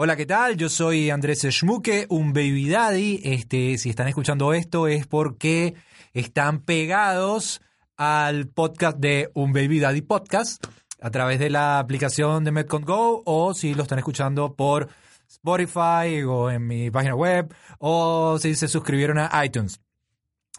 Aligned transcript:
Hola, 0.00 0.14
¿qué 0.14 0.26
tal? 0.26 0.56
Yo 0.56 0.68
soy 0.68 1.10
Andrés 1.10 1.40
Schmuke, 1.40 2.06
un 2.08 2.32
baby 2.32 2.68
daddy. 2.68 3.20
Este, 3.24 3.76
si 3.78 3.90
están 3.90 4.06
escuchando 4.06 4.52
esto 4.52 4.86
es 4.86 5.08
porque 5.08 5.74
están 6.12 6.60
pegados 6.60 7.60
al 7.96 8.46
podcast 8.46 8.98
de 8.98 9.32
Un 9.34 9.52
Baby 9.52 9.80
Daddy 9.80 10.02
Podcast 10.02 10.64
a 11.00 11.10
través 11.10 11.40
de 11.40 11.50
la 11.50 11.80
aplicación 11.80 12.44
de 12.44 12.52
Metcon 12.52 12.82
Go 12.82 13.24
o 13.26 13.54
si 13.54 13.74
lo 13.74 13.82
están 13.82 13.98
escuchando 13.98 14.54
por 14.54 14.88
Spotify 15.28 16.22
o 16.24 16.48
en 16.48 16.64
mi 16.64 16.92
página 16.92 17.16
web 17.16 17.52
o 17.80 18.38
si 18.38 18.54
se 18.54 18.68
suscribieron 18.68 19.18
a 19.18 19.44
iTunes. 19.44 19.80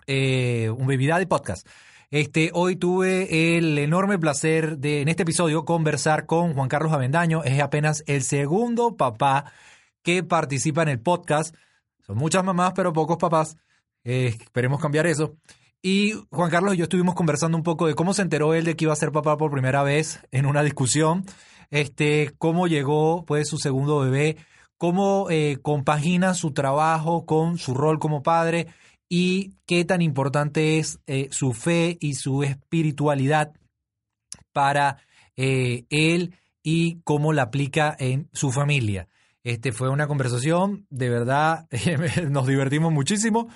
Eh, 0.05 0.69
un 0.69 0.85
Baby 0.85 1.07
Daddy 1.07 1.27
Podcast. 1.27 1.65
Este, 2.11 2.49
hoy 2.55 2.75
tuve 2.75 3.57
el 3.57 3.77
enorme 3.77 4.17
placer 4.17 4.79
de, 4.79 5.01
en 5.01 5.09
este 5.09 5.21
episodio, 5.21 5.63
conversar 5.63 6.25
con 6.25 6.55
Juan 6.55 6.67
Carlos 6.67 6.91
Avendaño. 6.91 7.43
Es 7.43 7.61
apenas 7.61 8.03
el 8.07 8.23
segundo 8.23 8.97
papá 8.97 9.51
que 10.01 10.23
participa 10.23 10.81
en 10.81 10.89
el 10.89 10.99
podcast. 10.99 11.53
Son 12.07 12.17
muchas 12.17 12.43
mamás, 12.43 12.73
pero 12.75 12.93
pocos 12.93 13.17
papás. 13.17 13.57
Eh, 14.03 14.33
esperemos 14.39 14.81
cambiar 14.81 15.05
eso. 15.05 15.35
Y 15.83 16.13
Juan 16.31 16.49
Carlos 16.49 16.73
y 16.73 16.77
yo 16.77 16.85
estuvimos 16.85 17.13
conversando 17.13 17.55
un 17.55 17.63
poco 17.63 17.85
de 17.85 17.93
cómo 17.93 18.15
se 18.15 18.23
enteró 18.23 18.55
él 18.55 18.65
de 18.65 18.75
que 18.75 18.85
iba 18.85 18.93
a 18.93 18.95
ser 18.95 19.11
papá 19.11 19.37
por 19.37 19.51
primera 19.51 19.83
vez 19.83 20.19
en 20.31 20.47
una 20.47 20.63
discusión, 20.63 21.25
este, 21.69 22.33
cómo 22.39 22.65
llegó 22.65 23.23
pues 23.23 23.47
su 23.47 23.57
segundo 23.59 23.99
bebé, 23.99 24.37
cómo 24.77 25.27
eh, 25.29 25.59
compagina 25.61 26.33
su 26.33 26.53
trabajo 26.53 27.27
con 27.27 27.59
su 27.59 27.75
rol 27.75 27.99
como 27.99 28.23
padre 28.23 28.67
y 29.09 29.55
qué 29.65 29.83
tan 29.83 30.01
importante 30.01 30.77
es 30.77 30.99
eh, 31.07 31.27
su 31.31 31.53
fe 31.53 31.97
y 31.99 32.13
su 32.13 32.43
espiritualidad 32.43 33.53
para 34.53 34.99
eh, 35.35 35.85
él 35.89 36.35
y 36.61 37.01
cómo 37.03 37.33
la 37.33 37.43
aplica 37.43 37.95
en 37.99 38.29
su 38.31 38.51
familia. 38.51 39.07
Este 39.43 39.71
fue 39.71 39.89
una 39.89 40.07
conversación, 40.07 40.85
de 40.89 41.09
verdad, 41.09 41.67
nos 42.29 42.45
divertimos 42.45 42.93
muchísimo 42.93 43.49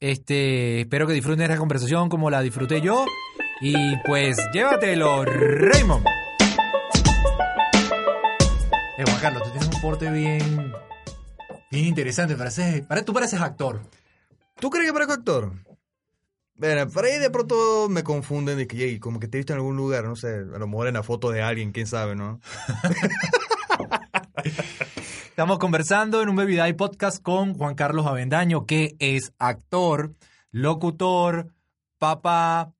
Este, 0.00 0.80
espero 0.80 1.06
que 1.06 1.12
disfruten 1.14 1.42
esta 1.42 1.56
conversación 1.56 2.08
como 2.10 2.28
la 2.28 2.42
disfruté 2.42 2.82
yo. 2.82 3.06
Y 3.62 3.96
pues 4.04 4.36
llévatelo, 4.52 5.24
Raymond. 5.24 6.04
Eh, 8.98 9.04
Juan 9.06 9.20
Carlos, 9.20 9.44
tú 9.44 9.50
tienes 9.50 9.70
un 9.74 9.80
porte 9.80 10.10
bien, 10.10 10.72
bien 11.74 11.86
interesante. 11.86 12.36
Pareces, 12.36 12.82
pare- 12.86 13.02
tú 13.02 13.12
pareces 13.12 13.40
actor. 13.40 13.80
¿Tú 14.60 14.70
crees 14.70 14.86
que 14.86 14.92
parezco 14.92 15.14
actor? 15.14 15.52
Bueno, 16.56 16.88
por 16.88 17.04
ahí 17.04 17.18
de 17.18 17.30
pronto 17.30 17.88
me 17.90 18.04
confunden 18.04 18.56
de 18.56 18.68
que 18.68 18.84
"Ey, 18.84 19.00
como 19.00 19.18
que 19.18 19.26
te 19.26 19.36
he 19.36 19.40
visto 19.40 19.52
en 19.52 19.58
algún 19.58 19.76
lugar, 19.76 20.04
no 20.04 20.14
sé, 20.14 20.28
a 20.28 20.58
lo 20.58 20.66
mejor 20.68 20.86
en 20.86 20.94
la 20.94 21.02
foto 21.02 21.30
de 21.30 21.42
alguien, 21.42 21.72
quién 21.72 21.88
sabe, 21.88 22.14
¿no? 22.14 22.40
Estamos 25.28 25.58
conversando 25.58 26.22
en 26.22 26.28
un 26.28 26.36
Baby 26.36 26.56
Daddy 26.56 26.74
podcast 26.74 27.20
con 27.22 27.54
Juan 27.54 27.74
Carlos 27.74 28.06
Avendaño, 28.06 28.66
que 28.66 28.94
es 29.00 29.32
actor, 29.38 30.14
locutor, 30.52 31.48
papá, 31.98 32.72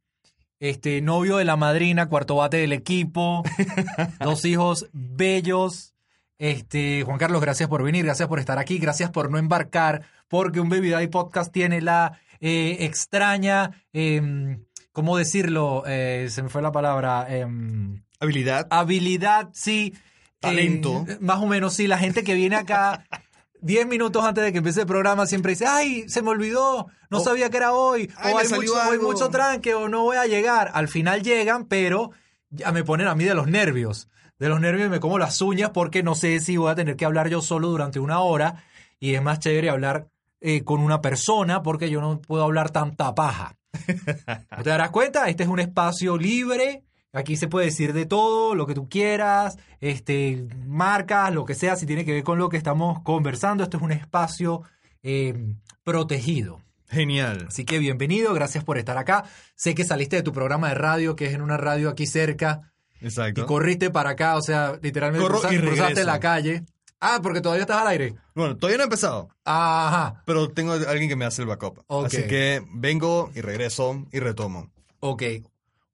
este, 0.60 1.00
novio 1.00 1.38
de 1.38 1.44
la 1.44 1.56
madrina, 1.56 2.08
cuarto 2.08 2.36
bate 2.36 2.58
del 2.58 2.72
equipo, 2.72 3.42
dos 4.20 4.44
hijos 4.44 4.88
bellos. 4.92 5.93
Este, 6.38 7.02
Juan 7.04 7.18
Carlos, 7.18 7.40
gracias 7.40 7.68
por 7.68 7.82
venir, 7.82 8.04
gracias 8.04 8.28
por 8.28 8.38
estar 8.40 8.58
aquí, 8.58 8.78
gracias 8.78 9.10
por 9.10 9.30
no 9.30 9.38
embarcar, 9.38 10.02
porque 10.28 10.60
un 10.60 10.68
Baby 10.68 10.90
Daddy 10.90 11.06
podcast 11.08 11.52
tiene 11.52 11.80
la 11.80 12.18
eh, 12.40 12.78
extraña, 12.80 13.70
em, 13.92 14.64
¿cómo 14.92 15.16
decirlo? 15.16 15.84
Eh, 15.86 16.26
se 16.30 16.42
me 16.42 16.48
fue 16.48 16.60
la 16.62 16.72
palabra. 16.72 17.26
em, 17.28 18.02
Habilidad. 18.20 18.66
habilidad, 18.70 19.50
sí. 19.52 19.94
Talento. 20.40 21.04
eh, 21.08 21.16
más 21.20 21.38
o 21.38 21.46
menos, 21.46 21.74
sí. 21.74 21.86
La 21.86 21.98
gente 21.98 22.22
que 22.24 22.34
viene 22.34 22.56
acá 22.56 23.04
10 23.62 23.86
minutos 23.86 24.24
antes 24.24 24.44
de 24.44 24.52
que 24.52 24.58
empiece 24.58 24.80
el 24.82 24.86
programa 24.86 25.26
siempre 25.26 25.52
dice, 25.52 25.66
ay, 25.66 26.06
se 26.08 26.20
me 26.20 26.30
olvidó, 26.30 26.88
no 27.10 27.18
O- 27.18 27.24
sabía 27.24 27.48
que 27.48 27.56
era 27.56 27.72
hoy, 27.72 28.10
Ay, 28.16 28.34
o 28.34 28.38
hay 28.38 28.48
mucho, 28.48 28.78
hay 28.80 28.90
algo". 28.92 29.10
mucho 29.10 29.28
tranque, 29.30 29.72
o 29.74 29.88
no 29.88 30.02
voy 30.02 30.16
a 30.18 30.26
llegar. 30.26 30.70
Al 30.74 30.88
final 30.88 31.22
llegan, 31.22 31.64
pero 31.66 32.10
ya 32.50 32.72
me 32.72 32.84
ponen 32.84 33.06
a 33.06 33.14
mí 33.14 33.24
de 33.24 33.34
los 33.34 33.46
nervios. 33.46 34.08
De 34.38 34.48
los 34.48 34.60
nervios 34.60 34.90
me 34.90 35.00
como 35.00 35.18
las 35.18 35.40
uñas 35.40 35.70
porque 35.70 36.02
no 36.02 36.14
sé 36.14 36.40
si 36.40 36.56
voy 36.56 36.70
a 36.70 36.74
tener 36.74 36.96
que 36.96 37.04
hablar 37.04 37.28
yo 37.28 37.40
solo 37.40 37.68
durante 37.68 38.00
una 38.00 38.20
hora 38.20 38.64
y 38.98 39.14
es 39.14 39.22
más 39.22 39.38
chévere 39.38 39.70
hablar 39.70 40.08
eh, 40.40 40.64
con 40.64 40.80
una 40.80 41.00
persona 41.00 41.62
porque 41.62 41.88
yo 41.88 42.00
no 42.00 42.20
puedo 42.20 42.42
hablar 42.42 42.70
tanta 42.70 43.14
paja. 43.14 43.56
¿No 44.56 44.62
te 44.62 44.70
darás 44.70 44.90
cuenta? 44.90 45.28
Este 45.28 45.44
es 45.44 45.48
un 45.48 45.60
espacio 45.60 46.16
libre. 46.16 46.84
Aquí 47.12 47.36
se 47.36 47.46
puede 47.46 47.66
decir 47.66 47.92
de 47.92 48.06
todo, 48.06 48.56
lo 48.56 48.66
que 48.66 48.74
tú 48.74 48.88
quieras, 48.88 49.56
este, 49.80 50.48
marcas, 50.66 51.32
lo 51.32 51.44
que 51.44 51.54
sea, 51.54 51.76
si 51.76 51.86
tiene 51.86 52.04
que 52.04 52.12
ver 52.12 52.24
con 52.24 52.38
lo 52.38 52.48
que 52.48 52.56
estamos 52.56 53.02
conversando. 53.02 53.62
Esto 53.62 53.76
es 53.76 53.82
un 53.84 53.92
espacio 53.92 54.62
eh, 55.02 55.54
protegido. 55.84 56.60
Genial. 56.88 57.46
Así 57.48 57.64
que 57.64 57.78
bienvenido, 57.78 58.34
gracias 58.34 58.64
por 58.64 58.78
estar 58.78 58.98
acá. 58.98 59.24
Sé 59.54 59.74
que 59.74 59.84
saliste 59.84 60.16
de 60.16 60.22
tu 60.22 60.32
programa 60.32 60.68
de 60.68 60.74
radio, 60.74 61.14
que 61.14 61.26
es 61.26 61.34
en 61.34 61.42
una 61.42 61.56
radio 61.56 61.88
aquí 61.88 62.06
cerca, 62.06 62.73
y 63.04 63.08
Exacto. 63.08 63.44
corriste 63.44 63.90
para 63.90 64.10
acá, 64.10 64.36
o 64.36 64.40
sea, 64.40 64.78
literalmente 64.80 65.26
Corro 65.26 65.52
y 65.52 65.58
cruzaste 65.58 66.04
la 66.04 66.18
calle. 66.18 66.64
Ah, 67.00 67.20
porque 67.22 67.42
todavía 67.42 67.64
estás 67.64 67.82
al 67.82 67.88
aire. 67.88 68.14
Bueno, 68.34 68.56
todavía 68.56 68.78
no 68.78 68.84
he 68.84 68.86
empezado, 68.86 69.28
Ajá, 69.44 70.22
pero 70.24 70.48
tengo 70.48 70.72
a 70.72 70.76
alguien 70.76 71.10
que 71.10 71.16
me 71.16 71.26
hace 71.26 71.42
el 71.42 71.48
backup. 71.48 71.84
Ok. 71.86 72.06
Así 72.06 72.26
que 72.26 72.62
vengo 72.72 73.30
y 73.34 73.42
regreso 73.42 74.06
y 74.10 74.20
retomo. 74.20 74.70
Ok. 75.00 75.22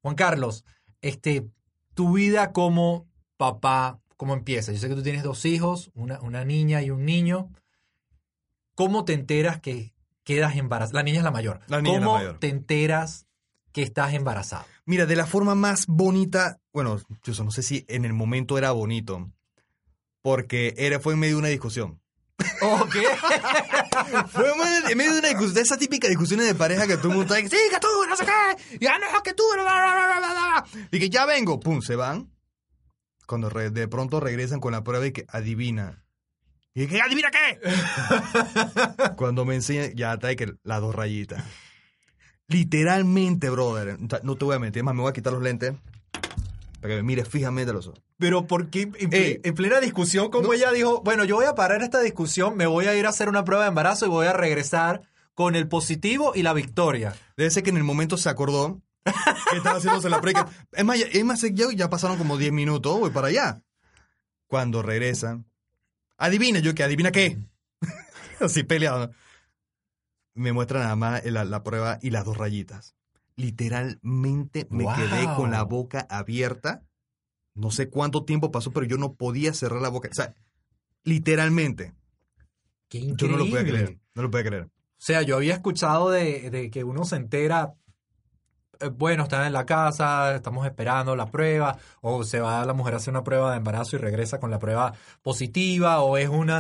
Juan 0.03 0.15
Carlos, 0.15 0.65
este, 1.03 1.48
tu 1.94 2.12
vida 2.15 2.53
como 2.53 3.09
papá, 3.37 3.98
¿cómo 4.16 4.34
empieza? 4.34 4.71
Yo 4.71 4.78
sé 4.78 4.88
que 4.88 4.94
tú 4.94 5.03
tienes 5.03 5.25
dos 5.25 5.44
hijos, 5.47 5.91
una, 5.94 6.21
una 6.21 6.44
niña 6.44 6.81
y 6.81 6.91
un 6.91 7.04
niño. 7.04 7.50
¿Cómo 8.77 9.04
te 9.04 9.15
enteras 9.15 9.60
que 9.60 9.92
quedas 10.22 10.54
embarazada? 10.54 11.00
La 11.00 11.03
niña 11.03 11.19
es 11.19 11.25
la 11.25 11.32
mayor. 11.32 11.60
La 11.66 11.82
niña 11.82 11.97
es 11.97 12.00
la 12.03 12.06
¿Cómo 12.06 12.19
mayor. 12.19 12.38
te 12.38 12.48
enteras 12.50 13.27
que 13.72 13.82
estás 13.82 14.15
embarazada? 14.15 14.65
Mira, 14.91 15.06
de 15.06 15.15
la 15.15 15.25
forma 15.25 15.55
más 15.55 15.87
bonita, 15.87 16.59
bueno, 16.73 17.01
yo 17.23 17.45
no 17.45 17.53
sé 17.53 17.62
si 17.62 17.84
en 17.87 18.05
el 18.05 18.12
momento 18.12 18.59
era 18.59 18.73
bonito, 18.73 19.31
porque 20.21 20.75
era, 20.78 20.99
fue 20.99 21.12
en 21.12 21.21
medio 21.21 21.37
de 21.37 21.39
una 21.39 21.49
discusión. 21.49 22.01
Ok. 22.61 22.97
Fue 24.33 24.51
en 24.51 24.59
medio- 24.59 25.12
de 25.12 25.19
una 25.21 25.28
discusión, 25.28 25.55
de 25.55 25.61
esas 25.61 25.78
típicas 25.78 26.09
discusiones 26.11 26.47
de 26.47 26.55
pareja 26.56 26.89
que 26.89 26.97
todo 26.97 27.12
el 27.12 27.19
mundo 27.19 27.34
está 27.34 27.49
sí, 27.49 27.62
que 27.71 27.78
tú, 27.81 27.87
no 28.09 28.17
sé 28.17 28.25
qué, 28.27 28.78
ya 28.81 28.99
no, 28.99 29.23
que 29.23 29.33
tú, 29.33 29.45
bla, 29.55 29.62
bla, 29.62 29.73
bla, 29.75 30.06
bla, 30.06 30.19
bla, 30.19 30.65
bla". 30.73 30.89
y 30.91 30.99
que 30.99 31.09
ya 31.09 31.25
vengo, 31.25 31.61
pum, 31.61 31.81
se 31.83 31.95
van. 31.95 32.33
Cuando 33.27 33.49
re- 33.49 33.71
de 33.71 33.87
pronto 33.87 34.19
regresan 34.19 34.59
con 34.59 34.72
la 34.72 34.83
prueba 34.83 35.07
y 35.07 35.12
que 35.12 35.25
adivina. 35.28 36.04
Y 36.75 36.89
que 36.89 37.01
adivina 37.01 37.31
qué. 37.31 37.60
Cuando 39.16 39.45
me 39.45 39.54
enseñan, 39.54 39.93
ya 39.95 40.16
trae 40.19 40.34
que 40.34 40.53
las 40.65 40.81
dos 40.81 40.95
rayitas. 40.97 41.45
Literalmente, 42.50 43.48
brother. 43.48 43.97
No 44.22 44.36
te 44.36 44.44
voy 44.44 44.56
a 44.56 44.58
mentir, 44.58 44.82
más 44.84 44.94
me 44.94 45.00
voy 45.02 45.10
a 45.10 45.12
quitar 45.14 45.32
los 45.32 45.42
lentes 45.42 45.74
para 46.80 46.94
que 46.94 46.97
me 46.97 47.02
mires 47.02 47.28
fijamente 47.28 47.70
a 47.70 47.74
los 47.74 47.86
ojos. 47.86 48.00
Pero 48.18 48.47
porque 48.47 48.91
en, 48.98 49.12
Ey. 49.12 49.41
en 49.42 49.54
plena 49.54 49.80
discusión, 49.80 50.30
como 50.30 50.48
No. 50.48 50.52
ella 50.52 50.70
dijo, 50.72 51.00
bueno, 51.02 51.24
yo 51.24 51.36
voy 51.36 51.44
a 51.47 51.54
parar 51.54 51.82
esta 51.82 52.00
discusión, 52.00 52.56
me 52.56 52.66
voy 52.66 52.86
a 52.86 52.94
ir 52.97 53.06
a 53.06 53.10
hacer 53.10 53.28
una 53.28 53.44
prueba 53.44 53.64
de 53.64 53.68
embarazo 53.68 54.06
y 54.06 54.08
voy 54.08 54.26
a 54.26 54.32
regresar 54.32 55.02
con 55.34 55.54
el 55.56 55.68
positivo 55.68 56.32
y 56.34 56.42
la 56.42 56.52
victoria. 56.52 57.14
Debe 57.36 57.50
ser 57.50 57.62
que 57.62 57.70
en 57.70 57.76
el 57.76 57.84
momento 57.84 58.16
se 58.16 58.28
acordó 58.28 58.80
que 59.50 59.56
estaba 59.56 59.76
haciéndose 59.78 60.10
la 60.10 60.20
prueba. 60.20 60.48
Es 60.72 60.84
más, 60.84 60.98
ya, 60.98 61.06
es 61.06 61.24
más, 61.24 61.41
ya, 61.42 61.66
ya 61.74 61.88
pasaron 61.88 62.18
como 62.18 62.36
10 62.36 62.52
minutos, 62.52 62.98
voy 62.98 63.10
para 63.10 63.28
allá. 63.28 63.62
Cuando 64.47 64.82
regresan, 64.82 65.47
adivina, 66.18 66.58
yo 66.60 66.74
que 66.74 66.82
adivina 66.82 67.12
qué. 67.12 67.38
Así 68.41 68.64
peleado. 68.64 69.12
Me 70.41 70.53
muestra 70.53 70.81
nada 70.81 70.97
más 70.97 71.25
la, 71.27 71.45
la 71.45 71.63
prueba 71.63 71.98
y 72.01 72.10
las 72.10 72.25
dos 72.25 72.37
rayitas. 72.39 72.95
Literalmente 73.37 74.66
me 74.71 74.84
Wow. 74.84 74.95
quedé 74.97 75.25
con 75.37 75.51
la 75.51 75.63
boca 75.65 76.07
abierta. 76.09 76.83
No 77.54 77.71
sé 77.71 77.91
cuánto 77.91 78.25
tiempo 78.25 78.51
pasó, 78.51 78.71
pero 78.72 78.87
yo 78.87 78.97
no 78.97 79.15
podía 79.15 79.53
cerrar 79.53 79.83
la 79.83 79.89
boca. 79.91 80.09
O 80.10 80.15
sea, 80.15 80.34
Literalmente. 81.04 81.95
Qué 82.89 83.15
Yo 83.16 83.27
no 83.28 83.37
lo 83.39 83.45
podía 83.45 83.60
increíble. 83.60 83.84
creer. 83.84 84.01
No 84.15 84.22
lo 84.22 84.31
podía 84.31 84.45
creer. 84.45 84.65
O 84.65 84.71
sea, 84.98 85.22
yo 85.22 85.37
había 85.37 85.54
escuchado 85.54 86.10
de, 86.10 86.51
de 86.51 86.71
que 86.71 86.84
uno 86.84 87.04
se 87.04 87.16
entera, 87.16 87.75
bueno, 88.88 89.24
está 89.24 89.47
en 89.47 89.53
la 89.53 89.66
casa, 89.66 90.34
estamos 90.34 90.65
esperando 90.66 91.15
la 91.16 91.27
prueba, 91.27 91.77
o 92.00 92.24
se 92.24 92.41
va 92.41 92.65
la 92.65 92.72
mujer 92.72 92.94
a 92.94 92.97
hacer 92.98 93.12
una 93.12 93.22
prueba 93.24 93.50
de 93.50 93.59
embarazo 93.59 93.97
y 93.97 93.98
regresa 93.98 94.41
con 94.41 94.50
la 94.50 94.59
prueba 94.59 94.94
positiva, 95.22 96.00
o 96.00 96.16
es 96.16 96.28
un 96.28 96.50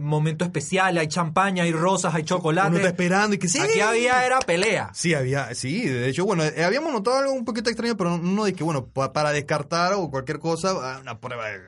momento 0.00 0.44
especial, 0.44 0.96
hay 0.98 1.08
champaña, 1.08 1.64
hay 1.64 1.72
rosas, 1.72 2.14
hay 2.14 2.20
Uno 2.22 2.24
está 2.26 2.36
chocolate. 2.36 2.86
esperando 2.86 3.34
y 3.36 3.38
que 3.38 3.48
sí. 3.48 3.58
Aquí 3.60 3.80
había 3.80 4.24
era 4.24 4.38
pelea. 4.40 4.90
Sí, 4.94 5.14
había, 5.14 5.54
sí, 5.54 5.86
de 5.88 6.08
hecho, 6.08 6.24
bueno, 6.24 6.44
eh, 6.44 6.64
habíamos 6.64 6.92
notado 6.92 7.18
algo 7.18 7.32
un 7.32 7.44
poquito 7.44 7.70
extraño, 7.70 7.96
pero 7.96 8.18
no 8.18 8.44
de 8.44 8.52
que, 8.54 8.64
bueno, 8.64 8.86
pa- 8.86 9.12
para 9.12 9.32
descartar 9.32 9.94
o 9.94 10.10
cualquier 10.10 10.38
cosa, 10.38 10.70
ah, 10.80 10.98
una 11.00 11.18
prueba 11.20 11.48
de... 11.48 11.60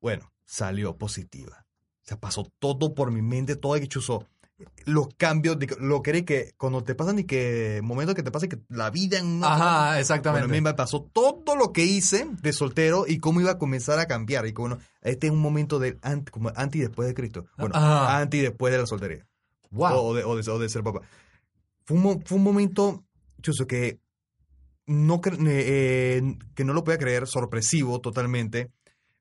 Bueno, 0.00 0.30
salió 0.44 0.96
positiva. 0.96 1.64
O 2.02 2.06
sea, 2.06 2.18
pasó 2.20 2.46
todo 2.58 2.94
por 2.94 3.10
mi 3.10 3.22
mente, 3.22 3.56
todo 3.56 3.74
que 3.76 3.88
chuzo. 3.88 4.26
Los 4.84 5.08
cambios, 5.16 5.58
de, 5.58 5.66
lo 5.80 6.00
que 6.02 6.10
eres 6.10 6.22
que 6.24 6.52
cuando 6.56 6.84
te 6.84 6.94
pasan 6.94 7.18
y 7.18 7.24
que 7.24 7.80
momentos 7.82 8.14
que 8.14 8.22
te 8.22 8.30
pasa 8.30 8.46
que 8.48 8.58
la 8.68 8.90
vida 8.90 9.18
en 9.18 9.26
una- 9.26 9.48
Ajá, 9.54 9.64
Bueno, 9.64 9.90
a 9.90 10.00
exactamente. 10.00 10.48
mí 10.48 10.60
me 10.60 10.74
pasó 10.74 11.02
todo 11.02 11.56
lo 11.56 11.72
que 11.72 11.84
hice 11.84 12.26
de 12.40 12.52
soltero 12.52 13.04
y 13.08 13.18
cómo 13.18 13.40
iba 13.40 13.50
a 13.52 13.58
comenzar 13.58 13.98
a 13.98 14.06
cambiar. 14.06 14.46
Y 14.46 14.52
bueno, 14.52 14.78
este 15.02 15.26
es 15.26 15.32
un 15.32 15.40
momento 15.40 15.78
del 15.80 15.98
antes, 16.02 16.30
como 16.30 16.52
antes 16.54 16.76
y 16.78 16.82
después 16.82 17.08
de 17.08 17.14
Cristo. 17.14 17.46
Bueno, 17.58 17.74
Ajá. 17.74 18.18
antes 18.20 18.38
y 18.38 18.42
después 18.44 18.72
de 18.72 18.78
la 18.78 18.86
soltería. 18.86 19.26
Wow. 19.70 19.92
O, 19.96 20.14
de, 20.14 20.22
o 20.24 20.36
de- 20.36 20.48
o 20.50 20.58
de 20.60 20.68
ser 20.68 20.84
papá. 20.84 21.00
Fue 21.84 21.96
un, 21.98 22.22
fue 22.24 22.38
un 22.38 22.44
momento, 22.44 23.04
chuzo, 23.42 23.66
que 23.66 23.98
no, 24.86 25.20
eh, 25.24 25.30
eh, 25.48 26.38
que 26.54 26.64
no 26.64 26.74
lo 26.74 26.84
podía 26.84 26.98
creer, 26.98 27.26
sorpresivo 27.26 28.00
totalmente, 28.00 28.70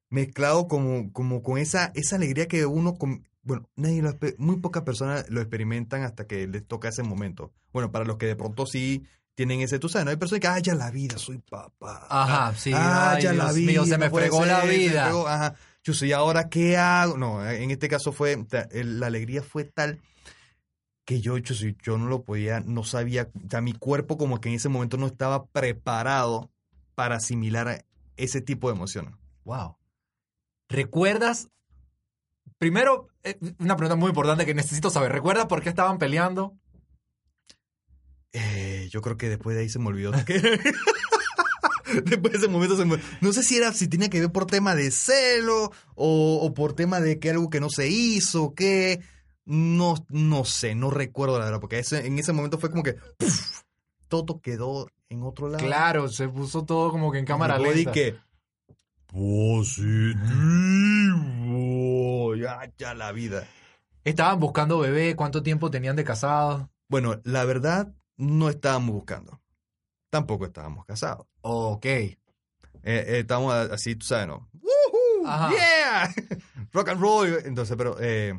mezclado 0.09 0.67
como, 0.67 1.11
como 1.11 1.41
con 1.41 1.57
esa, 1.57 1.91
esa 1.95 2.17
alegría 2.17 2.47
que 2.47 2.65
uno, 2.67 2.95
con- 2.95 3.27
bueno, 3.43 3.69
nadie 3.75 4.01
lo 4.01 4.17
muy 4.37 4.57
pocas 4.57 4.83
personas 4.83 5.29
lo 5.29 5.41
experimentan 5.41 6.03
hasta 6.03 6.25
que 6.25 6.47
les 6.47 6.65
toca 6.65 6.89
ese 6.89 7.03
momento. 7.03 7.51
Bueno, 7.71 7.91
para 7.91 8.05
los 8.05 8.17
que 8.17 8.25
de 8.25 8.35
pronto 8.35 8.65
sí 8.65 9.05
tienen 9.35 9.61
ese, 9.61 9.79
tú 9.79 9.89
sabes, 9.89 10.05
no 10.05 10.11
hay 10.11 10.17
personas 10.17 10.41
que, 10.41 10.47
ah, 10.47 10.59
ya 10.59 10.75
la 10.75 10.91
vida, 10.91 11.17
soy 11.17 11.39
papá. 11.39 12.07
Ajá, 12.09 12.55
sí, 12.55 12.71
Ah, 12.73 13.13
ay, 13.15 13.23
ya 13.23 13.33
la 13.33 13.51
vida. 13.51 13.71
mío, 13.71 13.85
se 13.85 13.97
me 13.97 14.09
no 14.09 14.15
fregó 14.15 14.45
la 14.45 14.63
vida. 14.65 15.05
fregó, 15.05 15.27
ajá. 15.27 15.55
Chuzo, 15.83 16.05
¿y 16.05 16.13
ahora 16.13 16.49
qué 16.49 16.77
hago? 16.77 17.17
No, 17.17 17.45
en 17.49 17.71
este 17.71 17.89
caso 17.89 18.11
fue, 18.13 18.37
la 18.71 19.07
alegría 19.07 19.43
fue 19.43 19.65
tal 19.65 19.99
que 21.05 21.19
yo, 21.19 21.37
chuzo, 21.39 21.65
yo 21.83 21.97
no 21.97 22.05
lo 22.07 22.23
podía, 22.23 22.61
no 22.61 22.83
sabía, 22.85 23.29
o 23.45 23.49
sea, 23.49 23.59
mi 23.59 23.73
cuerpo 23.73 24.17
como 24.17 24.39
que 24.39 24.47
en 24.49 24.55
ese 24.55 24.69
momento 24.69 24.95
no 24.97 25.07
estaba 25.07 25.45
preparado 25.47 26.49
para 26.95 27.17
asimilar 27.17 27.83
ese 28.15 28.39
tipo 28.39 28.69
de 28.69 28.75
emociones. 28.77 29.13
Wow. 29.43 29.75
¿Recuerdas? 30.69 31.49
Primero, 32.63 33.09
eh, 33.25 33.37
una 33.59 33.75
pregunta 33.75 33.97
muy 33.97 34.07
importante 34.07 34.45
que 34.45 34.53
necesito 34.53 34.89
saber. 34.89 35.11
¿Recuerdas 35.11 35.47
por 35.47 35.61
qué 35.61 35.67
estaban 35.67 35.97
peleando? 35.97 36.53
Eh, 38.31 38.87
yo 38.89 39.01
creo 39.01 39.17
que 39.17 39.27
después 39.27 39.53
de 39.57 39.63
ahí 39.63 39.69
se 39.69 39.79
me 39.79 39.87
olvidó. 39.87 40.13
después 42.05 42.31
de 42.31 42.37
ese 42.37 42.47
momento 42.47 42.77
se 42.77 42.85
me... 42.85 42.99
No 43.19 43.33
sé 43.33 43.43
si 43.43 43.57
era, 43.57 43.73
si 43.73 43.89
tenía 43.89 44.09
que 44.09 44.21
ver 44.21 44.31
por 44.31 44.45
tema 44.45 44.75
de 44.75 44.91
celo 44.91 45.73
o, 45.95 46.39
o 46.41 46.53
por 46.53 46.71
tema 46.71 47.01
de 47.01 47.19
que 47.19 47.31
algo 47.31 47.49
que 47.49 47.59
no 47.59 47.69
se 47.69 47.89
hizo, 47.89 48.53
que... 48.55 49.01
No, 49.43 49.95
no 50.07 50.45
sé, 50.45 50.73
no 50.73 50.89
recuerdo 50.89 51.39
la 51.39 51.43
verdad, 51.43 51.59
porque 51.59 51.79
ese- 51.79 52.07
en 52.07 52.17
ese 52.17 52.31
momento 52.31 52.59
fue 52.59 52.69
como 52.71 52.81
que 52.81 52.93
¡puf! 53.17 53.59
todo 54.07 54.39
quedó 54.39 54.87
en 55.09 55.21
otro 55.23 55.49
lado. 55.49 55.65
Claro, 55.65 56.07
se 56.07 56.29
puso 56.29 56.63
todo 56.63 56.91
como 56.91 57.11
que 57.11 57.19
en 57.19 57.25
cámara 57.25 57.59
lenta. 57.59 57.91
que 57.91 58.15
positivo, 59.07 60.21
ya, 62.35 62.71
ya 62.77 62.93
la 62.93 63.11
vida. 63.11 63.47
Estaban 64.03 64.39
buscando 64.39 64.79
bebé, 64.79 65.15
¿cuánto 65.15 65.43
tiempo 65.43 65.71
tenían 65.71 65.95
de 65.95 66.03
casados? 66.03 66.67
Bueno, 66.89 67.19
la 67.23 67.45
verdad 67.45 67.93
no 68.17 68.49
estábamos 68.49 68.93
buscando, 68.95 69.41
tampoco 70.09 70.45
estábamos 70.45 70.85
casados. 70.85 71.25
Ok. 71.41 71.85
Eh, 71.85 72.17
eh, 72.83 73.19
estábamos 73.19 73.53
así, 73.53 73.95
tú 73.95 74.05
sabes, 74.05 74.27
¿no? 74.27 74.49
¡Woohoo! 74.61 75.25
Ajá. 75.27 75.51
¡Yeah! 75.51 76.13
Rock 76.73 76.89
and 76.89 77.01
roll. 77.01 77.37
Entonces, 77.45 77.75
pero, 77.77 77.95
eh, 77.99 78.33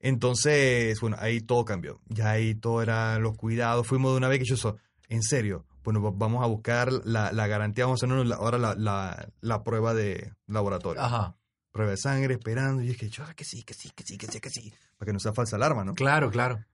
entonces, 0.00 1.00
bueno, 1.00 1.16
ahí 1.20 1.40
todo 1.40 1.64
cambió. 1.64 2.00
Ya 2.08 2.30
ahí 2.30 2.54
todo 2.54 2.82
era 2.82 3.18
los 3.18 3.36
cuidados. 3.36 3.86
Fuimos 3.86 4.12
de 4.12 4.18
una 4.18 4.28
vez 4.28 4.38
que 4.40 4.44
yo, 4.46 4.56
so- 4.56 4.76
en 5.08 5.22
serio, 5.22 5.64
bueno, 5.82 6.02
va- 6.02 6.12
vamos 6.14 6.42
a 6.42 6.46
buscar 6.46 6.90
la, 7.04 7.32
la 7.32 7.46
garantía, 7.46 7.84
vamos 7.84 8.02
a 8.02 8.06
hacernos 8.06 8.26
la- 8.26 8.36
ahora 8.36 8.58
la, 8.58 8.74
la, 8.74 9.28
la 9.40 9.62
prueba 9.64 9.94
de 9.94 10.32
laboratorio. 10.46 11.02
Ajá. 11.02 11.36
Prueba 11.74 11.90
de 11.90 11.96
sangre, 11.96 12.34
esperando. 12.34 12.82
Y 12.82 12.86
dije, 12.86 13.08
yo, 13.10 13.24
que 13.34 13.42
sí, 13.42 13.64
que 13.64 13.74
sí, 13.74 13.90
que 13.90 14.04
sí, 14.04 14.16
que 14.16 14.28
sí, 14.28 14.38
que 14.40 14.48
sí. 14.48 14.72
Para 14.96 15.08
que 15.08 15.12
no 15.12 15.18
sea 15.18 15.32
falsa 15.32 15.56
alarma, 15.56 15.82
¿no? 15.84 15.92
Claro, 15.94 16.30
claro. 16.30 16.64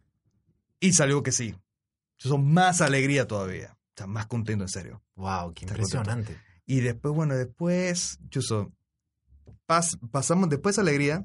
Y 0.78 0.92
salió 0.92 1.22
que 1.22 1.32
sí. 1.32 1.56
Son 2.18 2.52
más 2.52 2.82
alegría 2.82 3.26
todavía. 3.26 3.78
O 3.94 3.96
sea, 3.96 4.06
más 4.06 4.26
contento, 4.26 4.62
en 4.62 4.68
serio. 4.68 5.02
Wow, 5.14 5.54
qué 5.54 5.64
Está 5.64 5.72
impresionante. 5.74 6.38
Y 6.66 6.80
después, 6.80 7.14
bueno, 7.14 7.34
después, 7.34 8.18
Chuso, 8.28 8.72
pas- 9.66 9.98
pasamos, 10.10 10.50
después 10.50 10.76
de 10.76 10.82
alegría, 10.82 11.24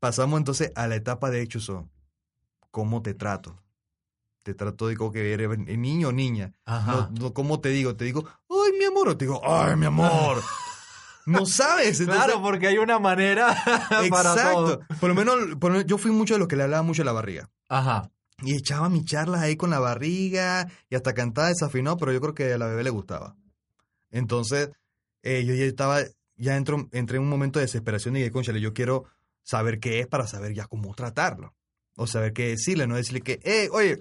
pasamos 0.00 0.38
entonces 0.38 0.72
a 0.76 0.86
la 0.88 0.96
etapa 0.96 1.30
de 1.30 1.46
Chuso, 1.46 1.90
¿cómo 2.70 3.02
te 3.02 3.12
trato? 3.12 3.62
Te 4.44 4.54
trato 4.54 4.86
de 4.88 4.96
como 4.96 5.12
que 5.12 5.30
eres 5.34 5.58
niño 5.58 6.08
o 6.08 6.12
niña. 6.12 6.54
Ajá. 6.64 7.10
No, 7.12 7.20
no, 7.20 7.34
¿Cómo 7.34 7.60
te 7.60 7.68
digo? 7.68 7.96
Te 7.96 8.06
digo, 8.06 8.26
ay, 8.48 8.78
mi 8.78 8.86
amor, 8.86 9.10
o 9.10 9.16
te 9.18 9.26
digo, 9.26 9.42
ay, 9.44 9.76
mi 9.76 9.84
amor. 9.84 10.42
no 11.26 11.44
sabes. 11.46 12.00
entonces- 12.00 12.24
Claro, 12.24 12.40
porque 12.42 12.68
hay 12.68 12.78
una 12.78 12.98
manera 12.98 13.48
para 14.10 14.34
todo. 14.34 14.72
Exacto. 14.74 14.96
Por 15.00 15.08
lo, 15.10 15.14
menos, 15.14 15.36
por 15.60 15.70
lo 15.70 15.76
menos 15.78 15.86
yo 15.86 15.98
fui 15.98 16.10
mucho 16.10 16.34
de 16.34 16.38
los 16.40 16.48
que 16.48 16.56
le 16.56 16.62
hablaba 16.62 16.82
mucho 16.82 17.02
a 17.02 17.04
la 17.04 17.12
barriga. 17.12 17.50
Ajá. 17.68 18.10
Y 18.42 18.54
echaba 18.54 18.88
mis 18.88 19.04
charlas 19.04 19.40
ahí 19.40 19.56
con 19.56 19.70
la 19.70 19.78
barriga 19.78 20.68
y 20.90 20.94
hasta 20.94 21.14
cantaba 21.14 21.48
desafinado, 21.48 21.96
pero 21.96 22.12
yo 22.12 22.20
creo 22.20 22.34
que 22.34 22.52
a 22.52 22.58
la 22.58 22.66
bebé 22.66 22.84
le 22.84 22.90
gustaba. 22.90 23.34
Entonces, 24.10 24.70
eh, 25.22 25.44
yo 25.44 25.54
ya 25.54 25.64
estaba, 25.64 26.00
ya 26.36 26.56
entro, 26.56 26.88
entré 26.92 27.16
en 27.16 27.22
un 27.24 27.28
momento 27.28 27.58
de 27.58 27.64
desesperación 27.64 28.14
y 28.16 28.20
dije, 28.20 28.30
conchale, 28.32 28.60
yo 28.60 28.72
quiero 28.74 29.04
saber 29.42 29.80
qué 29.80 30.00
es 30.00 30.06
para 30.06 30.26
saber 30.26 30.52
ya 30.54 30.66
cómo 30.66 30.94
tratarlo. 30.94 31.54
O 31.96 32.06
saber 32.06 32.32
qué 32.34 32.48
decirle, 32.48 32.86
no 32.86 32.96
decirle 32.96 33.22
que, 33.22 33.40
eh, 33.42 33.68
oye, 33.72 33.98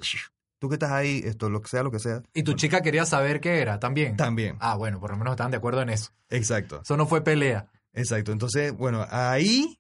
tú 0.66 0.70
que 0.70 0.76
estás 0.76 0.92
ahí, 0.92 1.22
esto, 1.24 1.50
lo 1.50 1.62
que 1.62 1.70
sea, 1.70 1.84
lo 1.84 1.92
que 1.92 2.00
sea. 2.00 2.22
¿Y 2.34 2.44
tu 2.44 2.54
chica 2.54 2.82
quería 2.82 3.06
saber 3.06 3.40
qué 3.40 3.62
era 3.62 3.80
también? 3.80 4.18
También. 4.18 4.58
Ah, 4.60 4.76
bueno, 4.76 5.00
por 5.00 5.12
lo 5.12 5.18
menos 5.18 5.32
estaban 5.34 5.52
de 5.52 5.58
acuerdo 5.58 5.82
en 5.82 5.90
eso. 5.90 6.12
Exacto. 6.30 6.82
Eso 6.84 6.98
no 6.98 7.06
fue 7.08 7.24
pelea. 7.24 7.70
Exacto. 7.94 8.32
Entonces, 8.32 8.74
bueno, 8.76 9.06
ahí 9.10 9.80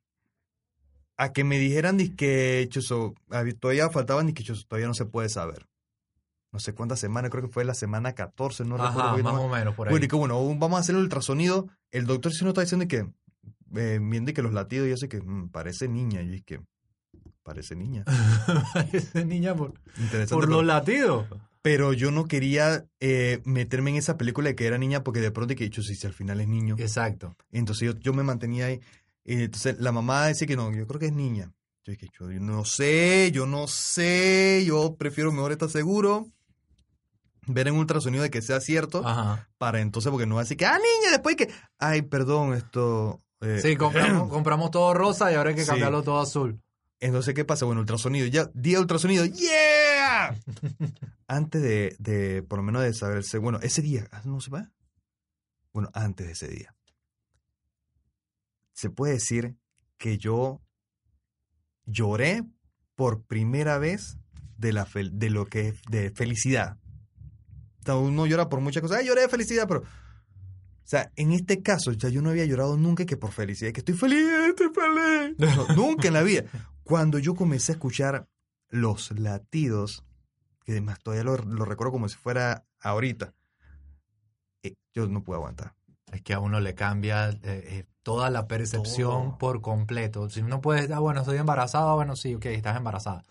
a 1.17 1.31
que 1.31 1.43
me 1.43 1.57
dijeran 1.57 1.97
que 2.15 2.67
chuzo, 2.69 3.15
hab- 3.29 3.57
todavía 3.59 3.89
faltaban 3.89 4.33
que 4.33 4.43
chuzo, 4.43 4.65
todavía 4.67 4.87
no 4.87 4.93
se 4.93 5.05
puede 5.05 5.29
saber. 5.29 5.67
No 6.51 6.59
sé 6.59 6.73
cuántas 6.73 6.99
semanas, 6.99 7.31
creo 7.31 7.43
que 7.43 7.49
fue 7.51 7.65
la 7.65 7.73
semana 7.73 8.13
14, 8.13 8.63
no 8.63 8.77
recuerdo. 8.77 8.99
Ajá, 8.99 9.11
poquito 9.11 9.33
más 9.33 9.41
o 9.41 9.49
menos 9.49 9.75
por 9.75 9.87
ahí. 9.87 9.91
Bueno, 9.91 10.05
y 10.05 10.07
que 10.07 10.15
bueno, 10.15 10.55
vamos 10.55 10.77
a 10.77 10.79
hacer 10.81 10.95
el 10.95 11.01
ultrasonido. 11.01 11.67
El 11.91 12.05
doctor 12.05 12.31
sí 12.31 12.43
nos 12.45 12.51
está 12.51 12.61
diciendo 12.61 12.87
que, 12.87 13.07
eh, 13.79 13.99
viendo 14.01 14.33
que 14.33 14.41
los 14.41 14.53
latidos 14.53 14.87
y 14.87 14.91
eso, 14.91 15.09
que 15.09 15.21
mm, 15.21 15.49
parece 15.49 15.87
niña. 15.89 16.21
Y 16.21 16.35
es 16.35 16.43
que, 16.43 16.61
parece 17.45 17.75
niña. 17.75 18.03
Esa 18.91 19.23
niña 19.23 19.55
por, 19.55 19.71
por 19.73 19.79
pero, 20.09 20.45
los 20.47 20.65
latidos. 20.65 21.27
pero 21.61 21.93
yo 21.93 22.09
no 22.11 22.25
quería 22.25 22.85
eh, 22.99 23.41
meterme 23.45 23.91
en 23.91 23.97
esa 23.97 24.17
película 24.17 24.49
de 24.49 24.55
que 24.55 24.65
era 24.65 24.77
niña 24.79 25.03
porque 25.03 25.21
de 25.21 25.29
pronto 25.31 25.55
que 25.55 25.63
he 25.63 25.67
dicho, 25.67 25.83
si, 25.83 25.95
si 25.95 26.07
al 26.07 26.13
final 26.13 26.41
es 26.41 26.47
niño. 26.47 26.75
Exacto. 26.79 27.35
Entonces 27.51 27.85
yo, 27.93 27.99
yo 27.99 28.13
me 28.13 28.23
mantenía 28.23 28.65
ahí. 28.65 28.81
Y 29.23 29.43
entonces 29.43 29.77
la 29.79 29.91
mamá 29.91 30.25
decía 30.27 30.47
que 30.47 30.55
no, 30.55 30.71
yo 30.73 30.87
creo 30.87 30.99
que 30.99 31.05
es 31.07 31.13
niña. 31.13 31.51
Yo 31.83 31.91
dije, 31.93 32.09
yo 32.19 32.27
no 32.39 32.65
sé, 32.65 33.31
yo 33.31 33.45
no 33.45 33.67
sé, 33.67 34.63
yo 34.65 34.95
prefiero 34.97 35.31
mejor 35.31 35.51
estar 35.51 35.69
seguro. 35.69 36.27
Ver 37.47 37.67
en 37.67 37.75
ultrasonido 37.75 38.23
de 38.23 38.31
que 38.31 38.41
sea 38.41 38.59
cierto. 38.59 39.03
Ajá. 39.05 39.47
Para 39.59 39.79
entonces, 39.81 40.09
porque 40.09 40.25
no 40.25 40.33
va 40.35 40.41
a 40.41 40.43
decir 40.45 40.57
que, 40.57 40.65
ah, 40.65 40.77
niña, 40.79 41.11
después 41.11 41.35
que, 41.35 41.47
ay, 41.77 42.01
perdón, 42.01 42.55
esto... 42.55 43.21
eh, 43.41 43.59
Sí, 43.61 43.75
compramos, 43.75 44.29
compramos 44.31 44.71
todo 44.71 44.95
rosa 44.95 45.31
y 45.31 45.35
ahora 45.35 45.51
hay 45.51 45.55
que 45.55 45.61
Sí. 45.63 45.69
cambiarlo 45.69 46.01
todo 46.01 46.19
azul. 46.19 46.59
Entonces, 46.99 47.33
¿qué 47.33 47.45
pasa? 47.45 47.65
Bueno, 47.65 47.81
ultrasonido, 47.81 48.25
ya, 48.27 48.49
día 48.53 48.79
ultrasonido, 48.79 49.25
¡yeah! 49.25 50.35
antes 51.27 51.61
de, 51.61 51.95
de, 51.99 52.41
por 52.43 52.59
lo 52.59 52.63
menos 52.63 52.83
de 52.83 52.93
saberse, 52.93 53.37
bueno, 53.37 53.59
ese 53.61 53.81
día, 53.81 54.07
ah, 54.11 54.21
¿no 54.25 54.39
se 54.41 54.49
va? 54.49 54.71
Bueno, 55.73 55.89
antes 55.93 56.25
de 56.27 56.33
ese 56.33 56.47
día. 56.47 56.73
Se 58.73 58.89
puede 58.89 59.13
decir 59.13 59.55
que 59.97 60.17
yo 60.17 60.61
lloré 61.85 62.43
por 62.95 63.23
primera 63.23 63.77
vez 63.77 64.17
de, 64.57 64.73
la 64.73 64.85
fel- 64.85 65.11
de 65.11 65.29
lo 65.29 65.45
que 65.47 65.69
es 65.69 65.81
de 65.89 66.11
felicidad. 66.11 66.77
O 67.81 67.83
sea, 67.85 67.95
uno 67.97 68.25
llora 68.25 68.49
por 68.49 68.61
muchas 68.61 68.81
cosas, 68.81 68.99
¡ay, 68.99 69.07
lloré 69.07 69.21
de 69.21 69.29
felicidad! 69.29 69.67
Pero, 69.67 69.81
o 69.81 69.85
sea, 70.87 71.11
en 71.17 71.31
este 71.31 71.61
caso, 71.61 71.91
ya 71.91 72.09
yo 72.09 72.21
no 72.21 72.29
había 72.29 72.45
llorado 72.45 72.77
nunca 72.77 73.05
que 73.05 73.17
por 73.17 73.31
felicidad, 73.31 73.71
que 73.73 73.81
estoy 73.81 73.95
feliz, 73.95 74.25
estoy 74.49 74.69
feliz. 74.73 75.35
No, 75.67 75.75
nunca 75.75 76.07
en 76.07 76.13
la 76.13 76.23
vida. 76.23 76.45
Cuando 76.85 77.17
yo 77.17 77.33
comencé 77.33 77.71
a 77.71 77.75
escuchar 77.75 78.27
los 78.69 79.09
latidos, 79.17 80.05
que 80.63 80.73
además 80.73 80.99
todavía 80.99 81.23
lo, 81.23 81.35
lo 81.37 81.65
recuerdo 81.65 81.91
como 81.91 82.07
si 82.07 82.15
fuera 82.15 82.67
ahorita, 82.79 83.33
eh, 84.61 84.75
yo 84.93 85.07
no 85.07 85.23
pude 85.23 85.37
aguantar. 85.37 85.73
Es 86.11 86.21
que 86.21 86.35
a 86.35 86.39
uno 86.39 86.59
le 86.59 86.75
cambia, 86.75 87.29
eh, 87.29 87.39
eh, 87.41 87.85
toda 88.03 88.29
la 88.29 88.47
percepción 88.47 89.29
Todo. 89.29 89.37
por 89.39 89.61
completo. 89.61 90.29
Si 90.29 90.41
uno 90.41 90.61
puede, 90.61 90.93
ah, 90.93 90.99
bueno, 90.99 91.21
estoy 91.21 91.39
embarazada, 91.39 91.95
bueno, 91.95 92.15
sí, 92.15 92.35
ok, 92.35 92.45
estás 92.45 92.77
embarazada. 92.77 93.23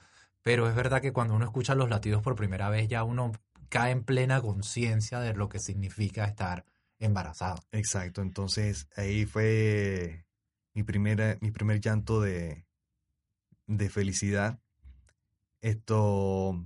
Pero 0.42 0.68
es 0.68 0.74
verdad 0.74 1.00
que 1.00 1.12
cuando 1.12 1.34
uno 1.34 1.44
escucha 1.44 1.76
los 1.76 1.88
latidos 1.88 2.22
por 2.22 2.34
primera 2.34 2.70
vez, 2.70 2.88
ya 2.88 3.04
uno 3.04 3.30
cae 3.68 3.92
en 3.92 4.02
plena 4.02 4.42
conciencia 4.42 5.20
de 5.20 5.32
lo 5.32 5.48
que 5.48 5.60
significa 5.60 6.24
estar 6.24 6.64
embarazado. 6.98 7.62
Exacto, 7.70 8.20
entonces 8.20 8.88
ahí 8.96 9.26
fue 9.26 10.26
mi 10.74 10.82
primera, 10.82 11.38
mi 11.40 11.52
primer 11.52 11.80
llanto 11.80 12.20
de, 12.20 12.66
de 13.66 13.88
felicidad. 13.90 14.58
Esto 15.60 16.64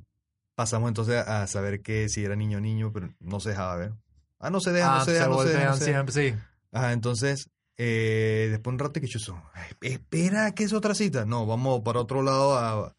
pasamos 0.55 0.88
entonces 0.88 1.17
a 1.26 1.47
saber 1.47 1.83
que 1.83 2.09
si 2.09 2.25
era 2.25 2.35
niño 2.37 2.59
o 2.59 2.61
niño, 2.61 2.93
pero 2.93 3.14
no 3.21 3.40
se 3.40 3.50
dejaba 3.50 3.76
ver. 3.76 3.93
Ah, 4.40 4.50
no 4.50 4.61
se 4.61 4.73
deja, 4.73 4.88
no 4.88 4.97
Ah, 5.00 5.05
se 5.05 5.12
deja, 5.12 5.28
no 5.28 5.38
se 5.43 5.49
deja, 5.49 5.59
voltean 5.59 5.71
no 5.71 5.76
se 5.76 5.85
deja. 5.85 5.97
siempre, 6.05 6.33
sí. 6.33 6.45
Ajá, 6.73 6.93
entonces, 6.93 7.50
eh, 7.76 8.49
después 8.50 8.73
un 8.73 8.78
rato 8.78 9.00
que 9.00 9.07
yo 9.07 9.19
so- 9.19 9.40
"Ay, 9.55 9.71
espera, 9.83 10.52
¿qué 10.55 10.64
es 10.64 10.73
otra 10.73 10.95
cita? 10.95 11.25
No, 11.25 11.47
vamos 11.47 11.83
para 11.85 12.00
otro 12.00 12.23
lado 12.23 12.57
a, 12.59 12.97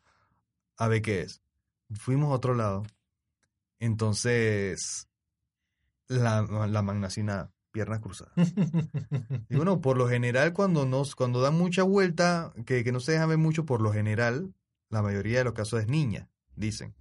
a 0.78 0.88
ver 0.88 1.02
qué 1.02 1.22
es. 1.22 1.42
Fuimos 1.94 2.30
a 2.32 2.36
otro 2.36 2.56
lado. 2.56 2.84
Entonces, 3.80 5.08
la, 6.08 6.42
la 6.68 6.82
magnacina, 6.82 7.52
piernas 7.72 8.00
cruzadas. 8.00 8.34
Y 9.50 9.56
bueno, 9.56 9.82
por 9.82 9.98
lo 9.98 10.08
general, 10.08 10.54
cuando 10.54 10.86
nos, 10.86 11.16
cuando 11.16 11.42
dan 11.42 11.56
mucha 11.58 11.84
vuelta, 11.84 12.54
que, 12.66 12.84
que 12.84 12.92
no 12.92 13.00
se 13.00 13.14
deja 13.14 13.26
ver 13.26 13.38
mucho, 13.40 13.66
por 13.66 13.82
lo 13.82 13.92
general, 13.92 14.54
la 14.90 15.02
mayoría 15.02 15.40
de 15.40 15.44
los 15.46 15.54
casos 15.54 15.82
es 15.82 15.88
niña, 15.88 16.30
dicen. 16.56 16.94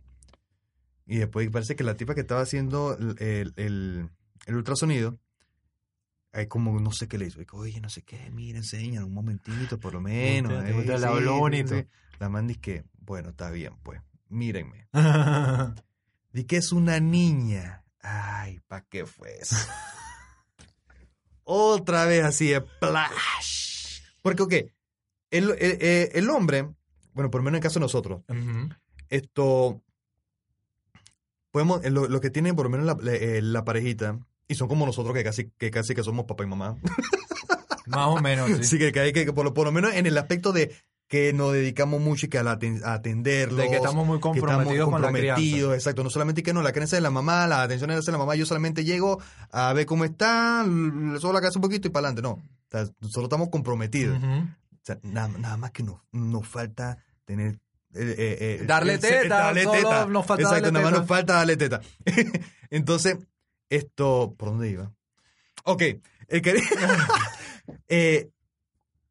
Y 1.06 1.16
después 1.18 1.48
parece 1.50 1.76
que 1.76 1.84
la 1.84 1.94
tipa 1.96 2.14
que 2.14 2.20
estaba 2.22 2.40
haciendo 2.42 2.96
el, 2.96 3.16
el, 3.18 3.52
el- 4.46 4.54
ultrasonido, 4.54 5.18
hay 6.32 6.46
como 6.46 6.78
no 6.80 6.92
sé 6.92 7.08
qué 7.08 7.18
le 7.18 7.26
hizo. 7.26 7.38
Dijo, 7.40 7.56
Oye, 7.58 7.80
no 7.80 7.88
sé 7.90 8.02
qué, 8.02 8.30
mira, 8.30 8.58
enseña 8.58 9.04
un 9.04 9.12
momentito, 9.14 9.78
por 9.78 9.94
lo 9.94 10.00
menos. 10.00 10.52
Te- 10.64 10.72
te 10.72 10.80
eh, 10.80 10.98
sí, 10.98 11.06
sí, 11.34 11.40
bonito. 11.40 11.74
sí". 11.76 11.86
La 12.18 12.28
man 12.28 12.46
dice 12.46 12.60
que, 12.60 12.84
bueno, 13.00 13.30
está 13.30 13.50
bien, 13.50 13.74
pues, 13.82 14.00
mírenme. 14.28 14.88
Di 16.32 16.44
que 16.44 16.56
es 16.58 16.72
una 16.72 17.00
niña. 17.00 17.84
Ay, 18.00 18.60
¿pa' 18.68 18.82
qué 18.82 19.06
fue 19.06 19.38
eso? 19.40 19.56
Otra 21.50 22.04
vez 22.04 22.24
así 22.24 22.48
de 22.48 22.60
plash. 22.60 24.02
Porque, 24.22 24.42
ok, 24.42 24.52
el, 25.30 25.50
el, 25.58 25.82
el- 25.82 26.10
el 26.12 26.30
hombre, 26.30 26.68
bueno, 27.14 27.30
por 27.30 27.40
lo 27.40 27.44
menos 27.44 27.56
en 27.56 27.60
el 27.60 27.62
caso 27.62 27.78
de 27.78 27.84
nosotros, 27.84 28.22
esto, 29.08 29.82
podemos, 31.50 31.82
eh, 31.84 31.90
lo, 31.90 32.06
lo 32.08 32.20
que 32.20 32.28
tienen 32.30 32.54
por 32.54 32.66
lo 32.66 32.70
menos 32.70 32.84
la, 32.86 32.98
la- 33.00 33.14
eh, 33.16 33.40
la 33.42 33.64
parejita, 33.64 34.18
y 34.46 34.54
son 34.56 34.68
como 34.68 34.84
nosotros 34.86 35.14
que 35.14 35.24
casi 35.24 35.50
que, 35.56 35.70
casi 35.70 35.94
que 35.94 36.02
somos 36.02 36.26
papá 36.26 36.44
y 36.44 36.48
mamá, 36.48 36.76
Más 37.86 38.08
o 38.08 38.20
menos, 38.20 38.48
sí. 38.58 38.64
sí, 38.64 38.78
que, 38.78 38.92
que, 38.92 39.12
que 39.12 39.32
por 39.32 39.64
lo 39.64 39.72
menos 39.72 39.94
en 39.94 40.04
el 40.06 40.18
aspecto 40.18 40.52
de 40.52 40.74
que 41.08 41.32
nos 41.32 41.52
dedicamos 41.54 42.00
mucho 42.00 42.26
y 42.26 42.28
que 42.28 42.38
a, 42.38 42.42
la 42.42 42.58
a 42.84 42.92
atenderlos, 42.92 43.58
De 43.58 43.68
que 43.70 43.76
estamos 43.76 44.06
muy 44.06 44.16
estamos 44.18 44.36
comprometidos 44.36 44.90
con 44.90 45.00
la 45.02 45.08
crianza. 45.10 45.34
comprometidos, 45.36 45.74
exacto. 45.74 46.04
No 46.04 46.10
solamente 46.10 46.42
que 46.42 46.52
no, 46.52 46.60
la 46.62 46.72
crianza 46.72 46.96
de 46.96 47.02
la 47.02 47.10
mamá, 47.10 47.46
la 47.46 47.62
atención 47.62 47.90
es 47.90 48.04
de 48.04 48.12
la 48.12 48.18
mamá, 48.18 48.34
yo 48.36 48.44
solamente 48.44 48.84
llego 48.84 49.18
a 49.50 49.72
ver 49.72 49.86
cómo 49.86 50.04
está, 50.04 50.64
le 50.64 51.18
subo 51.18 51.32
la 51.32 51.40
cabeza 51.40 51.58
un 51.58 51.62
poquito 51.62 51.88
y 51.88 51.90
para 51.90 52.08
adelante. 52.08 52.22
No, 52.22 52.32
o 52.32 52.42
sea, 52.70 52.80
nosotros 53.00 53.24
estamos 53.24 53.48
comprometidos. 53.48 54.18
O 54.22 54.80
sea, 54.82 54.98
nada, 55.02 55.28
nada 55.38 55.56
más 55.56 55.70
que 55.70 55.82
nos, 55.82 55.96
nos 56.12 56.46
falta 56.46 56.98
tener... 57.24 57.54
eh, 57.94 58.14
eh, 58.18 58.58
eh, 58.60 58.64
Darle 58.66 58.98
teta, 58.98 59.28
darle 59.38 59.64
solo 59.64 59.78
teta. 59.78 60.06
nos 60.06 60.26
falta 60.26 60.42
Exacto, 60.42 60.64
darle 60.70 60.72
nada 60.72 60.84
más 60.84 60.92
teta. 60.92 61.00
nos 61.00 61.08
falta 61.08 61.32
darle 61.34 61.56
teta. 61.56 61.80
Entonces, 62.70 63.16
esto... 63.70 64.34
¿Por 64.36 64.50
dónde 64.50 64.68
iba? 64.70 64.92
Ok, 65.64 65.82
el, 66.28 66.42
que- 66.42 66.62
eh, 67.88 68.28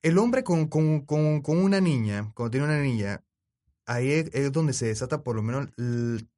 el 0.08 0.18
hombre 0.18 0.44
con, 0.44 0.68
con, 0.68 1.02
con, 1.02 1.42
con 1.42 1.58
una 1.58 1.80
niña, 1.82 2.32
cuando 2.36 2.52
tiene 2.52 2.66
una 2.66 2.82
niña, 2.82 3.24
ahí 3.86 4.12
es, 4.12 4.52
donde 4.52 4.74
se 4.74 4.88
desata 4.88 5.24
por 5.24 5.36
lo 5.36 5.44
menos 5.44 5.70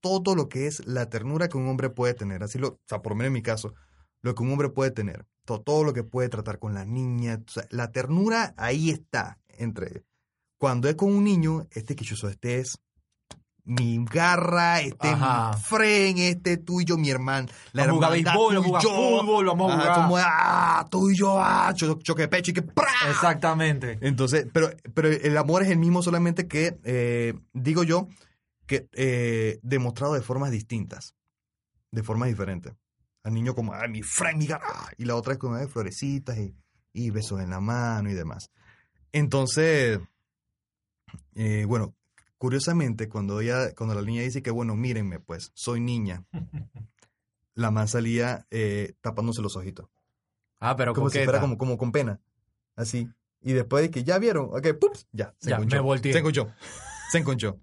todo 0.01 0.35
lo 0.35 0.49
que 0.49 0.67
es 0.67 0.85
la 0.85 1.09
ternura 1.09 1.49
que 1.49 1.57
un 1.57 1.67
hombre 1.67 1.89
puede 1.89 2.13
tener. 2.13 2.43
Así 2.43 2.57
lo, 2.59 2.67
o 2.69 2.79
sea, 2.87 3.01
por 3.01 3.11
lo 3.11 3.15
menos 3.17 3.27
en 3.27 3.33
mi 3.33 3.41
caso, 3.41 3.73
lo 4.21 4.35
que 4.35 4.43
un 4.43 4.51
hombre 4.51 4.69
puede 4.69 4.91
tener. 4.91 5.25
To- 5.45 5.61
Todo, 5.61 5.83
lo 5.83 5.93
que 5.93 6.03
puede 6.03 6.29
tratar 6.29 6.59
con 6.59 6.73
la 6.73 6.85
niña. 6.85 7.41
la 7.71 7.91
ternura 7.91 8.53
ahí 8.57 8.89
está. 8.91 9.39
Entre 9.47 10.03
cuando 10.57 10.87
es 10.89 10.95
con 10.95 11.11
un 11.11 11.23
niño, 11.23 11.67
este 11.71 11.95
quichoso, 11.95 12.29
este 12.29 12.59
es 12.59 12.77
mi 13.69 14.03
garra, 14.03 14.81
este 14.81 15.09
es 15.09 15.13
Ajá. 15.13 15.51
mi 15.55 15.61
fren, 15.61 16.17
este 16.17 16.53
es 16.53 16.65
tuyo, 16.65 16.97
mi 16.97 17.09
hermano. 17.11 17.47
La 17.73 17.85
Vamos 17.85 18.03
a 18.03 18.07
jugar 18.07 18.11
béisbol, 18.11 18.55
tú 18.55 18.63
jugar 18.63 18.83
yo. 18.83 18.89
fútbol, 18.89 19.45
vamos 19.45 19.71
a 19.71 19.75
jugar. 19.75 19.93
como, 19.95 20.17
ah, 20.17 20.87
tú 20.89 21.09
y 21.11 21.15
yo, 21.15 21.39
ah, 21.39 21.71
cho- 21.75 21.99
choque 22.01 22.23
de 22.23 22.27
pecho 22.27 22.51
y 22.51 22.53
que 22.55 22.61
¡pra! 22.63 22.89
Exactamente. 23.09 23.99
Entonces, 24.01 24.47
pero, 24.51 24.71
pero 24.93 25.07
el 25.09 25.37
amor 25.37 25.61
es 25.63 25.69
el 25.69 25.77
mismo, 25.77 26.01
solamente 26.01 26.47
que, 26.47 26.79
eh, 26.83 27.33
digo 27.53 27.83
yo, 27.83 28.07
que 28.65 28.87
eh, 28.93 29.59
demostrado 29.61 30.13
de 30.15 30.21
formas 30.21 30.49
distintas, 30.51 31.13
de 31.91 32.01
formas 32.03 32.29
diferentes. 32.29 32.73
Al 33.23 33.33
niño 33.33 33.53
como, 33.53 33.73
ay, 33.73 33.89
mi 33.89 34.01
friend, 34.01 34.39
mi 34.39 34.47
gar-", 34.47 34.61
ah, 34.63 34.89
y 34.97 35.05
la 35.05 35.15
otra 35.15 35.33
es 35.33 35.39
como, 35.39 35.55
ay, 35.55 35.67
florecitas 35.67 36.37
y, 36.39 36.55
y 36.93 37.11
besos 37.11 37.39
en 37.41 37.51
la 37.51 37.59
mano 37.59 38.09
y 38.09 38.13
demás. 38.15 38.49
Entonces, 39.11 39.99
eh, 41.35 41.65
bueno, 41.67 41.93
curiosamente, 42.39 43.07
cuando 43.07 43.39
ella, 43.41 43.75
cuando 43.75 43.93
la 43.93 44.01
niña 44.01 44.23
dice 44.23 44.41
que, 44.41 44.49
bueno, 44.49 44.75
mírenme, 44.75 45.19
pues, 45.19 45.51
soy 45.53 45.79
niña, 45.79 46.25
la 47.53 47.69
man 47.69 47.87
salía 47.87 48.47
eh, 48.49 48.93
tapándose 49.01 49.41
los 49.41 49.55
ojitos 49.55 49.87
Ah, 50.59 50.75
pero 50.75 50.93
como 50.93 51.09
si 51.09 51.17
coqueta. 51.19 51.25
fuera 51.31 51.39
como, 51.41 51.57
como 51.57 51.77
con 51.77 51.91
pena. 51.91 52.19
Así. 52.75 53.07
Y 53.41 53.53
después 53.53 53.81
de 53.83 53.91
que 53.91 54.03
ya 54.03 54.17
vieron, 54.19 54.45
ok, 54.51 54.67
¡pups! 54.79 55.07
Ya, 55.13 55.33
se 55.39 55.51
Ya, 55.51 55.55
enconchó. 55.55 55.75
me 55.77 55.81
volteé. 55.81 56.11
Se 56.11 56.19
enconchó. 56.19 56.51
Se 57.11 57.17
enconchó. 57.19 57.59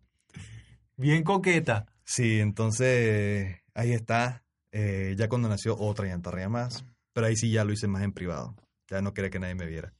Bien 0.97 1.23
coqueta. 1.23 1.85
Sí, 2.05 2.41
entonces 2.41 3.59
ahí 3.75 3.93
está. 3.93 4.45
Eh, 4.73 5.15
ya 5.19 5.29
cuando 5.29 5.49
nació 5.51 5.77
otra 5.79 6.07
llantarrea 6.07 6.49
más. 6.49 6.87
Pero 7.13 7.27
ahí 7.27 7.37
sí 7.37 7.51
ya 7.51 7.65
lo 7.65 7.73
hice 7.73 7.87
más 7.87 8.03
en 8.03 8.13
privado. 8.13 8.57
Ya 8.89 9.03
no 9.03 9.13
quería 9.13 9.29
que 9.31 9.39
nadie 9.41 9.55
me 9.55 9.67
viera. 9.67 9.93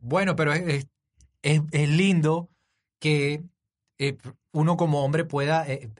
Bueno, 0.00 0.34
pero 0.34 0.52
es- 0.52 0.88
es 1.42 1.88
lindo 1.88 2.50
que 2.98 3.44
eh, 4.00 4.16
uno 4.52 4.76
como 4.78 5.04
hombre 5.04 5.24
pueda 5.26 5.68
eh, 5.68 5.90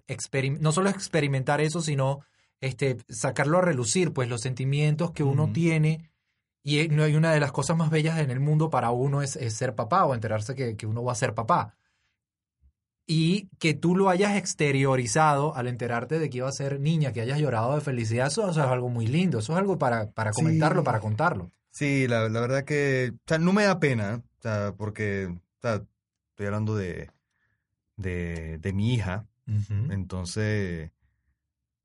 no 0.59 0.73
solo 0.73 0.89
experimentar 0.89 1.61
eso, 1.61 1.83
sino 1.83 2.21
este, 2.63 2.97
sacarlo 3.11 3.59
a 3.59 3.63
relucir, 3.63 4.13
pues 4.15 4.29
los 4.29 4.41
sentimientos 4.41 5.11
que 5.13 5.23
uno 5.23 5.53
tiene. 5.53 6.11
Y 6.63 6.79
eh, 6.81 6.89
no 6.89 7.03
hay 7.05 7.15
una 7.15 7.33
de 7.33 7.41
las 7.41 7.53
cosas 7.53 7.77
más 7.77 7.91
bellas 7.91 8.19
en 8.19 8.31
el 8.31 8.41
mundo 8.41 8.71
para 8.71 8.91
uno 8.91 9.21
es, 9.23 9.37
es 9.37 9.55
ser 9.55 9.75
papá 9.75 10.07
o 10.07 10.15
enterarse 10.15 10.55
que, 10.55 10.77
que 10.77 10.87
uno 10.87 11.05
va 11.05 11.13
a 11.13 11.15
ser 11.15 11.35
papá. 11.35 11.77
Y 13.07 13.49
que 13.59 13.75
tú 13.75 13.97
lo 13.97 14.09
hayas 14.09 14.37
exteriorizado 14.37 15.55
al 15.57 15.67
enterarte 15.67 16.19
de 16.19 16.31
que 16.31 16.39
iba 16.39 16.49
a 16.49 16.53
ser 16.53 16.79
niña, 16.81 17.13
que 17.13 17.21
hayas 17.21 17.39
llorado 17.41 17.75
de 17.75 17.81
felicidad, 17.81 18.29
eso, 18.29 18.49
eso 18.49 18.61
es 18.63 18.67
algo 18.67 18.89
muy 18.89 19.07
lindo, 19.09 19.41
eso 19.41 19.53
es 19.53 19.59
algo 19.59 19.79
para, 19.79 20.11
para 20.13 20.33
Sí. 20.33 20.43
comentarlo, 20.43 20.85
para 20.85 21.01
contarlo. 21.01 21.51
Sí, 21.73 22.07
la, 22.09 22.29
la 22.29 22.41
verdad 22.41 22.65
que, 22.65 23.13
o 23.15 23.19
sea, 23.27 23.39
no 23.39 23.53
me 23.53 23.65
da 23.65 23.81
pena, 23.81 24.23
o 24.39 24.43
sea, 24.43 24.75
porque, 24.77 25.27
o 25.27 25.61
sea, 25.61 25.83
estoy 26.31 26.47
hablando 26.47 26.77
de, 26.77 27.11
de, 28.01 28.59
de 28.59 28.73
mi 28.73 28.95
hija, 28.95 29.27
entonces, 29.89 30.93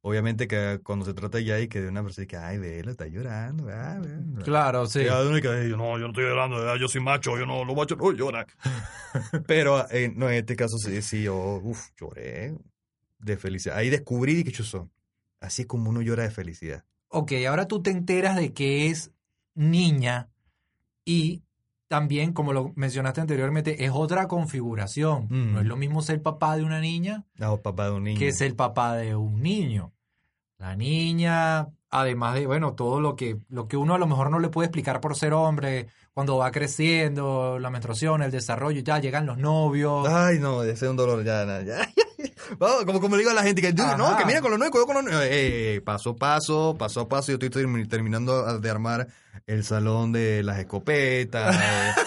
obviamente 0.01 0.48
que 0.48 0.79
cuando 0.84 1.03
se 1.03 1.15
trata 1.15 1.39
ya 1.39 1.60
y 1.60 1.67
que 1.67 1.81
de 1.81 1.89
una 1.89 2.03
persona 2.03 2.27
que, 2.27 2.38
ay, 2.38 2.60
vela, 2.60 2.91
está 2.91 3.07
llorando, 3.07 3.67
ah, 3.69 4.00
vela". 4.00 4.43
Claro, 4.43 4.86
sí. 4.86 5.00
Y 5.00 5.05
yo, 5.05 5.24
no, 5.77 5.98
yo 5.98 6.05
no 6.05 6.07
estoy 6.10 6.25
llorando, 6.25 6.75
yo 6.77 6.88
soy 6.88 7.01
macho, 7.01 7.39
yo 7.39 7.45
no, 7.48 7.65
los 7.65 7.75
machos 7.75 7.98
no 7.98 8.12
lloran. 8.12 8.45
Pero 9.48 9.89
eh, 9.89 10.13
no, 10.15 10.29
en 10.29 10.36
este 10.36 10.55
caso 10.55 10.77
sí, 10.77 11.01
sí, 11.01 11.24
yo, 11.24 11.60
uf, 11.63 11.89
lloré 12.00 12.55
de 13.17 13.38
felicidad. 13.38 13.77
Ahí 13.77 13.89
descubrí 13.89 14.43
que 14.43 14.51
yo 14.51 14.63
soy, 14.63 14.88
así 15.39 15.63
es 15.63 15.67
como 15.67 15.89
uno 15.89 16.01
llora 16.03 16.22
de 16.22 16.31
felicidad. 16.31 16.84
Ok, 17.07 17.31
ahora 17.48 17.67
tú 17.67 17.81
te 17.81 17.89
enteras 17.89 18.36
de 18.36 18.53
que 18.53 18.91
es 18.91 19.12
niña 19.55 20.29
y 21.03 21.44
también, 21.88 22.34
como 22.34 22.51
lo 22.54 22.72
mencionaste 22.75 23.22
anteriormente, 23.22 23.86
es 23.86 23.92
otra 23.94 24.27
configuración. 24.27 25.27
Mm. 25.30 25.54
No 25.54 25.60
es 25.62 25.65
lo 25.65 25.77
mismo 25.77 26.01
ser 26.01 26.22
papá 26.22 26.58
de 26.58 26.63
una 26.63 26.80
niña 26.80 27.25
No, 27.36 27.58
papá 27.62 27.86
de 27.86 27.92
un 27.92 28.04
niño. 28.04 28.20
que 28.20 28.32
ser 28.32 28.56
papá 28.56 28.96
de 28.96 29.15
un 29.15 29.42
niño. 29.42 29.92
La 30.58 30.75
niña, 30.75 31.68
además 31.89 32.34
de, 32.36 32.48
bueno, 32.48 32.74
todo 32.74 33.01
lo 33.01 33.15
que, 33.15 33.38
lo 33.50 33.68
que 33.68 33.77
uno 33.77 33.94
a 33.96 33.98
lo 33.98 34.08
mejor 34.08 34.32
no 34.32 34.39
le 34.39 34.50
puede 34.50 34.68
explicar 34.68 35.01
por 35.01 35.15
ser 35.15 35.34
hombre, 35.34 35.88
cuando 36.13 36.38
va 36.38 36.50
creciendo, 36.51 37.60
la 37.60 37.70
menstruación, 37.70 38.22
el 38.24 38.32
desarrollo, 38.32 38.80
ya 38.82 39.00
llegan 39.00 39.25
los 39.25 39.38
novios. 39.38 40.08
Ay, 40.08 40.39
no, 40.39 40.63
ese 40.63 40.86
es 40.86 40.89
un 40.92 40.96
dolor, 40.96 41.24
ya, 41.25 41.46
ya, 41.46 41.62
ya. 41.62 41.89
Como, 42.86 43.01
como 43.01 43.15
le 43.15 43.20
digo 43.24 43.32
a 43.32 43.34
la 43.34 43.44
gente 43.44 43.62
que, 43.62 43.74
Ajá. 43.80 43.98
no, 43.98 44.15
que 44.18 44.25
mira 44.25 44.39
con 44.39 44.51
los 44.51 44.60
nuevos, 44.60 44.72
cuidado 44.72 44.86
con 44.88 44.96
los 44.96 45.04
nuevos. 45.06 45.24
Eh, 45.25 45.75
eh, 45.75 45.82
paso 45.82 46.12
a 46.12 46.15
paso, 46.15 46.75
paso 46.77 47.01
a 47.01 47.08
paso, 47.10 47.32
yo 47.32 47.38
estoy 47.44 47.50
termi- 47.63 47.88
terminando 47.89 48.60
de 48.60 48.70
armar 48.70 49.08
el 49.47 49.63
salón 49.63 50.11
de 50.11 50.43
las 50.43 50.59
escopetas. 50.59 51.55
eh, 51.55 52.01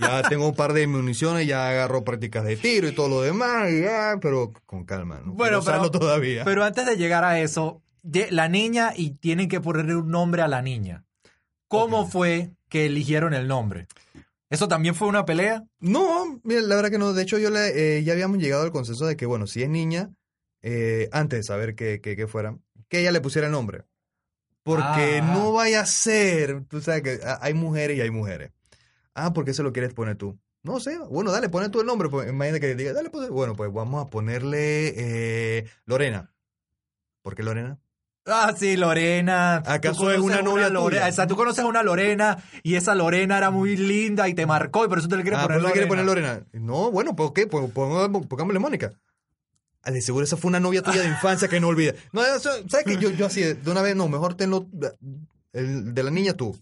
ya 0.00 0.22
tengo 0.28 0.48
un 0.48 0.54
par 0.54 0.72
de 0.72 0.86
municiones, 0.86 1.46
ya 1.46 1.68
agarro 1.68 2.04
prácticas 2.04 2.44
de 2.44 2.56
tiro 2.56 2.88
y 2.88 2.92
todo 2.94 3.08
lo 3.08 3.20
demás, 3.22 3.70
ya, 3.72 4.16
pero 4.20 4.52
con 4.66 4.84
calma, 4.84 5.20
no 5.24 5.32
Bueno, 5.32 5.60
pero- 5.64 5.90
todavía. 5.90 6.44
Pero 6.44 6.64
antes 6.64 6.86
de 6.86 6.96
llegar 6.96 7.24
a 7.24 7.40
eso, 7.40 7.82
la 8.30 8.48
niña 8.48 8.92
y 8.96 9.10
tienen 9.12 9.48
que 9.48 9.60
ponerle 9.60 9.96
un 9.96 10.08
nombre 10.10 10.42
a 10.42 10.48
la 10.48 10.62
niña. 10.62 11.04
¿Cómo 11.68 12.06
fue 12.06 12.50
que 12.68 12.86
eligieron 12.86 13.34
el 13.34 13.48
nombre. 13.48 13.86
¿Eso 14.50 14.68
también 14.68 14.94
fue 14.94 15.08
una 15.08 15.24
pelea? 15.24 15.64
No, 15.80 16.38
mira, 16.44 16.60
la 16.60 16.76
verdad 16.76 16.90
que 16.90 16.98
no. 16.98 17.12
De 17.12 17.22
hecho, 17.22 17.38
yo 17.38 17.50
le, 17.50 17.96
eh, 17.98 18.04
ya 18.04 18.12
habíamos 18.12 18.38
llegado 18.38 18.62
al 18.62 18.70
consenso 18.72 19.06
de 19.06 19.16
que, 19.16 19.26
bueno, 19.26 19.46
si 19.46 19.62
es 19.62 19.68
niña, 19.68 20.10
eh, 20.62 21.08
antes 21.12 21.40
de 21.40 21.42
saber 21.42 21.74
que, 21.74 22.00
que, 22.00 22.14
que 22.14 22.26
fuera, 22.26 22.56
que 22.88 23.00
ella 23.00 23.10
le 23.10 23.20
pusiera 23.20 23.46
el 23.46 23.52
nombre. 23.52 23.84
Porque 24.64 25.20
Ah. 25.22 25.32
no 25.34 25.52
vaya 25.52 25.82
a 25.82 25.86
ser, 25.86 26.64
tú 26.64 26.80
sabes 26.80 27.02
que 27.02 27.20
hay 27.40 27.54
mujeres 27.54 27.96
y 27.98 28.00
hay 28.00 28.10
mujeres. 28.10 28.50
Ah, 29.14 29.32
¿por 29.32 29.44
qué 29.44 29.54
se 29.54 29.62
lo 29.62 29.72
quieres 29.72 29.94
poner 29.94 30.16
tú? 30.16 30.38
No 30.62 30.80
sé, 30.80 30.98
bueno, 30.98 31.30
dale, 31.30 31.48
pone 31.50 31.68
tú 31.68 31.80
el 31.80 31.86
nombre. 31.86 32.08
Pues, 32.08 32.28
imagínate 32.28 32.60
que 32.60 32.74
diga, 32.74 32.92
dale, 32.94 33.10
pues, 33.10 33.28
bueno, 33.28 33.54
pues 33.54 33.70
vamos 33.72 34.04
a 34.04 34.08
ponerle 34.10 34.94
eh, 34.96 35.66
Lorena. 35.84 36.32
¿Por 37.22 37.34
qué 37.34 37.42
Lorena? 37.42 37.78
Ah, 38.26 38.54
sí, 38.56 38.78
Lorena. 38.78 39.56
¿Acaso 39.66 40.10
es 40.10 40.18
una 40.18 40.40
novia 40.40 40.70
Lorena. 40.70 41.06
O 41.06 41.12
sea, 41.12 41.26
tú 41.26 41.36
conoces 41.36 41.62
a 41.62 41.66
una 41.66 41.82
Lorena 41.82 42.38
y 42.62 42.76
esa 42.76 42.94
Lorena 42.94 43.36
era 43.36 43.50
muy 43.50 43.76
linda 43.76 44.26
y 44.30 44.34
te 44.34 44.46
marcó 44.46 44.86
y 44.86 44.88
por 44.88 44.98
eso 44.98 45.08
te 45.08 45.16
le 45.18 45.22
quieres 45.22 45.40
Ah, 45.40 45.42
poner 45.42 45.60
¿por 45.60 45.72
qué 45.72 45.80
le 45.80 45.86
quiere 45.88 46.02
Lorena. 46.02 46.16
poner 46.16 46.40
Lorena? 46.52 46.66
No, 46.66 46.90
bueno, 46.90 47.14
¿por 47.14 47.34
qué? 47.34 47.46
Pues 47.46 47.70
pongámosle 47.70 48.58
Mónica. 48.58 48.92
Ah, 49.84 49.90
de 49.90 50.00
seguro 50.00 50.24
esa 50.24 50.36
fue 50.36 50.48
una 50.48 50.60
novia 50.60 50.82
tuya 50.82 51.02
de 51.02 51.08
infancia 51.08 51.46
que 51.48 51.60
no 51.60 51.68
olvida. 51.68 51.92
No, 52.12 52.22
¿sabes 52.38 52.84
qué? 52.86 52.96
Yo, 52.96 53.10
yo 53.10 53.26
así, 53.26 53.42
de 53.42 53.70
una 53.70 53.82
vez, 53.82 53.94
no, 53.94 54.08
mejor 54.08 54.34
tenlo, 54.34 54.66
el 55.52 55.94
de 55.94 56.02
la 56.02 56.10
niña 56.10 56.34
tú, 56.34 56.58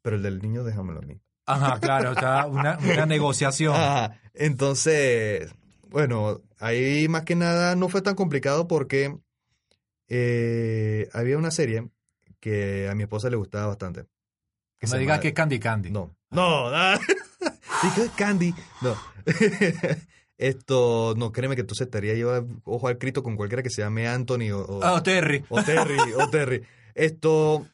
pero 0.00 0.16
el 0.16 0.22
del 0.22 0.40
niño 0.40 0.64
déjamelo 0.64 1.00
a 1.00 1.02
mí. 1.02 1.20
Ajá, 1.46 1.78
claro, 1.78 2.12
o 2.12 2.14
sea, 2.14 2.46
una, 2.46 2.78
una 2.78 3.06
negociación. 3.06 3.74
Ajá, 3.74 4.18
entonces, 4.32 5.52
bueno, 5.88 6.40
ahí 6.58 7.06
más 7.08 7.24
que 7.24 7.36
nada 7.36 7.76
no 7.76 7.88
fue 7.90 8.00
tan 8.00 8.14
complicado 8.14 8.66
porque 8.66 9.14
eh, 10.08 11.08
había 11.12 11.36
una 11.36 11.50
serie 11.50 11.90
que 12.40 12.88
a 12.88 12.94
mi 12.94 13.02
esposa 13.02 13.28
le 13.30 13.36
gustaba 13.36 13.66
bastante. 13.66 14.06
Que 14.78 14.86
se 14.86 14.96
me 14.96 15.00
digas 15.00 15.20
que 15.20 15.28
es 15.28 15.34
Candy 15.34 15.58
Candy. 15.58 15.90
No. 15.90 16.16
No, 16.30 16.70
nada. 16.70 16.98
Dije, 17.82 18.10
Candy. 18.16 18.54
No. 18.80 18.96
Esto, 20.38 21.14
no, 21.16 21.30
créeme 21.32 21.54
que 21.54 21.60
entonces 21.60 21.86
estaría 21.86 22.14
yo 22.14 22.44
ojo 22.64 22.88
al 22.88 22.98
crito 22.98 23.22
con 23.22 23.36
cualquiera 23.36 23.62
que 23.62 23.70
se 23.70 23.82
llame 23.82 24.08
Anthony 24.08 24.50
o, 24.52 24.60
o, 24.62 24.80
Oh, 24.94 25.02
Terry. 25.02 25.44
o 25.48 25.62
Terry, 25.62 26.12
o 26.14 26.28
Terry. 26.30 26.62
Esto, 26.94 27.66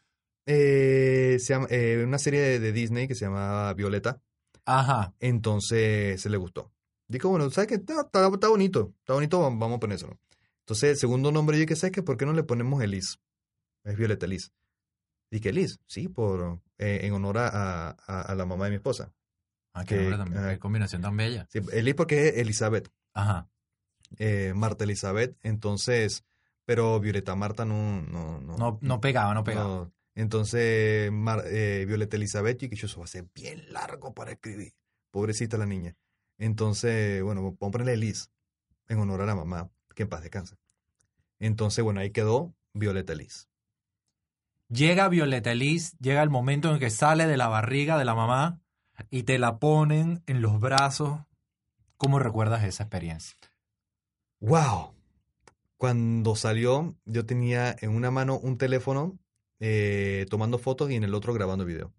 eh, 0.47 1.37
se 1.40 1.55
llama, 1.55 1.67
eh, 1.71 2.02
una 2.07 2.19
serie 2.19 2.40
de, 2.40 2.59
de 2.61 2.73
Disney 2.73 3.09
que 3.09 3.14
se 3.14 3.25
llama 3.25 3.73
Violeta. 3.75 4.21
Ajá. 4.67 5.14
Entonces 5.21 6.21
se 6.21 6.29
le 6.31 6.37
gustó. 6.37 6.71
Dijo, 7.09 7.29
bueno, 7.29 7.50
¿sabes 7.50 7.69
qué? 7.69 7.75
Está, 7.76 8.02
está- 8.02 8.29
está 8.29 8.49
bonito, 8.49 8.93
está 9.00 9.14
bonito, 9.14 9.40
vamos 9.40 9.76
a 9.76 9.81
ponérselo. 9.81 10.19
Entonces, 10.61 10.90
el 10.90 10.97
segundo 10.99 11.33
nombre, 11.33 11.59
yo 11.59 11.67
que 11.67 11.75
¿sabes 11.76 11.93
qué? 11.93 12.02
¿Por 12.02 12.17
qué 12.17 12.26
no 12.26 12.33
le 12.33 12.45
ponemos 12.45 12.81
Elise? 12.83 13.17
Es 13.85 13.97
Violeta 13.97 14.26
Elise. 14.26 14.50
Dije, 15.31 15.49
Elise, 15.49 15.76
sí, 15.87 16.09
por, 16.09 16.61
eh, 16.79 17.00
en 17.02 17.12
honor 17.14 17.38
a, 17.38 17.49
a- 18.07 18.23
a 18.23 18.35
la 18.35 18.47
mamá 18.47 18.67
de 18.67 18.71
mi 18.71 18.76
esposa. 18.76 19.12
Ah, 19.73 19.85
qué, 19.85 19.97
Que- 19.99 20.11
también, 20.17 20.45
ah. 20.45 20.50
qué 20.50 20.59
combinación 20.59 21.03
tan 21.03 21.17
bella. 21.17 21.47
Sí, 21.50 21.61
porque 21.95 22.29
es 22.29 22.37
Elizabeth, 22.39 22.91
Ajá. 23.15 23.49
eh, 24.19 24.53
Marta 24.55 24.85
Elizabeth, 24.85 25.37
entonces, 25.43 26.25
pero 26.65 26.99
Violeta 27.00 27.35
Marta 27.37 27.65
no, 27.65 28.03
no, 28.03 28.41
no, 28.41 28.57
No, 28.57 28.79
no 28.81 29.00
pegaba, 29.00 29.33
no 29.35 29.45
pegaba. 29.45 29.69
no. 29.69 29.93
Entonces, 30.17 31.11
Mar- 31.12 31.45
eh, 31.47 31.85
Violeta 31.87 32.17
Elizabeth, 32.17 32.62
y 32.65 32.69
que 32.69 32.75
eso 32.75 32.99
va 32.99 33.05
a 33.05 33.09
ser 33.09 33.27
bien 33.35 33.73
largo 33.73 34.12
para 34.12 34.33
escribir. 34.33 34.75
Pobrecita 35.11 35.57
la 35.57 35.67
niña. 35.67 35.95
Entonces, 36.37 37.23
bueno, 37.23 37.43
vamos 37.43 37.57
a 37.61 37.71
ponerle 37.71 37.93
Elise 37.95 38.29
en 38.89 38.99
honor 38.99 39.23
a 39.23 39.27
la 39.27 39.35
mamá, 39.37 39.71
que 39.95 40.03
en 40.03 40.09
paz 40.09 40.23
descanse. 40.23 40.57
Entonces, 41.39 41.85
bueno, 41.85 42.00
ahí 42.00 42.11
quedó 42.11 42.55
Violeta 42.75 43.12
Elise. 43.12 43.47
Llega 44.69 45.09
Violeta 45.09 45.55
Liz, 45.55 45.97
llega 45.99 46.23
el 46.23 46.31
momento 46.31 46.73
en 46.73 46.79
que 46.79 46.91
sale 46.91 47.27
de 47.27 47.37
la 47.37 47.49
barriga 47.49 47.99
de 47.99 48.05
la 48.05 48.15
mamá 48.15 48.61
y 49.11 49.23
te 49.23 49.38
la 49.38 49.59
ponen 49.59 50.23
en 50.26 50.42
los 50.42 50.61
brazos. 50.61 51.21
¿Cómo 51.97 52.19
recuerdas 52.19 52.64
esa 52.64 52.85
experiencia? 52.85 53.36
¡Wow! 54.41 54.95
Cuando 55.76 56.36
salió, 56.36 56.97
yo 57.04 57.25
tenía 57.26 57.75
en 57.80 57.91
una 57.91 58.10
mano 58.10 58.39
un 58.39 58.58
teléfono 58.58 59.19
eh, 59.60 60.26
tomando 60.30 60.58
fotos 60.58 60.91
y 60.91 60.95
en 60.97 61.04
el 61.04 61.15
otro 61.15 61.32
grabando 61.34 61.65
video. 61.65 61.93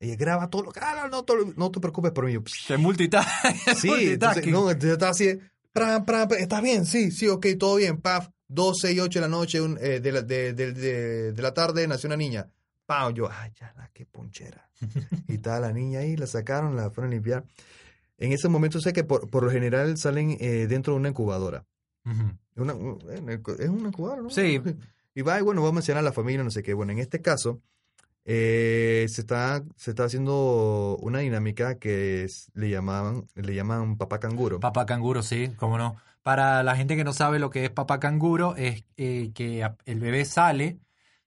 Ella 0.00 0.16
graba 0.16 0.50
todo 0.50 0.62
lo 0.64 0.72
que... 0.72 0.80
ah, 0.82 1.08
no, 1.10 1.24
no 1.56 1.70
te 1.70 1.80
preocupes 1.80 2.12
por 2.12 2.26
mí. 2.26 2.36
Te 2.66 2.76
multitask. 2.76 3.28
Sí, 3.76 3.88
entonces, 4.12 4.42
no, 4.52 4.70
entonces 4.70 4.88
yo 4.88 4.92
estaba 4.94 5.10
así, 5.12 5.38
¿estás 6.38 6.62
bien? 6.62 6.84
Sí, 6.86 7.10
sí, 7.10 7.28
ok, 7.28 7.46
todo 7.58 7.76
bien, 7.76 8.00
paf, 8.00 8.28
12 8.48 8.92
y 8.92 9.00
8 9.00 9.18
de 9.20 9.22
la 9.22 9.28
noche 9.28 9.60
un- 9.60 9.78
eh, 9.80 10.00
de, 10.00 10.12
la, 10.12 10.22
de, 10.22 10.52
de- 10.52 10.72
de- 10.72 11.32
de 11.32 11.42
la 11.42 11.54
tarde 11.54 11.86
nació 11.88 12.08
una 12.08 12.16
niña. 12.16 12.50
Pam, 12.86 13.14
yo, 13.14 13.28
ay, 13.30 13.52
ya 13.58 13.72
la 13.76 13.88
qué 13.94 14.04
ponchera. 14.04 14.63
y 15.28 15.34
estaba 15.34 15.60
la 15.60 15.72
niña 15.72 16.00
ahí, 16.00 16.16
la 16.16 16.26
sacaron, 16.26 16.76
la 16.76 16.90
fueron 16.90 17.12
a 17.12 17.14
limpiar. 17.14 17.44
En 18.18 18.32
ese 18.32 18.48
momento 18.48 18.80
sé 18.80 18.92
que 18.92 19.04
por, 19.04 19.28
por 19.28 19.42
lo 19.44 19.50
general 19.50 19.96
salen 19.98 20.36
eh, 20.40 20.66
dentro 20.68 20.92
de 20.94 21.00
una 21.00 21.08
incubadora. 21.10 21.64
Una- 22.56 22.74
un- 22.74 22.98
es 23.10 23.68
una 23.68 23.88
incubadora, 23.88 24.22
¿no? 24.22 24.30
Sí. 24.30 24.60
Y 25.16 25.22
va, 25.22 25.38
y 25.38 25.42
bueno, 25.42 25.62
va 25.62 25.68
a 25.68 25.72
mencionar 25.72 26.00
a 26.00 26.04
la 26.04 26.12
familia, 26.12 26.42
no 26.42 26.50
sé 26.50 26.64
qué. 26.64 26.74
Bueno, 26.74 26.90
en 26.90 26.98
este 26.98 27.22
caso, 27.22 27.60
eh, 28.24 29.06
se 29.08 29.20
está, 29.20 29.62
se 29.76 29.90
está 29.90 30.04
haciendo 30.04 30.96
una 31.00 31.20
dinámica 31.20 31.78
que 31.78 32.24
es- 32.24 32.50
le 32.54 32.70
llamaban, 32.70 33.26
le 33.34 33.54
llaman 33.54 33.96
papá 33.96 34.18
canguro. 34.18 34.60
Papá 34.60 34.86
canguro, 34.86 35.22
sí, 35.22 35.52
cómo 35.56 35.78
no. 35.78 35.96
Para 36.22 36.62
la 36.62 36.74
gente 36.74 36.96
que 36.96 37.04
no 37.04 37.12
sabe 37.12 37.38
lo 37.38 37.50
que 37.50 37.64
es 37.66 37.70
papá 37.70 38.00
canguro, 38.00 38.56
es 38.56 38.84
eh, 38.96 39.30
que 39.34 39.68
el 39.84 40.00
bebé 40.00 40.24
sale, 40.24 40.78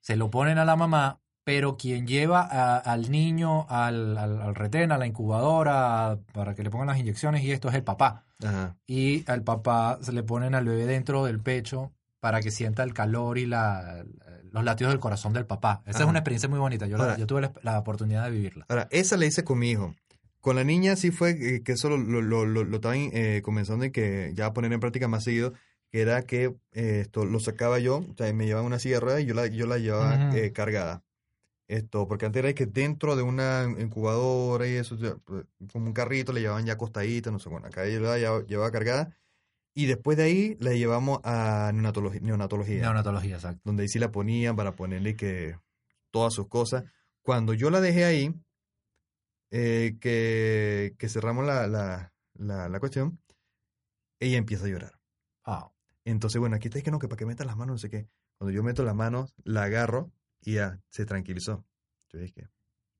se 0.02 0.16
lo 0.16 0.30
ponen 0.32 0.58
a 0.58 0.66
la 0.66 0.76
mamá, 0.76 1.20
pero 1.48 1.78
quien 1.78 2.06
lleva 2.08 2.42
a- 2.42 2.76
al 2.78 3.10
niño 3.10 3.66
al, 3.70 4.18
al, 4.18 4.42
al 4.42 4.54
retén, 4.54 4.92
a 4.92 4.98
la 4.98 5.08
incubadora, 5.08 6.20
para 6.34 6.54
que 6.56 6.62
le 6.62 6.70
pongan 6.70 6.88
las 6.88 7.00
inyecciones 7.00 7.42
y 7.42 7.52
esto 7.54 7.70
es 7.70 7.76
el 7.76 7.84
papá. 7.84 8.26
Ajá. 8.44 8.76
Y 8.86 9.24
al 9.32 9.44
papá 9.44 9.98
se 10.02 10.12
le 10.12 10.24
ponen 10.24 10.56
al 10.56 10.66
bebé 10.66 10.86
dentro 10.86 11.24
del 11.24 11.40
pecho 11.40 11.94
para 12.20 12.42
que 12.42 12.52
sienta 12.52 12.84
el 12.84 12.94
calor 12.94 13.38
y 13.38 13.46
la, 13.46 14.04
los 14.52 14.64
latidos 14.66 14.92
del 14.92 15.00
corazón 15.00 15.32
del 15.32 15.46
papá. 15.46 15.84
Esa 15.86 16.00
es 16.04 16.10
una 16.10 16.20
experiencia 16.20 16.50
muy 16.50 16.60
bonita. 16.60 16.86
Yo, 16.86 16.98
la- 16.98 17.18
yo 17.18 17.26
tuve 17.28 17.40
la, 17.40 17.54
la 17.64 17.80
oportunidad 17.80 18.26
de 18.26 18.32
vivirla. 18.32 18.66
Ahora, 18.68 18.90
esa 18.92 19.16
la 19.16 19.26
hice 19.26 19.46
con 19.46 19.58
mi 19.60 19.72
hijo. 19.72 19.96
Con 20.42 20.58
la 20.58 20.66
niña 20.66 20.98
sí 20.98 21.12
fue 21.12 21.30
eh, 21.32 21.64
que 21.64 21.72
eso 21.72 21.88
lo, 21.88 21.96
lo, 21.98 22.22
lo, 22.22 22.46
lo- 22.66 22.76
estaban 22.76 23.10
eh, 23.14 23.42
comenzando 23.42 23.86
y 23.86 23.92
que 23.92 24.32
ya 24.36 24.48
a 24.48 24.54
poner 24.54 24.74
en 24.74 24.82
práctica 24.82 25.08
más 25.08 25.24
seguido, 25.24 25.54
que 25.92 26.02
era 26.02 26.24
que 26.24 26.56
eh, 26.74 27.00
esto 27.04 27.24
lo 27.24 27.40
sacaba 27.40 27.80
yo, 27.80 28.00
o 28.00 28.16
sea, 28.18 28.34
me 28.34 28.46
llevaban 28.46 28.66
una 28.68 28.80
silla 28.80 28.96
de 28.96 29.00
ruedas 29.00 29.22
y 29.22 29.26
yo 29.26 29.34
la, 29.34 29.48
yo 29.48 29.66
la 29.66 29.78
llevaba 29.78 30.36
eh, 30.36 30.52
cargada. 30.52 31.04
Esto, 31.68 32.08
porque 32.08 32.26
antes 32.26 32.42
era 32.42 32.54
que 32.54 32.66
dentro 32.66 33.16
de 33.18 33.24
una 33.24 33.68
incubadora 33.78 34.68
y 34.68 34.76
eso, 34.76 34.98
pues, 35.26 35.46
como 35.74 35.88
un 35.88 35.94
carrito, 35.94 36.32
le 36.32 36.40
llevaban 36.40 36.66
ya 36.66 36.74
acostadita, 36.74 37.30
no 37.30 37.40
sé, 37.40 37.50
bueno, 37.50 37.68
acá 37.68 37.86
yo 37.88 38.00
la 38.00 38.18
llevaba, 38.18 38.72
cargada. 38.72 39.18
Y 39.74 39.86
después 39.86 40.18
de 40.18 40.24
ahí 40.24 40.58
la 40.60 40.74
llevamos 40.74 41.20
a 41.24 41.72
neonatología, 41.74 42.22
neonatología 42.22 42.82
Neonatología, 42.82 43.36
exacto. 43.36 43.62
donde 43.66 43.84
ahí 43.84 43.90
sí 43.90 44.00
la 44.00 44.12
ponían 44.12 44.56
para 44.56 44.76
ponerle 44.76 45.16
que 45.16 45.60
todas 46.10 46.34
sus 46.34 46.48
cosas. 46.48 46.86
Cuando 47.22 47.54
yo 47.54 47.70
la 47.70 47.82
dejé 47.82 48.06
ahí, 48.06 48.34
eh, 49.52 49.98
que, 50.00 50.96
que 50.98 51.10
cerramos 51.10 51.46
la, 51.46 51.68
la, 51.68 52.14
la, 52.36 52.70
la 52.70 52.80
cuestión, 52.80 53.20
ella 54.20 54.38
empieza 54.38 54.66
a 54.66 54.70
llorar. 54.70 55.00
Ah, 55.44 55.72
Entonces, 56.06 56.40
bueno, 56.40 56.56
aquí 56.56 56.70
está 56.70 56.82
que 56.82 56.92
no, 56.92 57.00
que 57.00 57.08
para 57.08 57.18
que 57.18 57.26
metas 57.26 57.46
las 57.48 57.58
manos, 57.58 57.76
no 57.76 57.78
sé 57.78 57.90
qué. 57.90 58.08
Cuando 58.38 58.52
yo 58.56 58.64
meto 58.64 58.84
las 58.84 58.96
manos, 58.96 59.34
la 59.44 59.64
agarro 59.64 60.12
y 60.48 60.54
ya 60.54 60.80
se 60.90 61.06
tranquilizó. 61.06 61.66
Yo 62.10 62.20
dije, 62.20 62.48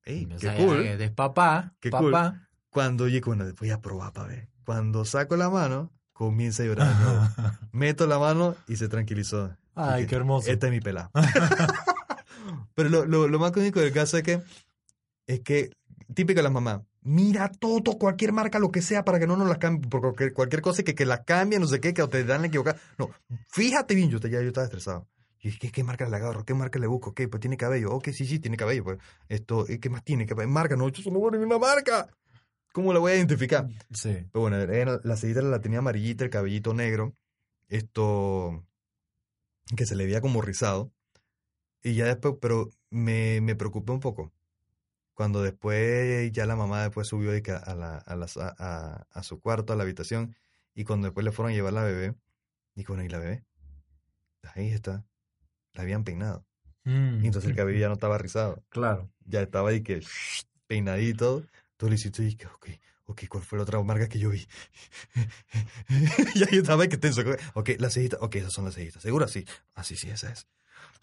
hey, 0.04 0.28
o 0.36 0.38
qué 0.38 0.54
cool. 0.58 0.84
de 0.98 1.10
papá, 1.12 1.74
Qué 1.80 1.90
cool. 1.90 2.12
papá. 2.12 2.50
Cuando 2.70 3.06
oye, 3.06 3.22
bueno, 3.22 3.46
voy 3.58 3.70
a 3.72 3.80
probar 3.80 4.12
para 4.12 4.28
ver. 4.28 4.50
Cuando 4.66 5.06
saco 5.06 5.38
la 5.38 5.50
mano, 5.50 5.92
comienza 6.12 6.64
a 6.64 6.66
llorar. 6.66 6.94
nuevo. 6.98 7.28
Meto 7.72 8.06
la 8.06 8.20
mano 8.20 8.56
y 8.68 8.76
se 8.76 8.90
tranquilizó. 8.90 9.56
Ay, 9.76 10.02
Dije, 10.02 10.08
qué 10.10 10.16
hermoso. 10.16 10.52
Esta 10.52 10.68
es 10.68 10.74
mi 10.74 10.82
pelada. 10.82 11.10
Pero 12.76 12.90
lo, 12.90 13.06
lo, 13.06 13.28
lo 13.28 13.40
más 13.40 13.52
cómico 13.52 13.80
del 13.80 13.94
caso 13.94 14.18
es 14.18 14.24
que, 14.24 14.42
es 15.26 15.40
que, 15.42 15.72
típico 16.14 16.40
de 16.40 16.44
las 16.44 16.52
mamás, 16.52 16.82
mira 17.02 17.50
todo, 17.50 17.98
cualquier 17.98 18.34
marca, 18.34 18.60
lo 18.60 18.72
que 18.72 18.82
sea, 18.82 19.06
para 19.06 19.20
que 19.20 19.28
no 19.28 19.38
nos 19.38 19.48
las 19.48 19.58
cambie, 19.58 19.90
por 19.90 20.02
cualquier, 20.02 20.34
cualquier 20.34 20.62
cosa 20.62 20.84
que, 20.84 20.94
que 20.96 21.06
la 21.06 21.24
cambien, 21.24 21.62
no 21.62 21.68
sé 21.68 21.80
qué, 21.80 21.94
que 21.94 22.06
te 22.08 22.24
dan 22.26 22.42
la 22.42 22.48
equivocada. 22.48 22.78
No, 22.98 23.10
fíjate 23.50 23.96
bien, 23.96 24.10
yo, 24.10 24.20
te- 24.20 24.30
ya 24.30 24.42
yo 24.42 24.48
estaba 24.50 24.66
estresado. 24.66 25.08
Y 25.42 25.48
dije, 25.50 25.60
¿qué, 25.60 25.72
qué 25.72 25.84
marca 25.84 26.08
le 26.10 26.16
agarro? 26.16 26.44
¿Qué 26.46 26.54
marca 26.54 26.80
le 26.80 26.88
busco? 26.88 27.14
¿Qué? 27.14 27.28
Pues 27.28 27.40
tiene 27.42 27.58
cabello. 27.58 27.92
Ok, 27.94 28.10
sí, 28.10 28.26
sí, 28.26 28.40
tiene 28.40 28.58
cabello. 28.58 28.84
Pues 28.84 28.98
esto, 29.30 29.66
¿y 29.70 29.80
¿qué 29.80 29.90
más 29.90 30.04
tiene? 30.04 30.26
¿Qué 30.26 30.34
marca? 30.36 30.76
No, 30.76 30.90
yo 30.90 31.04
solo 31.04 31.20
voy 31.20 31.36
a 31.36 31.40
una 31.40 31.58
marca. 31.60 32.08
¿Cómo 32.74 32.92
la 32.94 33.00
voy 33.00 33.12
a 33.14 33.16
identificar? 33.16 33.68
Sí. 33.92 34.14
Pero 34.32 34.42
bueno, 34.42 34.58
era- 34.58 35.00
la 35.04 35.16
sellita 35.16 35.42
la 35.42 35.62
tenía 35.62 35.80
amarillita, 35.80 36.24
el 36.24 36.30
cabellito 36.30 36.74
negro. 36.74 37.16
Esto 37.70 38.66
que 39.76 39.86
se 39.86 39.96
le 39.96 40.06
veía 40.06 40.22
como 40.22 40.42
rizado. 40.42 40.92
Y 41.84 41.96
ya 41.96 42.06
después, 42.06 42.36
pero 42.42 42.70
me, 42.90 43.40
me 43.42 43.56
preocupé 43.56 43.92
un 43.92 44.00
poco. 44.00 44.32
Cuando 45.14 45.42
después 45.42 46.32
ya 46.32 46.46
la 46.46 46.56
mamá 46.56 46.84
después 46.84 47.08
subió 47.08 47.32
a, 47.32 47.76
la, 47.76 47.98
a, 47.98 48.16
las- 48.16 48.38
a, 48.38 48.56
a- 48.58 49.08
a 49.12 49.24
su 49.24 49.40
cuarto, 49.40 49.74
a 49.74 49.76
la 49.76 49.84
habitación, 49.84 50.36
y 50.76 50.84
cuando 50.84 51.08
después 51.08 51.24
le 51.26 51.32
fueron 51.32 51.52
a 51.52 51.56
llevar 51.56 51.74
la 51.74 51.84
bebé, 51.84 52.16
dijo, 52.76 52.94
bueno, 52.94 53.04
¿y 53.06 53.10
la 53.10 53.20
bebé? 53.20 53.44
Ahí 54.56 54.70
está. 54.70 55.04
La 55.78 55.84
habían 55.84 56.04
peinado. 56.04 56.44
Mm. 56.86 57.24
Y 57.24 57.28
entonces 57.28 57.50
el 57.50 57.56
cabello 57.56 57.80
ya 57.80 57.88
no 57.88 57.94
estaba 57.94 58.18
rizado. 58.18 58.64
Claro. 58.70 59.10
Ya 59.26 59.42
estaba 59.42 59.70
ahí 59.70 59.82
que 59.82 60.02
peinadito, 60.66 61.44
todo 61.78 61.90
lisito, 61.90 62.24
y 62.24 62.26
dije, 62.26 62.48
ok, 62.48 62.68
ok, 63.06 63.22
¿cuál 63.30 63.44
fue 63.44 63.58
la 63.58 63.64
otra 63.64 63.82
marca 63.84 64.10
que 64.10 64.20
yo 64.20 64.30
vi? 64.32 64.48
y 66.36 66.44
ahí 66.44 66.58
estaba 66.60 66.88
que 66.88 66.98
tenso. 66.98 67.22
Ok, 67.54 67.70
las 67.78 67.94
cejitas, 67.94 68.20
ok, 68.22 68.36
esas 68.36 68.54
son 68.54 68.66
las 68.66 68.74
cejitas, 68.74 69.02
¿seguro? 69.02 69.28
Sí. 69.28 69.46
Ah, 69.76 69.84
sí, 69.84 69.96
sí, 69.96 70.10
esa 70.10 70.32
es. 70.32 70.48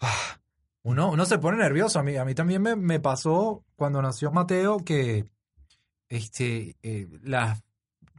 Ah, 0.01 0.39
Uno, 0.83 1.09
uno 1.09 1.25
se 1.25 1.39
pone 1.39 1.57
nervioso. 1.57 1.99
A 1.99 2.03
mí, 2.03 2.17
a 2.17 2.25
mí 2.25 2.35
también 2.35 2.61
me, 2.61 2.75
me 2.75 2.99
pasó 2.99 3.63
cuando 3.75 4.01
nació 4.01 4.31
Mateo 4.31 4.79
que 4.79 5.25
este, 6.09 6.75
eh, 6.83 7.07
las, 7.23 7.63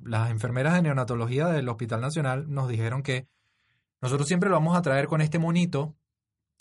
las 0.02 0.30
enfermeras 0.30 0.74
de 0.74 0.82
neonatología 0.82 1.48
del 1.48 1.68
Hospital 1.68 2.00
Nacional 2.00 2.46
nos 2.48 2.68
dijeron 2.68 3.02
que 3.02 3.28
nosotros 4.00 4.26
siempre 4.26 4.48
lo 4.48 4.56
vamos 4.56 4.76
a 4.76 4.82
traer 4.82 5.06
con 5.06 5.20
este 5.20 5.38
monito. 5.38 5.94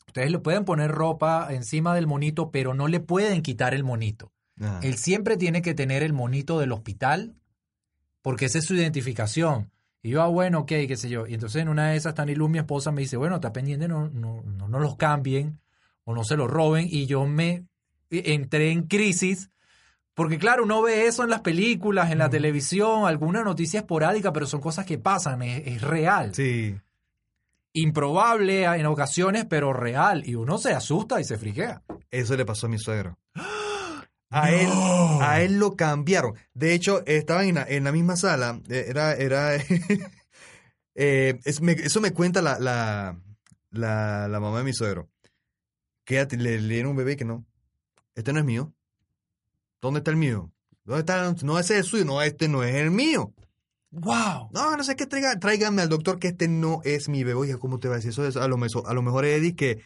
Ustedes 0.07 0.31
le 0.31 0.39
pueden 0.39 0.65
poner 0.65 0.91
ropa 0.91 1.47
encima 1.51 1.93
del 1.95 2.07
monito, 2.07 2.51
pero 2.51 2.73
no 2.73 2.87
le 2.87 2.99
pueden 2.99 3.41
quitar 3.41 3.73
el 3.73 3.83
monito. 3.83 4.31
ah. 4.61 4.79
Él 4.83 4.97
siempre 4.97 5.37
tiene 5.37 5.61
que 5.61 5.73
tener 5.73 6.03
el 6.03 6.13
monito 6.13 6.59
del 6.59 6.71
hospital 6.71 7.35
porque 8.21 8.45
esa 8.45 8.59
es 8.59 8.65
su 8.65 8.75
identificación. 8.75 9.71
Y 10.01 10.09
yo, 10.09 10.21
ah, 10.21 10.27
bueno, 10.27 10.59
ok, 10.59 10.67
qué 10.87 10.95
sé 10.97 11.09
yo. 11.09 11.27
Y 11.27 11.33
entonces 11.33 11.61
en 11.61 11.69
una 11.69 11.89
de 11.89 11.97
esas, 11.97 12.13
Tanilu, 12.13 12.47
mi 12.47 12.59
esposa, 12.59 12.91
me 12.91 13.01
dice, 13.01 13.17
bueno, 13.17 13.35
está 13.35 13.51
pendiente, 13.51 13.87
no, 13.87 14.07
no, 14.09 14.43
no, 14.43 14.67
no 14.67 14.79
los 14.79 14.97
cambien 14.97 15.59
o 16.03 16.13
no 16.13 16.23
se 16.23 16.37
los 16.37 16.49
roben. 16.49 16.87
Y 16.89 17.07
yo 17.07 17.25
me 17.25 17.65
entré 18.11 18.71
en 18.71 18.83
crisis 18.83 19.49
porque, 20.13 20.37
claro, 20.37 20.63
uno 20.63 20.81
ve 20.81 21.07
eso 21.07 21.23
en 21.23 21.29
las 21.29 21.41
películas, 21.41 22.09
en 22.09 22.19
la 22.19 22.29
televisión, 22.29 23.05
alguna 23.05 23.43
noticia 23.43 23.81
esporádica, 23.81 24.31
pero 24.31 24.45
son 24.45 24.61
cosas 24.61 24.85
que 24.85 24.97
pasan, 24.97 25.41
es, 25.41 25.67
es 25.67 25.81
real. 25.81 26.33
Sí. 26.33 26.75
Improbable 27.75 28.63
en 28.63 28.85
ocasiones, 28.85 29.45
pero 29.49 29.73
real. 29.73 30.23
Y 30.27 30.35
uno 30.35 30.57
se 30.57 30.71
asusta 30.73 31.19
y 31.19 31.23
se 31.25 31.37
friquea. 31.37 31.83
Eso 32.09 32.35
le 32.37 32.45
pasó 32.45 32.67
a 32.67 32.69
mi 32.69 32.79
suegro. 32.79 33.17
A 34.31 34.51
él, 34.51 34.67
a 35.21 35.41
él 35.41 35.59
lo 35.59 35.75
cambiaron. 35.77 36.33
De 36.53 36.73
hecho, 36.73 37.05
estaban 37.05 37.45
en 37.47 37.55
la, 37.55 37.63
en 37.63 37.83
la 37.85 37.91
misma 37.93 38.17
sala. 38.17 38.59
eh, 38.67 38.85
Era, 38.89 39.13
era. 39.13 39.55
eh, 40.95 41.39
es- 41.45 41.61
me- 41.61 41.73
eso 41.73 42.01
me 42.01 42.11
cuenta 42.11 42.41
la, 42.41 42.59
la, 42.59 43.17
la, 43.71 44.27
la 44.27 44.39
mamá 44.39 44.57
de 44.57 44.63
mi 44.65 44.73
suegro. 44.73 45.07
Que 46.03 46.25
le, 46.31 46.59
le 46.59 46.73
dieron 46.73 46.91
un 46.91 46.97
bebé 46.97 47.15
que 47.15 47.23
no. 47.23 47.45
Este 48.15 48.33
no 48.33 48.39
es 48.39 48.45
mío. 48.45 48.73
¿Dónde 49.79 49.99
está 49.99 50.11
el 50.11 50.17
mío? 50.17 50.51
¿Dónde 50.83 51.01
está? 51.01 51.33
No, 51.43 51.57
ese 51.57 51.79
es 51.79 51.85
suyo. 51.85 52.03
No, 52.03 52.21
este 52.21 52.47
no 52.49 52.63
es 52.63 52.75
el 52.75 52.91
mío. 52.91 53.33
¡Wow! 53.97 54.49
No, 54.51 54.75
no 54.75 54.83
sé 54.83 54.95
qué 54.97 55.05
traiga, 55.05 55.39
tráigame 55.39 55.81
al 55.81 55.87
doctor 55.89 56.19
que 56.19 56.27
este 56.27 56.49
no 56.49 56.81
es 56.83 57.07
mi 57.07 57.23
bebé. 57.23 57.39
Oiga, 57.39 57.57
¿cómo 57.57 57.79
te 57.79 57.87
va 57.87 57.93
a 57.93 57.97
decir 57.97 58.09
eso? 58.11 58.27
Eso 58.27 58.41
a 58.41 58.47
lo, 58.49 58.57
meso- 58.57 58.85
a 58.85 58.93
lo 58.93 59.01
mejor 59.01 59.23
es 59.23 59.53
que, 59.55 59.81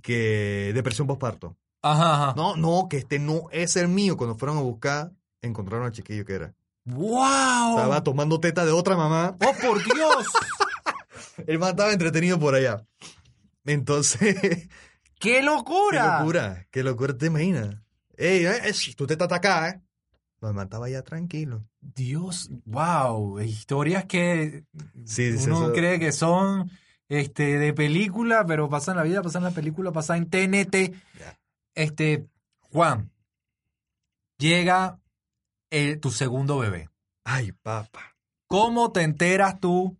que 0.00 0.70
depresión 0.74 1.08
postparto. 1.08 1.56
Ajá, 1.82 2.14
ajá. 2.14 2.34
No, 2.36 2.54
no, 2.54 2.86
que 2.88 2.98
este 2.98 3.18
no 3.18 3.48
es 3.50 3.74
el 3.74 3.88
mío. 3.88 4.16
Cuando 4.16 4.36
fueron 4.36 4.58
a 4.58 4.60
buscar, 4.60 5.10
encontraron 5.40 5.86
al 5.86 5.92
chiquillo 5.92 6.24
que 6.24 6.34
era. 6.34 6.54
¡Wow! 6.84 7.78
Estaba 7.78 8.04
tomando 8.04 8.38
teta 8.38 8.64
de 8.64 8.70
otra 8.70 8.96
mamá. 8.96 9.36
¡Oh, 9.44 9.52
por 9.60 9.82
Dios! 9.82 10.26
El 11.46 11.58
man 11.58 11.70
estaba 11.70 11.92
entretenido 11.92 12.38
por 12.38 12.54
allá. 12.54 12.84
Entonces, 13.64 14.36
¡Qué 14.40 14.68
qué 15.18 15.42
locura! 15.42 16.20
locura, 16.20 16.66
qué 16.70 16.82
locura 16.84 17.16
te 17.16 17.26
imaginas. 17.26 17.76
Ey, 18.16 18.44
eh, 18.46 18.60
eh, 18.68 18.94
tu 18.96 19.06
teta 19.06 19.24
está 19.24 19.36
acá, 19.36 19.68
¿eh? 19.70 19.80
Man 20.50 20.64
estaba 20.64 20.86
allá 20.86 21.02
tranquilo. 21.02 21.64
Dios, 21.80 22.50
wow, 22.64 23.38
historias 23.40 24.06
que 24.06 24.64
Sí, 25.04 25.38
sí, 25.38 25.44
uno 25.48 25.66
eso- 25.66 25.72
cree 25.72 26.00
que 26.00 26.10
son 26.12 26.70
este 27.08 27.58
de 27.58 27.72
película, 27.72 28.44
pero 28.46 28.68
pasan 28.68 28.96
la 28.96 29.02
vida, 29.04 29.22
pasan 29.22 29.44
la 29.44 29.50
película, 29.52 29.92
pasan 29.92 30.18
en 30.18 30.30
TNT. 30.30 30.92
Ya. 31.18 31.38
Este, 31.74 32.26
Juan, 32.72 33.10
llega 34.38 34.98
el- 35.70 36.00
tu 36.00 36.10
segundo 36.10 36.58
bebé. 36.58 36.88
Ay, 37.24 37.52
papá. 37.52 38.16
¿Cómo 38.48 38.92
te 38.92 39.02
enteras 39.02 39.60
tú 39.60 39.96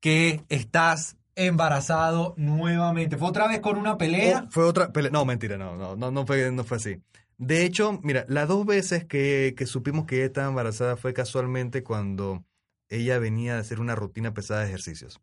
que 0.00 0.44
estás 0.48 1.16
embarazado 1.34 2.34
nuevamente? 2.36 3.16
¿Fue 3.16 3.28
otra 3.28 3.46
vez 3.48 3.60
con 3.60 3.76
una 3.76 3.96
pelea? 3.98 4.44
Oh, 4.46 4.50
fue 4.50 4.64
otra 4.64 4.92
pelea. 4.92 5.10
No, 5.10 5.24
mentira, 5.24 5.56
no, 5.58 5.76
no, 5.76 5.94
no, 5.96 6.10
no 6.10 6.26
fue, 6.26 6.50
no 6.50 6.64
fue 6.64 6.78
así. 6.78 7.00
De 7.38 7.64
hecho, 7.64 8.00
mira, 8.02 8.26
las 8.28 8.48
dos 8.48 8.66
veces 8.66 9.04
que, 9.04 9.54
que 9.56 9.66
supimos 9.66 10.06
que 10.06 10.16
ella 10.16 10.26
estaba 10.26 10.48
embarazada 10.48 10.96
fue 10.96 11.14
casualmente 11.14 11.82
cuando 11.82 12.44
ella 12.88 13.18
venía 13.18 13.54
de 13.54 13.60
hacer 13.60 13.80
una 13.80 13.94
rutina 13.94 14.34
pesada 14.34 14.60
de 14.60 14.66
ejercicios. 14.66 15.20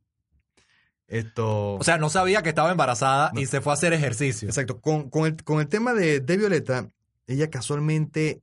Esto. 1.07 1.75
O 1.75 1.83
sea, 1.83 1.97
no 1.97 2.09
sabía 2.09 2.41
que 2.41 2.49
estaba 2.49 2.71
embarazada 2.71 3.31
y 3.35 3.45
se 3.45 3.61
fue 3.61 3.73
a 3.73 3.75
hacer 3.75 3.93
ejercicio. 3.93 4.47
Exacto. 4.47 4.79
Con, 4.79 5.09
con 5.09 5.25
el, 5.25 5.43
con 5.43 5.59
el 5.59 5.67
tema 5.67 5.93
de, 5.93 6.19
de 6.21 6.37
Violeta, 6.37 6.89
ella 7.27 7.49
casualmente 7.49 8.41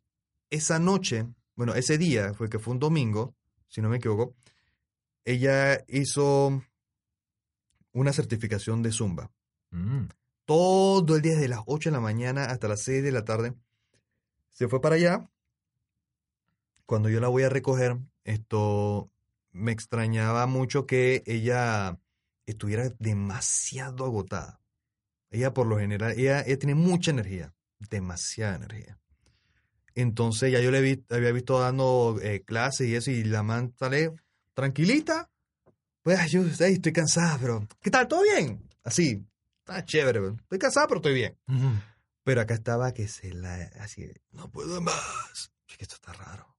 esa 0.51 0.79
noche, 0.79 1.27
bueno, 1.57 1.75
ese 1.75 1.99
día, 1.99 2.35
fue 2.35 2.49
que 2.49 2.59
fue 2.59 2.75
un 2.75 2.79
domingo, 2.79 3.35
si 3.69 3.81
no 3.81 3.89
me 3.89 3.97
equivoco, 3.97 4.35
ella 5.25 5.83
hizo 5.89 6.63
una 7.93 8.13
certificación 8.13 8.83
de 8.83 8.93
Zumba. 8.93 9.31
Mm. 9.71 10.05
Todo 10.44 11.16
el 11.16 11.22
día 11.22 11.35
desde 11.35 11.48
las 11.48 11.61
8 11.66 11.90
de 11.90 11.94
la 11.94 12.00
mañana 12.00 12.44
hasta 12.44 12.68
las 12.68 12.83
6 12.83 13.02
de 13.02 13.12
la 13.12 13.24
tarde. 13.24 13.55
Se 14.52 14.68
fue 14.68 14.81
para 14.81 14.96
allá. 14.96 15.28
Cuando 16.87 17.09
yo 17.09 17.20
la 17.20 17.28
voy 17.28 17.42
a 17.44 17.48
recoger, 17.48 17.98
esto 18.24 19.11
me 19.52 19.72
extrañaba 19.72 20.46
mucho 20.46 20.87
que 20.87 21.22
ella 21.26 21.98
estuviera 22.46 22.90
demasiado 22.98 24.05
agotada. 24.05 24.61
Ella 25.31 25.55
por 25.55 25.66
lo 25.66 25.78
general, 25.78 26.12
ella, 26.18 26.42
ella 26.42 26.59
tiene 26.59 26.74
mucha 26.74 27.11
energía, 27.11 27.55
demasiada 27.78 28.57
energía. 28.57 28.98
Entonces 29.94 30.52
ya 30.52 30.61
yo 30.61 30.70
le 30.70 31.05
había 31.11 31.33
visto 31.33 31.59
dando 31.59 32.18
eh, 32.22 32.42
clases 32.42 32.88
y 32.88 32.94
eso 32.94 33.11
y 33.11 33.24
la 33.24 33.42
man 33.42 33.74
sale 33.78 34.12
tranquilita. 34.55 35.31
Pues 36.02 36.31
yo 36.31 36.42
estoy 36.42 36.92
cansada, 36.92 37.38
pero 37.40 37.66
¿qué 37.81 37.90
tal? 37.90 38.09
¿Todo 38.09 38.22
bien? 38.22 38.68
Así, 38.83 39.24
Está 39.73 39.85
chévere, 39.85 40.21
bro. 40.21 40.37
estoy 40.41 40.59
cansado, 40.59 40.89
pero 40.89 40.99
estoy 40.99 41.15
bien. 41.15 41.39
Ujú. 41.49 41.71
Pero 42.25 42.41
acá 42.41 42.55
estaba 42.55 42.93
que 42.93 43.09
se 43.09 43.33
la... 43.35 43.55
Así, 43.81 44.09
no 44.31 44.51
puedo 44.51 44.81
más. 44.81 45.53
Es 45.69 45.77
que 45.77 45.85
esto 45.85 45.97
está 45.97 46.13
raro. 46.13 46.57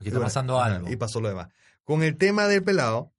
Aquí 0.00 0.08
está 0.08 0.18
bueno, 0.18 0.26
pasando 0.26 0.60
algo. 0.60 0.90
Y 0.90 0.96
pasó 0.96 1.20
lo 1.20 1.28
demás. 1.28 1.48
Con 1.84 2.02
el 2.02 2.16
tema 2.16 2.46
del 2.48 2.62
pelado, 2.64 3.12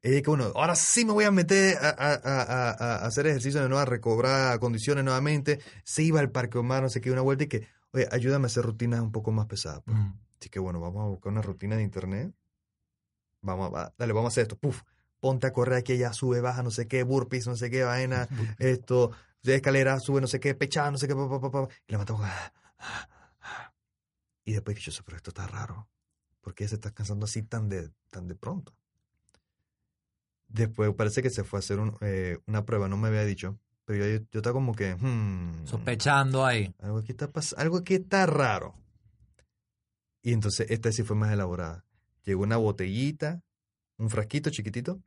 es 0.00 0.22
que 0.22 0.30
bueno, 0.30 0.52
ahora 0.54 0.74
sí 0.76 1.04
me 1.04 1.12
voy 1.12 1.24
a 1.24 1.30
meter 1.30 1.76
a, 1.78 1.88
a- 1.90 2.14
a- 2.14 2.42
a- 2.72 2.96
a 3.02 3.06
hacer 3.06 3.26
ejercicio 3.26 3.60
de 3.60 3.68
nuevo, 3.68 3.82
a 3.82 3.84
recobrar 3.84 4.58
condiciones 4.60 5.04
nuevamente. 5.04 5.60
Se 5.84 6.02
iba 6.02 6.20
al 6.20 6.30
Parque 6.30 6.58
Omar, 6.58 6.82
no 6.82 6.88
sé 6.88 7.00
qué, 7.00 7.10
una 7.10 7.20
vuelta 7.20 7.44
y 7.44 7.48
que, 7.48 7.66
oye, 7.92 8.08
ayúdame 8.10 8.44
a 8.44 8.46
hacer 8.46 8.64
rutinas 8.64 9.00
un 9.00 9.12
poco 9.12 9.32
más 9.32 9.46
pesadas. 9.46 9.82
pues. 9.84 9.96
Mm. 9.96 10.18
Así 10.40 10.48
que 10.50 10.60
bueno, 10.60 10.80
vamos 10.80 11.02
a 11.04 11.08
buscar 11.08 11.32
una 11.32 11.42
rutina 11.42 11.76
de 11.76 11.82
internet. 11.82 12.32
Vamos 13.42 13.72
a, 13.74 13.92
dale, 13.98 14.12
vamos 14.12 14.30
a 14.30 14.32
hacer 14.32 14.42
esto. 14.42 14.56
Puf, 14.56 14.82
ponte 15.20 15.46
a 15.46 15.52
correr 15.52 15.78
aquí, 15.78 15.92
allá, 15.94 16.12
sube, 16.12 16.40
baja, 16.40 16.62
no 16.62 16.70
sé 16.70 16.86
qué, 16.86 17.02
burpees, 17.02 17.46
no 17.46 17.56
sé 17.56 17.70
qué, 17.70 17.84
vaina, 17.84 18.28
esto, 18.58 19.12
de 19.42 19.56
escalera, 19.56 19.98
sube, 20.00 20.20
no 20.20 20.26
sé 20.26 20.40
qué, 20.40 20.54
pechada, 20.54 20.90
no 20.90 20.98
sé 20.98 21.08
qué, 21.08 21.14
pa, 21.14 21.28
pa, 21.28 21.40
pa, 21.40 21.50
pa, 21.50 21.68
y 21.86 21.92
la 21.92 21.98
matamos. 21.98 22.26
Y 24.44 24.52
después 24.52 24.76
dije, 24.76 24.90
yo, 24.90 25.02
pero 25.04 25.16
esto 25.16 25.30
está 25.30 25.46
raro. 25.46 25.88
¿Por 26.40 26.54
qué 26.54 26.66
se 26.66 26.76
está 26.76 26.90
cansando 26.92 27.24
así 27.26 27.42
tan 27.42 27.68
de, 27.68 27.90
tan 28.10 28.28
de 28.28 28.34
pronto? 28.34 28.74
Después 30.48 30.94
parece 30.94 31.22
que 31.22 31.28
se 31.28 31.44
fue 31.44 31.58
a 31.58 31.60
hacer 31.60 31.78
un, 31.78 31.94
eh, 32.00 32.38
una 32.46 32.64
prueba, 32.64 32.88
no 32.88 32.96
me 32.96 33.08
había 33.08 33.24
dicho. 33.24 33.58
Pero 33.84 34.06
yo, 34.06 34.24
yo 34.30 34.40
estaba 34.40 34.54
como 34.54 34.74
que, 34.74 34.94
hmm, 34.94 35.66
Sospechando 35.66 36.46
ahí. 36.46 36.74
algo 36.80 36.98
aquí 36.98 37.12
está 37.12 37.30
algo 37.56 37.76
aquí 37.78 37.94
está 37.94 38.24
raro. 38.26 38.74
Y 40.22 40.32
entonces 40.32 40.70
esta 40.70 40.92
sí 40.92 41.02
fue 41.02 41.16
más 41.16 41.32
elaborada. 41.32 41.84
Llegó 42.24 42.42
una 42.42 42.56
botellita, 42.56 43.42
un 43.98 44.10
frasquito 44.10 44.50
chiquitito, 44.50 45.02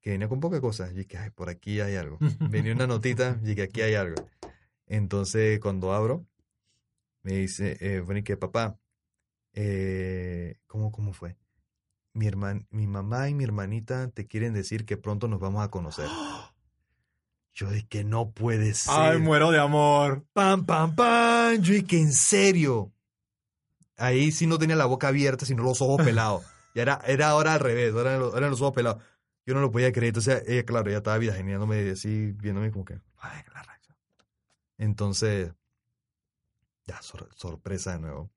que 0.00 0.10
venía 0.10 0.28
con 0.28 0.40
poca 0.40 0.60
cosa. 0.60 0.90
Y 0.90 0.94
dije, 0.94 1.18
ay, 1.18 1.30
por 1.30 1.48
aquí 1.48 1.80
hay 1.80 1.96
algo. 1.96 2.18
Venía 2.50 2.72
una 2.72 2.86
notita, 2.86 3.38
y 3.44 3.54
que 3.54 3.62
aquí 3.62 3.82
hay 3.82 3.94
algo. 3.94 4.28
Entonces, 4.86 5.60
cuando 5.60 5.92
abro, 5.92 6.26
me 7.22 7.34
dice, 7.34 7.76
eh, 7.80 8.00
bueno, 8.00 8.20
y 8.20 8.22
que 8.22 8.36
papá, 8.36 8.78
eh, 9.52 10.56
¿cómo, 10.66 10.90
¿cómo 10.90 11.12
fue? 11.12 11.36
Mi, 12.14 12.26
herman, 12.26 12.66
mi 12.70 12.86
mamá 12.86 13.28
y 13.28 13.34
mi 13.34 13.44
hermanita 13.44 14.08
te 14.10 14.26
quieren 14.26 14.54
decir 14.54 14.86
que 14.86 14.96
pronto 14.96 15.28
nos 15.28 15.40
vamos 15.40 15.64
a 15.64 15.70
conocer. 15.70 16.08
Yo 17.54 17.70
dije, 17.70 18.04
no 18.04 18.30
puede 18.30 18.72
ser. 18.72 18.94
Ay, 18.96 19.18
muero 19.18 19.50
de 19.50 19.58
amor. 19.58 20.24
Pam, 20.32 20.64
pam, 20.64 20.94
pam. 20.94 21.60
Yo 21.60 21.74
dije, 21.74 21.98
¿en 21.98 22.12
serio? 22.12 22.92
Ahí 23.96 24.30
sí 24.30 24.46
no 24.46 24.58
tenía 24.58 24.76
la 24.76 24.86
boca 24.86 25.08
abierta, 25.08 25.44
sino 25.44 25.64
los 25.64 25.82
ojos 25.82 26.04
pelados. 26.04 26.44
Ya 26.74 26.82
era, 26.82 27.00
era 27.06 27.28
ahora 27.30 27.54
al 27.54 27.60
revés, 27.60 27.92
ahora 27.94 28.10
eran 28.10 28.20
los, 28.20 28.34
eran 28.36 28.50
los 28.50 28.60
ojos 28.60 28.74
pelados. 28.74 29.02
Yo 29.46 29.54
no 29.54 29.60
lo 29.60 29.70
podía 29.70 29.90
creer. 29.92 30.08
Entonces, 30.08 30.42
ella, 30.46 30.64
claro, 30.64 30.88
ella 30.88 30.98
estaba 30.98 31.18
viajeándome 31.18 31.90
así, 31.90 32.32
viéndome 32.32 32.70
como 32.70 32.84
que, 32.84 33.00
ay, 33.18 33.42
la 33.54 33.62
reacción. 33.62 33.96
Entonces, 34.76 35.52
ya, 36.86 37.00
sor- 37.02 37.30
sorpresa 37.34 37.92
de 37.92 37.98
nuevo. 38.00 38.30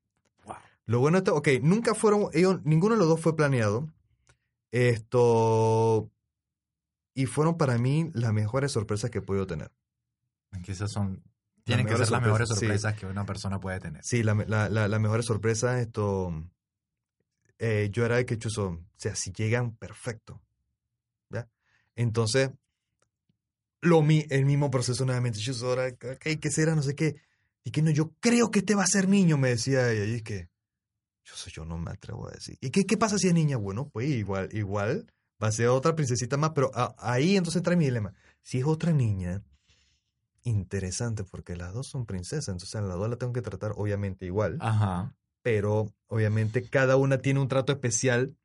Wow. 0.45 0.55
Lo 0.85 0.99
bueno 0.99 1.17
esto, 1.17 1.35
ok, 1.35 1.47
nunca 1.61 1.93
fueron, 1.95 2.29
ellos, 2.33 2.61
ninguno 2.63 2.95
de 2.95 2.99
los 2.99 3.07
dos 3.09 3.19
fue 3.19 3.35
planeado. 3.35 3.89
Esto, 4.71 6.09
y 7.13 7.25
fueron 7.25 7.57
para 7.57 7.77
mí 7.77 8.09
las 8.13 8.31
mejores 8.33 8.71
sorpresas 8.71 9.09
que 9.11 9.17
he 9.17 9.21
podido 9.21 9.45
tener. 9.45 9.71
Que 10.63 10.71
esas 10.71 10.91
son 10.91 11.23
Tienen 11.63 11.85
que 11.85 11.91
mejores 11.91 12.07
ser 12.07 12.13
las 12.13 12.21
mejores 12.21 12.47
sorpresas, 12.49 12.59
sí. 12.59 12.65
sorpresas 12.65 12.99
que 12.99 13.05
una 13.05 13.25
persona 13.25 13.59
puede 13.59 13.79
tener. 13.79 14.03
Sí, 14.03 14.23
la, 14.23 14.33
la, 14.47 14.69
la, 14.69 14.87
la 14.87 14.99
mejor 14.99 15.23
sorpresa, 15.23 15.79
esto. 15.81 16.33
Eh, 17.61 17.89
yo 17.91 18.05
era 18.05 18.17
el 18.19 18.25
que 18.25 18.37
chuzo. 18.37 18.67
O 18.69 18.79
sea, 18.97 19.15
si 19.15 19.31
llegan, 19.31 19.75
perfecto. 19.77 20.41
¿Ya? 21.29 21.47
Entonces, 21.95 22.49
lo, 23.81 24.01
mi- 24.01 24.25
el 24.29 24.45
mismo 24.45 24.69
proceso 24.69 25.05
nuevamente. 25.05 25.39
Chuzo, 25.39 25.67
ahora, 25.69 25.87
ok, 25.87 26.39
¿qué 26.41 26.49
será? 26.51 26.75
No 26.75 26.83
sé 26.83 26.95
qué. 26.95 27.15
Y 27.63 27.71
que 27.71 27.81
no, 27.81 27.91
yo 27.91 28.13
creo 28.19 28.49
que 28.51 28.59
este 28.59 28.75
va 28.75 28.83
a 28.83 28.87
ser 28.87 29.07
niño, 29.07 29.37
me 29.37 29.49
decía 29.49 29.91
ella. 29.91 30.05
Y 30.05 30.15
es 30.15 30.23
que, 30.23 30.49
yo, 31.23 31.35
yo 31.53 31.65
no 31.65 31.77
me 31.77 31.91
atrevo 31.91 32.27
a 32.27 32.31
decir. 32.31 32.57
¿Y 32.61 32.71
qué, 32.71 32.83
qué 32.85 32.97
pasa 32.97 33.17
si 33.17 33.27
es 33.27 33.33
niña? 33.33 33.57
Bueno, 33.57 33.89
pues 33.89 34.09
igual, 34.09 34.49
igual 34.51 35.11
va 35.41 35.47
a 35.47 35.51
ser 35.51 35.67
otra 35.67 35.95
princesita 35.95 36.37
más, 36.37 36.51
pero 36.55 36.71
ahí 36.97 37.37
entonces 37.37 37.61
trae 37.63 37.75
mi 37.77 37.85
dilema. 37.85 38.13
Si 38.41 38.59
es 38.59 38.65
otra 38.65 38.91
niña, 38.91 39.43
interesante, 40.43 41.23
porque 41.23 41.55
las 41.55 41.73
dos 41.73 41.87
son 41.87 42.05
princesas, 42.05 42.47
entonces 42.49 42.73
a 42.75 42.81
las 42.81 42.97
dos 42.97 43.09
la 43.09 43.15
tengo 43.17 43.33
que 43.33 43.41
tratar 43.41 43.73
obviamente 43.75 44.25
igual, 44.25 44.57
Ajá. 44.59 45.15
Pero 45.41 45.91
obviamente 46.07 46.63
cada 46.63 46.95
una 46.97 47.17
tiene 47.19 47.39
un 47.39 47.47
trato 47.47 47.71
especial 47.71 48.35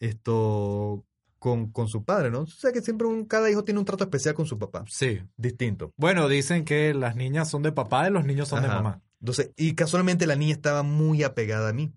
esto 0.00 1.04
con, 1.38 1.70
con 1.72 1.88
su 1.88 2.04
padre, 2.04 2.30
¿no? 2.30 2.40
O 2.40 2.46
sea 2.46 2.72
que 2.72 2.82
siempre 2.82 3.06
un- 3.06 3.24
cada 3.26 3.50
hijo 3.50 3.64
tiene 3.64 3.80
un 3.80 3.86
trato 3.86 4.04
especial 4.04 4.34
con 4.34 4.46
su 4.46 4.58
papá, 4.58 4.84
Sí. 4.88 5.20
distinto. 5.36 5.92
Bueno, 5.96 6.28
dicen 6.28 6.64
que 6.64 6.94
las 6.94 7.16
niñas 7.16 7.50
son 7.50 7.62
de 7.62 7.72
papá 7.72 8.08
y 8.08 8.12
los 8.12 8.24
niños 8.24 8.48
son 8.48 8.62
de 8.62 8.68
mamá. 8.68 9.00
Entonces, 9.20 9.50
y 9.56 9.74
casualmente 9.74 10.26
la 10.26 10.36
niña 10.36 10.52
estaba 10.54 10.82
muy 10.82 11.22
apegada 11.22 11.68
a 11.70 11.72
mí. 11.72 11.92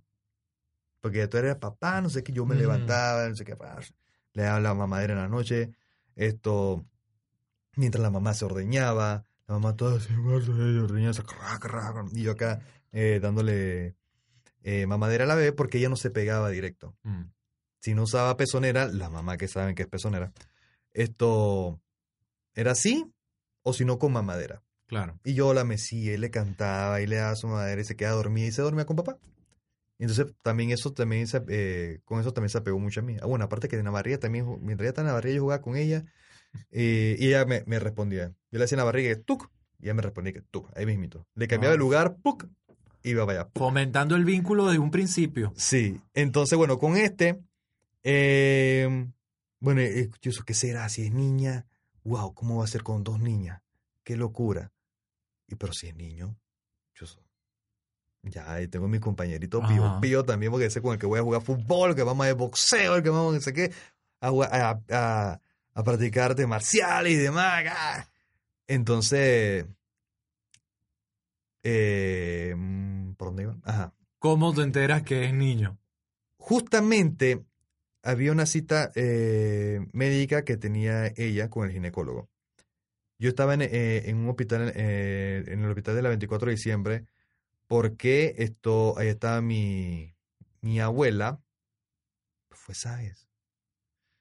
Porque 1.02 1.28
tú 1.28 1.38
eres 1.38 1.56
papá, 1.58 2.02
no 2.02 2.10
sé 2.10 2.24
qué, 2.24 2.32
yo 2.32 2.46
me 2.46 2.56
Mm. 2.56 2.60
levantaba, 2.60 3.30
no 3.30 3.36
sé 3.36 3.46
qué, 3.46 3.56
le 4.34 4.44
daba 4.44 4.60
la 4.60 4.74
mamadera 4.74 5.14
en 5.14 5.20
la 5.20 5.28
noche, 5.28 5.72
esto, 6.16 6.84
mientras 7.76 8.02
la 8.02 8.10
mamá 8.10 8.34
se 8.34 8.46
ordeñaba, 8.46 9.24
la 9.48 9.54
mamá 9.54 9.76
toda 9.76 10.00
crac, 11.24 11.60
crac, 11.62 12.08
y 12.14 12.24
yo 12.24 12.32
acá 12.32 12.62
eh, 12.92 13.20
dándole 13.22 13.96
eh, 14.68 14.86
mamadera 14.88 15.24
a 15.26 15.28
la 15.28 15.36
bebé 15.36 15.54
porque 15.54 15.78
ella 15.78 15.90
no 15.90 15.96
se 15.96 16.10
pegaba 16.10 16.50
directo. 16.50 16.96
Mm. 17.04 17.26
Si 17.80 17.94
no 17.94 18.04
usaba 18.04 18.36
pezonera, 18.36 18.88
la 18.88 19.10
mamá 19.10 19.38
que 19.38 19.48
saben 19.48 19.76
que 19.76 19.84
es 19.84 19.88
pezonera, 19.88 20.34
esto 20.94 21.80
era 22.54 22.72
así, 22.72 23.06
o 23.64 23.74
si 23.74 23.86
no 23.86 24.00
con 24.00 24.12
mamadera. 24.12 24.64
Claro. 24.88 25.20
Y 25.24 25.34
yo 25.34 25.54
la 25.54 25.64
mecía 25.64 26.14
y 26.14 26.18
le 26.18 26.30
cantaba 26.32 27.02
y 27.02 27.08
le 27.08 27.18
daba 27.18 27.36
su 27.36 27.48
madera 27.48 27.82
y 27.82 27.86
se 27.86 27.96
quedaba 27.96 28.16
dormida 28.18 28.48
y 28.48 28.52
se 28.52 28.62
dormía 28.62 28.86
con 28.86 28.96
papá. 28.96 29.18
Entonces 29.98 30.28
también 30.42 30.72
eso 30.72 30.94
también 30.94 31.28
se, 31.28 31.42
eh, 31.48 32.00
con 32.06 32.20
eso 32.20 32.34
también 32.34 32.50
se 32.50 32.58
apegó 32.58 32.80
mucho 32.80 33.00
a 33.00 33.04
mí. 33.04 33.18
Ah, 33.22 33.26
bueno, 33.28 33.46
aparte 33.46 33.68
que 33.68 33.78
en 33.78 33.86
la 33.86 33.92
barriga 33.92 34.18
también, 34.20 34.46
mientras 34.62 34.82
ella 34.86 34.90
estaba 34.90 35.04
en 35.08 35.08
la 35.08 35.14
barriga 35.14 35.36
yo 35.36 35.42
jugaba 35.44 35.62
con 35.62 35.76
ella 35.78 36.04
eh, 36.72 37.16
y 37.20 37.28
ella 37.28 37.46
me, 37.46 37.64
me 37.66 37.80
respondía. 37.80 38.30
Yo 38.52 38.60
le 38.60 38.62
decía 38.62 38.76
en 38.76 38.80
la 38.80 38.84
barriga 38.86 39.16
tuc 39.22 39.50
y 39.80 39.86
ella 39.86 39.94
me 39.94 40.02
respondía 40.02 40.34
que 40.34 40.42
tuc, 40.42 40.70
ahí 40.76 40.86
mismito. 40.86 41.28
Le 41.36 41.48
cambiaba 41.48 41.72
Ah. 41.74 41.76
de 41.76 41.80
lugar, 41.80 42.18
puc, 43.06 43.12
iba 43.12 43.26
para 43.26 43.42
allá. 43.42 43.50
Fomentando 43.56 44.16
el 44.16 44.26
vínculo 44.26 44.68
de 44.68 44.80
un 44.80 44.92
principio. 44.92 45.54
Sí, 45.56 46.02
entonces 46.14 46.58
bueno, 46.58 46.78
con 46.80 46.98
este, 46.98 47.42
eh, 48.04 49.08
bueno, 49.60 49.82
yo 50.22 50.32
sé, 50.32 50.42
¿qué 50.46 50.54
será? 50.54 50.88
Si 50.90 51.06
es 51.06 51.12
niña, 51.12 51.66
wow, 52.04 52.34
¿cómo 52.34 52.58
va 52.58 52.64
a 52.66 52.68
ser 52.68 52.84
con 52.84 53.04
dos 53.04 53.20
niñas? 53.20 53.62
Qué 54.04 54.16
locura. 54.16 54.72
Y 55.48 55.56
pero 55.56 55.74
si 55.74 55.88
es 55.88 55.96
niño, 55.96 56.36
yo 56.96 57.06
so- 57.06 57.22
ya 58.24 58.52
ahí 58.52 58.68
tengo 58.68 58.88
mi 58.88 59.00
compañerito 59.00 59.60
pío, 59.68 59.86
Ajá. 59.86 60.02
pío 60.02 60.24
también, 60.26 60.52
porque 60.52 60.66
ese 60.66 60.82
con 60.82 60.94
el 60.94 61.00
que 61.00 61.06
voy 61.06 61.20
a 61.20 61.24
jugar 61.24 61.42
fútbol, 61.44 61.96
que 61.96 62.02
vamos 62.04 62.26
a 62.26 62.30
ir 62.30 62.36
boxeo, 62.36 62.96
el 62.96 63.04
que 63.04 63.10
vamos 63.10 63.34
a 63.34 63.36
no 63.36 63.42
sé 63.42 63.54
qué, 63.54 63.72
a, 64.20 64.30
a, 64.30 64.82
a, 64.90 65.42
a 65.74 65.84
practicar 65.84 66.32
artes 66.32 66.48
marciales 66.48 67.14
y 67.14 67.18
demás. 67.18 68.08
Entonces, 68.68 69.66
eh, 71.64 72.56
¿por 73.16 73.30
dónde 73.30 73.44
iba? 73.44 73.58
Ajá 73.64 73.94
¿Cómo 74.20 74.54
te 74.54 74.62
enteras 74.62 75.04
que 75.04 75.26
es 75.26 75.34
niño? 75.34 75.78
justamente 76.46 77.44
había 78.04 78.32
una 78.32 78.46
cita 78.46 78.92
eh, 78.94 79.80
médica 79.94 80.44
que 80.44 80.58
tenía 80.58 81.08
ella 81.16 81.50
con 81.50 81.66
el 81.66 81.74
ginecólogo. 81.74 82.30
Yo 83.18 83.30
estaba 83.30 83.56
en, 83.56 83.64
eh, 83.64 84.04
en 84.10 84.18
un 84.18 84.30
hospital, 84.30 84.72
eh, 84.76 85.44
en 85.48 85.64
el 85.64 85.70
hospital 85.70 85.96
de 85.96 86.02
la 86.04 86.10
24 86.10 86.48
de 86.48 86.56
diciembre, 86.56 87.06
porque 87.66 88.36
esto, 88.38 88.96
ahí 89.00 89.08
estaba 89.08 89.42
mi, 89.42 90.16
mi 90.62 90.80
abuela. 90.80 91.42
Fue, 92.52 92.76
¿sabes? 92.76 93.28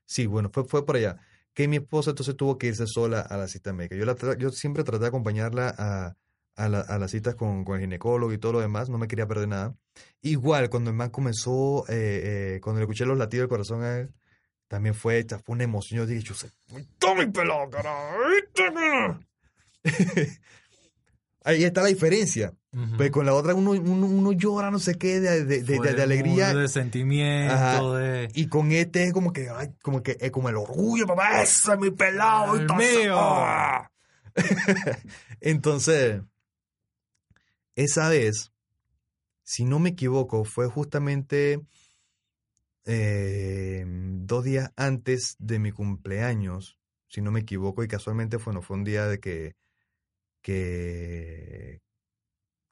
Sí, 0.06 0.26
bueno, 0.26 0.48
fue, 0.50 0.64
fue 0.64 0.86
por 0.86 0.96
allá. 0.96 1.18
Que 1.52 1.68
mi 1.68 1.76
esposa 1.76 2.10
entonces 2.10 2.36
tuvo 2.36 2.56
que 2.56 2.68
irse 2.68 2.86
sola 2.86 3.20
a 3.20 3.36
la 3.36 3.48
cita 3.48 3.74
médica. 3.74 3.96
Yo, 3.96 4.06
la, 4.06 4.16
yo 4.38 4.50
siempre 4.50 4.82
traté 4.82 5.02
de 5.02 5.08
acompañarla 5.08 5.74
a, 5.76 6.16
a, 6.56 6.68
la- 6.68 6.80
a 6.80 6.98
las 6.98 7.10
citas 7.10 7.34
con, 7.34 7.64
con 7.64 7.76
el 7.76 7.80
ginecólogo 7.82 8.32
y 8.32 8.38
todo 8.38 8.52
lo 8.52 8.60
demás, 8.60 8.88
no 8.88 8.98
me 8.98 9.08
quería 9.08 9.26
perder 9.26 9.48
nada. 9.48 9.74
Igual, 10.22 10.70
cuando 10.70 10.90
el 10.90 10.96
man 10.96 11.10
comenzó, 11.10 11.84
eh, 11.88 12.54
eh, 12.56 12.60
cuando 12.62 12.80
le 12.80 12.84
escuché 12.84 13.04
los 13.06 13.18
latidos 13.18 13.42
del 13.42 13.48
corazón 13.48 13.82
a 13.82 13.98
él, 13.98 14.14
también 14.68 14.94
fue, 14.94 15.24
fue 15.44 15.54
una 15.54 15.64
emoción. 15.64 15.98
Yo 16.00 16.06
dije, 16.06 16.22
yo 16.22 16.34
sé, 16.34 16.50
¡toma 16.98 17.24
mi 17.24 17.30
pelado, 17.30 17.68
carajo! 17.70 19.18
Ahí 21.46 21.62
está 21.62 21.82
la 21.82 21.88
diferencia. 21.88 22.54
Ujú. 22.72 22.96
Pues 22.96 23.10
con 23.10 23.26
la 23.26 23.34
otra 23.34 23.54
uno, 23.54 23.72
uno, 23.72 24.06
uno 24.06 24.32
llora, 24.32 24.70
no 24.70 24.78
sé 24.78 24.94
qué, 24.96 25.20
de, 25.20 25.44
de, 25.44 25.62
de- 25.62 25.78
de- 25.78 26.02
alegría. 26.02 26.54
De 26.54 26.68
sentimiento. 26.68 27.98
Y 28.32 28.46
con 28.48 28.72
este 28.72 29.04
es 29.04 29.12
como 29.12 29.32
que, 29.32 29.48
ay, 29.54 29.74
como 29.82 30.02
que 30.02 30.16
es 30.20 30.30
como 30.30 30.48
el 30.48 30.56
orgullo, 30.56 31.06
papá, 31.06 31.42
ese 31.42 31.72
es 31.74 31.78
mi 31.78 31.90
pelado. 31.90 32.56
El 32.56 32.66
mío. 32.74 33.18
Entonces, 35.40 36.22
esa 37.76 38.08
vez, 38.08 38.52
si 39.42 39.64
no 39.64 39.78
me 39.78 39.90
equivoco, 39.90 40.44
fue 40.44 40.68
justamente 40.68 41.60
eh, 42.86 43.84
dos 43.86 44.44
días 44.44 44.72
antes 44.76 45.36
de 45.38 45.58
mi 45.58 45.72
cumpleaños, 45.72 46.78
si 47.08 47.20
no 47.20 47.30
me 47.30 47.40
equivoco, 47.40 47.82
y 47.82 47.88
casualmente 47.88 48.38
fue, 48.38 48.52
no, 48.52 48.62
fue 48.62 48.76
un 48.76 48.84
día 48.84 49.06
de 49.06 49.20
que, 49.20 49.56
que, 50.42 51.80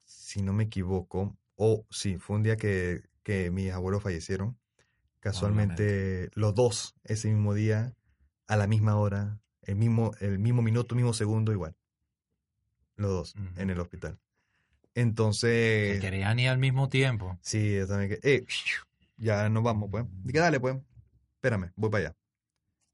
si 0.05 0.41
no 0.41 0.53
me 0.53 0.65
equivoco, 0.65 1.37
o 1.55 1.85
sí, 1.89 2.17
fue 2.17 2.37
un 2.37 2.43
día 2.43 2.57
que, 2.57 3.03
que 3.23 3.51
mis 3.51 3.71
abuelos 3.71 4.03
fallecieron. 4.03 4.57
Casualmente, 5.19 6.29
los 6.33 6.53
dos, 6.53 6.95
ese 7.05 7.29
mismo 7.29 7.53
día, 7.53 7.95
a 8.47 8.57
la 8.57 8.67
misma 8.67 8.97
hora, 8.97 9.39
el 9.61 9.77
mismo, 9.77 10.11
el 10.19 10.37
mismo 10.37 10.61
minuto, 10.61 10.95
mismo 10.95 11.13
segundo, 11.13 11.53
igual. 11.53 11.77
Los 12.97 13.09
dos, 13.09 13.35
en 13.55 13.69
el 13.69 13.79
hospital. 13.79 14.19
Se 14.95 15.01
Entonces, 15.01 15.99
querían 15.99 16.37
ir 16.39 16.49
al 16.49 16.57
mismo 16.59 16.87
tiempo. 16.89 17.37
sí, 17.41 17.75
yo 17.75 17.87
también 17.87 18.09
que, 18.11 18.19
eh, 18.35 18.45
ya 19.17 19.49
nos 19.49 19.63
vamos, 19.63 19.89
pues. 19.89 20.05
Dije, 20.23 20.39
dale, 20.39 20.59
pues, 20.59 20.77
espérame, 21.35 21.71
voy 21.75 21.89
para 21.89 22.05
allá. 22.07 22.15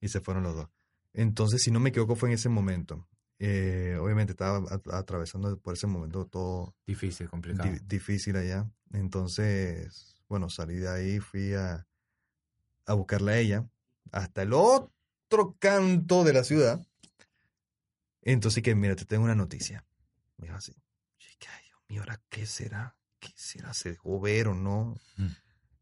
Y 0.01 0.07
se 0.07 0.21
fueron 0.21 0.43
los 0.43 0.55
dos. 0.55 0.69
Entonces, 1.13 1.61
si 1.61 1.71
no 1.71 1.79
me 1.79 1.89
equivoco, 1.89 2.15
fue 2.15 2.29
en 2.29 2.35
ese 2.35 2.47
momento. 2.49 3.07
Eh, 3.39 3.97
obviamente 3.99 4.31
estaba 4.31 4.61
atravesando 4.91 5.57
por 5.59 5.73
ese 5.73 5.87
momento 5.87 6.25
todo 6.25 6.75
Difícil, 6.85 7.29
complicado. 7.29 7.69
di- 7.71 7.79
difícil 7.85 8.35
allá. 8.37 8.69
Entonces, 8.93 10.15
bueno, 10.27 10.49
salí 10.49 10.75
de 10.75 10.89
ahí, 10.89 11.19
fui 11.19 11.53
a, 11.53 11.85
a 12.85 12.93
buscarla 12.93 13.31
a 13.33 13.37
ella 13.39 13.65
hasta 14.11 14.41
el 14.43 14.53
otro 14.53 15.55
canto 15.59 16.23
de 16.23 16.33
la 16.33 16.43
ciudad. 16.43 16.85
Entonces, 18.21 18.61
que 18.63 18.75
mira, 18.75 18.95
te 18.95 19.05
tengo 19.05 19.23
una 19.23 19.35
noticia. 19.35 19.85
Me 20.37 20.47
dijo 20.47 20.57
así. 20.57 20.73
Mío, 21.89 22.01
¿ahora 22.01 22.21
qué 22.29 22.45
será? 22.45 22.95
¿Qué 23.19 23.29
será? 23.35 23.73
¿Se 23.73 23.89
dejó 23.91 24.19
ver 24.19 24.47
o 24.47 24.55
no? 24.55 24.95
Mm. 25.17 25.27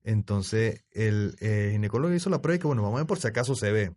Entonces, 0.03 0.85
el 0.91 1.35
eh, 1.39 1.69
ginecólogo 1.73 2.13
hizo 2.13 2.29
la 2.29 2.41
prueba 2.41 2.55
y 2.55 2.59
que, 2.59 2.67
bueno, 2.67 2.81
vamos 2.81 2.97
a 2.97 3.01
ver 3.01 3.07
por 3.07 3.19
si 3.19 3.27
acaso 3.27 3.55
se 3.55 3.71
ve. 3.71 3.93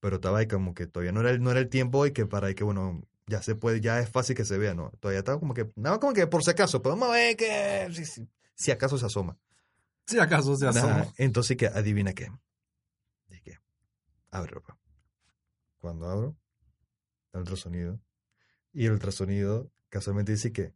Pero 0.00 0.16
estaba 0.16 0.38
ahí 0.38 0.46
como 0.48 0.74
que 0.74 0.86
todavía 0.86 1.12
no 1.12 1.20
era 1.20 1.30
el, 1.30 1.42
no 1.42 1.50
era 1.50 1.60
el 1.60 1.68
tiempo 1.68 2.04
y 2.06 2.12
que 2.12 2.26
para 2.26 2.48
ahí 2.48 2.54
que, 2.54 2.64
bueno, 2.64 3.02
ya 3.26 3.40
se 3.40 3.54
puede, 3.54 3.80
ya 3.80 4.00
es 4.00 4.10
fácil 4.10 4.36
que 4.36 4.44
se 4.44 4.58
vea, 4.58 4.74
¿no? 4.74 4.90
Todavía 5.00 5.20
estaba 5.20 5.38
como 5.38 5.54
que, 5.54 5.70
nada, 5.76 5.98
como 6.00 6.12
que 6.12 6.26
por 6.26 6.42
si 6.42 6.50
acaso, 6.50 6.82
pero 6.82 6.96
vamos 6.96 7.10
a 7.10 7.12
ver 7.18 7.36
que, 7.36 7.88
si, 7.94 8.04
si- 8.04 8.28
si 8.54 8.70
acaso 8.70 8.98
se 8.98 9.06
asoma. 9.06 9.38
Si 10.06 10.18
acaso 10.18 10.56
se 10.56 10.66
asoma. 10.66 11.06
Entonces, 11.16 11.56
que 11.56 11.66
adivina 11.68 12.12
qué. 12.12 12.30
Dije, 13.28 13.58
ábrelo, 14.30 14.60
pa. 14.62 14.76
Cuando 15.78 16.08
abro, 16.10 16.36
el 17.32 17.40
ultrasonido. 17.40 18.00
Y 18.72 18.86
el 18.86 18.92
ultrasonido 18.92 19.70
casualmente 19.92 20.32
dice 20.32 20.52
que 20.52 20.72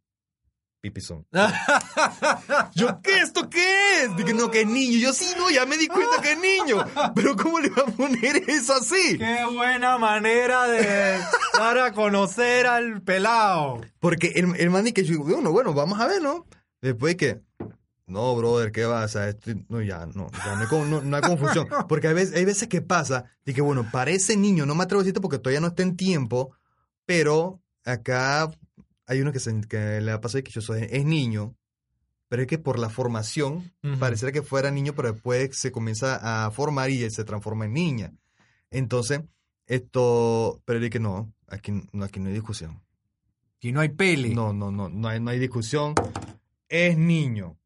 pipizón. 0.79 1.25
Yo, 2.75 3.01
¿qué? 3.01 3.19
¿Esto 3.21 3.49
qué 3.49 4.03
es? 4.03 4.15
Dije, 4.15 4.33
no, 4.33 4.51
que 4.51 4.61
es 4.61 4.67
niño. 4.67 4.99
Yo, 4.99 5.11
sí, 5.11 5.25
no, 5.37 5.49
ya 5.49 5.65
me 5.65 5.75
di 5.75 5.87
cuenta 5.87 6.21
que 6.21 6.33
es 6.33 6.39
niño. 6.39 6.85
Pero 7.15 7.35
¿cómo 7.35 7.59
le 7.59 7.69
va 7.69 7.81
a 7.81 7.85
poner 7.87 8.43
eso 8.47 8.73
así? 8.75 9.17
Qué 9.17 9.39
buena 9.51 9.97
manera 9.97 10.67
de 10.67 11.17
dar 11.57 11.79
a 11.79 11.91
conocer 11.93 12.67
al 12.67 13.01
pelado. 13.01 13.81
Porque 13.99 14.27
el, 14.35 14.55
el 14.55 14.69
man 14.69 14.85
que 14.93 15.03
yo, 15.03 15.19
bueno, 15.23 15.51
bueno, 15.51 15.73
vamos 15.73 15.99
a 15.99 16.05
ver, 16.07 16.21
¿no? 16.21 16.45
Después 16.79 17.15
que, 17.15 17.41
no, 18.05 18.35
brother, 18.35 18.71
¿qué 18.71 18.85
vas 18.85 19.15
a 19.15 19.27
esto? 19.29 19.51
No, 19.69 19.81
ya, 19.81 20.05
no, 20.05 20.29
ya 20.31 20.55
no 20.55 20.61
hay, 20.61 20.89
no- 20.89 21.01
no 21.01 21.15
hay 21.17 21.23
confusión. 21.23 21.67
Porque 21.89 22.07
hay 22.07 22.13
veces, 22.13 22.35
hay 22.35 22.45
veces 22.45 22.67
que 22.69 22.81
pasa, 22.81 23.25
de 23.43 23.53
que, 23.55 23.61
bueno, 23.61 23.89
para 23.91 24.11
ese 24.11 24.37
niño, 24.37 24.65
no 24.67 24.75
me 24.75 24.83
atrevo 24.83 25.01
a 25.01 25.03
decirte 25.03 25.21
porque 25.21 25.39
todavía 25.39 25.59
no 25.59 25.67
está 25.67 25.81
en 25.81 25.97
tiempo, 25.97 26.51
pero 27.05 27.59
acá 27.83 28.51
hay 29.07 29.21
uno 29.21 29.31
que, 29.31 29.39
se, 29.39 29.59
que 29.61 29.99
le 30.01 30.11
ha 30.11 30.21
pasado 30.21 30.43
que 30.43 30.51
yo 30.51 30.61
soy, 30.61 30.87
es 30.89 31.05
niño, 31.05 31.55
pero 32.29 32.41
es 32.41 32.47
que 32.47 32.57
por 32.59 32.77
la 32.77 32.89
formación, 32.89 33.71
Ujú. 33.83 33.97
pareciera 33.99 34.31
que 34.31 34.41
fuera 34.41 34.69
niño, 34.69 34.93
pero 34.93 35.13
después 35.13 35.57
se 35.57 35.71
comienza 35.71 36.45
a 36.45 36.51
formar 36.51 36.89
y 36.89 37.09
se 37.09 37.23
transforma 37.23 37.65
en 37.65 37.73
niña. 37.73 38.13
Entonces, 38.69 39.21
esto, 39.65 40.61
pero 40.65 40.79
es 40.83 40.89
que 40.89 40.99
no, 40.99 41.33
aquí 41.47 41.71
no, 41.93 42.03
aquí 42.03 42.19
no 42.19 42.27
hay 42.27 42.33
discusión. 42.33 42.81
Y 43.59 43.71
no 43.71 43.79
hay 43.79 43.89
pele. 43.89 44.29
No, 44.35 44.53
no, 44.53 44.71
no, 44.71 44.89
no 44.89 45.07
hay, 45.07 45.19
no 45.19 45.31
hay 45.31 45.39
discusión. 45.39 45.95
Es 46.69 46.97
niño. 46.97 47.57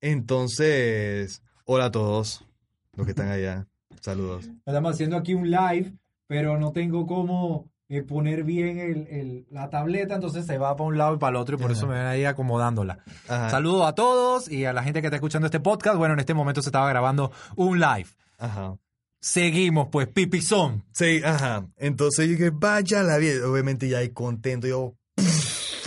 Entonces, 0.00 1.42
hola 1.64 1.86
a 1.86 1.90
todos 1.90 2.44
los 2.92 3.06
que 3.06 3.12
están 3.12 3.28
allá. 3.30 3.66
Saludos. 4.00 4.48
Estamos 4.66 4.92
haciendo 4.92 5.16
aquí 5.16 5.32
un 5.34 5.50
live, 5.50 5.92
pero 6.26 6.58
no 6.58 6.72
tengo 6.72 7.06
cómo 7.06 7.70
eh, 7.88 8.02
poner 8.02 8.44
bien 8.44 8.78
el- 8.78 9.06
el- 9.08 9.46
la 9.50 9.68
tableta, 9.70 10.14
entonces 10.14 10.46
se 10.46 10.58
va 10.58 10.74
para 10.76 10.88
un 10.88 10.96
lado 10.98 11.14
y 11.14 11.18
para 11.18 11.30
el 11.30 11.36
otro 11.36 11.56
y 11.56 11.58
por 11.58 11.70
Ajá. 11.70 11.78
eso 11.78 11.86
me 11.86 11.94
ven 11.94 12.06
ahí 12.06 12.24
acomodándola. 12.24 12.98
Saludos 13.26 13.86
a 13.86 13.94
todos 13.94 14.50
y 14.50 14.64
a 14.64 14.72
la 14.72 14.82
gente 14.82 15.00
que 15.00 15.08
está 15.08 15.16
escuchando 15.16 15.46
este 15.46 15.60
podcast. 15.60 15.96
Bueno, 15.98 16.14
en 16.14 16.20
este 16.20 16.34
momento 16.34 16.62
se 16.62 16.68
estaba 16.70 16.88
grabando 16.88 17.30
un 17.56 17.78
live. 17.80 18.08
Ajá. 18.38 18.76
Seguimos, 19.20 19.88
pues, 19.90 20.06
pipizón. 20.08 20.84
Sí, 20.92 21.22
ajá. 21.24 21.66
Entonces 21.76 22.26
yo 22.26 22.32
dije, 22.32 22.50
vaya 22.50 23.02
la 23.02 23.16
vida. 23.18 23.48
Obviamente 23.48 23.88
ya 23.88 23.98
ahí 23.98 24.10
contento. 24.10 24.66
Yo, 24.66 24.94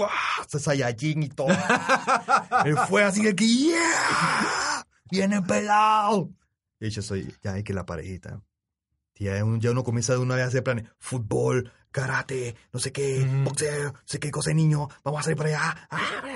¡ah! 0.01 0.43
Saiyajin 0.47 1.23
y 1.23 1.29
todo. 1.29 1.47
Él 2.65 2.75
fue 2.89 3.03
así 3.03 3.21
de 3.23 3.35
que, 3.35 3.45
¡yeah! 3.47 4.85
Viene 5.11 5.41
pelado. 5.41 6.29
Y 6.79 6.89
yo 6.89 7.01
soy, 7.01 7.33
ya 7.43 7.53
hay 7.53 7.63
que 7.63 7.73
la 7.73 7.85
parejita. 7.85 8.41
Ya, 9.15 9.43
un- 9.43 9.59
ya 9.59 9.71
uno 9.71 9.83
comienza 9.83 10.13
de 10.13 10.19
una 10.19 10.35
vez 10.35 10.45
a 10.45 10.47
hacer 10.47 10.63
planes. 10.63 10.85
Fútbol, 10.99 11.71
karate, 11.91 12.55
no 12.73 12.79
sé 12.79 12.91
qué, 12.91 13.25
boxeo, 13.43 13.93
no 13.93 13.99
sé 14.05 14.19
qué 14.19 14.31
cosa 14.31 14.49
de 14.51 14.55
niño. 14.55 14.87
Vamos 15.03 15.21
a 15.21 15.23
salir 15.23 15.37
para 15.37 15.49
allá. 15.49 15.87
Ah. 15.89 16.35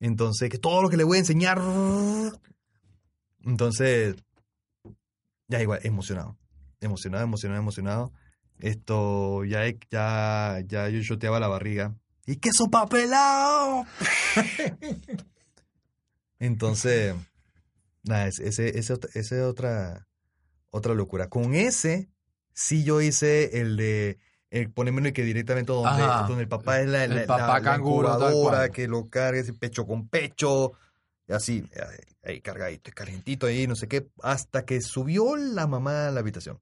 Entonces, 0.00 0.48
que 0.50 0.58
todo 0.58 0.82
lo 0.82 0.88
que 0.90 0.96
le 0.96 1.04
voy 1.04 1.16
a 1.16 1.20
enseñar. 1.20 1.60
Entonces, 3.44 4.16
ya 5.48 5.60
igual, 5.62 5.80
emocionado. 5.82 6.36
Emocionado, 6.80 7.24
emocionado, 7.24 7.60
emocionado. 7.60 8.12
Esto, 8.58 9.44
ya, 9.44 9.62
ya, 9.90 10.60
ya 10.66 10.88
yo 10.88 11.02
choteaba 11.02 11.40
la 11.40 11.48
barriga. 11.48 11.94
¡Y 12.26 12.36
qué 12.36 12.52
sopa 12.52 12.86
pelado! 12.86 13.86
Entonces, 16.38 17.14
nada, 18.02 18.26
ese, 18.28 18.46
ese, 18.48 18.78
ese, 18.78 18.94
ot- 18.94 19.08
ese 19.14 19.36
es 19.38 19.42
otra, 19.42 20.06
otra 20.70 20.94
locura. 20.94 21.28
Con 21.28 21.54
ese, 21.54 22.08
sí 22.52 22.84
yo 22.84 23.00
hice 23.00 23.60
el 23.60 23.76
de 23.76 24.18
el 24.50 24.70
ponérmelo 24.70 25.08
y 25.08 25.12
que 25.12 25.24
directamente 25.24 25.72
donde, 25.72 26.02
Ajá. 26.02 26.26
donde 26.26 26.42
el 26.42 26.48
papá 26.48 26.80
es 26.80 26.88
la, 26.88 27.04
El 27.04 27.14
la- 27.16 27.26
papá 27.26 27.46
la- 27.46 27.52
la 27.54 27.62
canguro, 27.62 28.18
cual. 28.18 28.70
que 28.70 28.88
lo 28.88 29.08
cargue 29.08 29.40
así 29.40 29.52
pecho 29.52 29.86
con 29.86 30.08
pecho, 30.08 30.72
y 31.26 31.32
así, 31.32 31.68
ahí, 32.24 32.40
cargadito, 32.40 32.90
calientito 32.94 33.46
ahí, 33.46 33.66
no 33.66 33.76
sé 33.76 33.88
qué, 33.88 34.08
hasta 34.22 34.64
que 34.64 34.80
subió 34.80 35.36
la 35.36 35.66
mamá 35.66 36.08
a 36.08 36.10
la 36.10 36.20
habitación. 36.20 36.58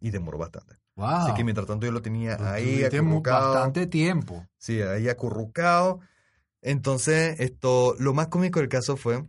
Y 0.00 0.10
demoró 0.10 0.38
bastante. 0.38 0.76
Wow. 0.96 1.06
Así 1.08 1.34
que 1.34 1.44
mientras 1.44 1.66
tanto 1.66 1.86
yo 1.86 1.92
lo 1.92 2.02
tenía 2.02 2.36
ahí 2.52 2.82
acurrucado. 2.84 3.52
bastante 3.54 3.86
tiempo. 3.86 4.46
Sí, 4.56 4.80
ahí 4.82 5.08
acurrucado. 5.08 6.00
Entonces, 6.62 7.38
esto, 7.40 7.94
lo 7.98 8.14
más 8.14 8.28
cómico 8.28 8.58
del 8.60 8.68
caso 8.68 8.96
fue, 8.96 9.24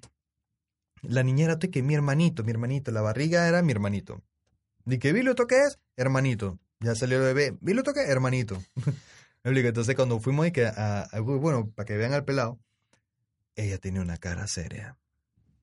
la 1.03 1.23
niña 1.23 1.45
era 1.45 1.57
que 1.59 1.81
mi 1.83 1.93
hermanito, 1.95 2.43
mi 2.43 2.51
hermanito, 2.51 2.91
la 2.91 3.01
barriga 3.01 3.47
era 3.47 3.61
mi 3.61 3.71
hermanito. 3.71 4.21
¿De 4.85 4.97
qué 4.99 5.13
vi 5.13 5.21
lo 5.21 5.35
toqué 5.35 5.59
es? 5.61 5.79
Hermanito. 5.95 6.57
Ya 6.81 6.95
salió 6.95 7.17
el 7.17 7.33
bebé, 7.33 7.57
vi 7.61 7.73
lo 7.73 7.83
toqué, 7.83 8.01
hermanito. 8.01 8.61
Me 9.43 9.51
explico. 9.51 9.67
Entonces, 9.67 9.95
cuando 9.95 10.19
fuimos 10.19 10.47
y 10.47 10.51
que 10.51 10.65
a, 10.65 11.01
a- 11.01 11.19
bueno, 11.19 11.69
para 11.75 11.85
que 11.85 11.97
vean 11.97 12.13
al 12.13 12.25
pelado, 12.25 12.59
ella 13.55 13.77
tenía 13.77 14.01
una 14.01 14.17
cara 14.17 14.47
seria. 14.47 14.97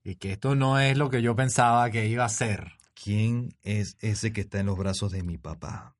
Y 0.05 0.16
que 0.16 0.33
esto 0.33 0.55
no 0.55 0.79
es 0.79 0.96
lo 0.96 1.11
que 1.11 1.22
yo 1.22 1.35
pensaba 1.35 1.90
que 1.90 2.07
iba 2.07 2.24
a 2.24 2.29
ser. 2.29 2.72
¿Quién 2.94 3.55
es 3.62 3.96
ese 4.00 4.33
que 4.33 4.42
está 4.42 4.61
en 4.61 4.66
los 4.66 4.79
brazos 4.79 5.12
de 5.12 5.22
mi 5.22 5.37
papá? 5.38 5.96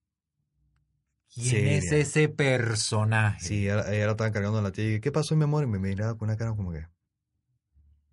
¿Quién 1.35 1.51
Seria. 1.51 1.79
es 1.79 1.93
ese 1.93 2.29
personaje? 2.29 3.41
Sí, 3.45 3.65
ella, 3.65 3.93
ella 3.93 4.07
la 4.07 4.13
estaba 4.13 4.31
cargando 4.33 4.59
en 4.59 4.65
la 4.65 4.73
tía 4.73 4.95
y 4.95 5.01
¿qué 5.01 5.13
pasó, 5.13 5.35
mi 5.37 5.45
amor? 5.45 5.65
Y 5.65 5.67
me 5.67 5.79
miraba 5.79 6.17
con 6.17 6.29
una 6.29 6.37
cara 6.39 6.53
como 6.55 6.73
que... 6.73 6.87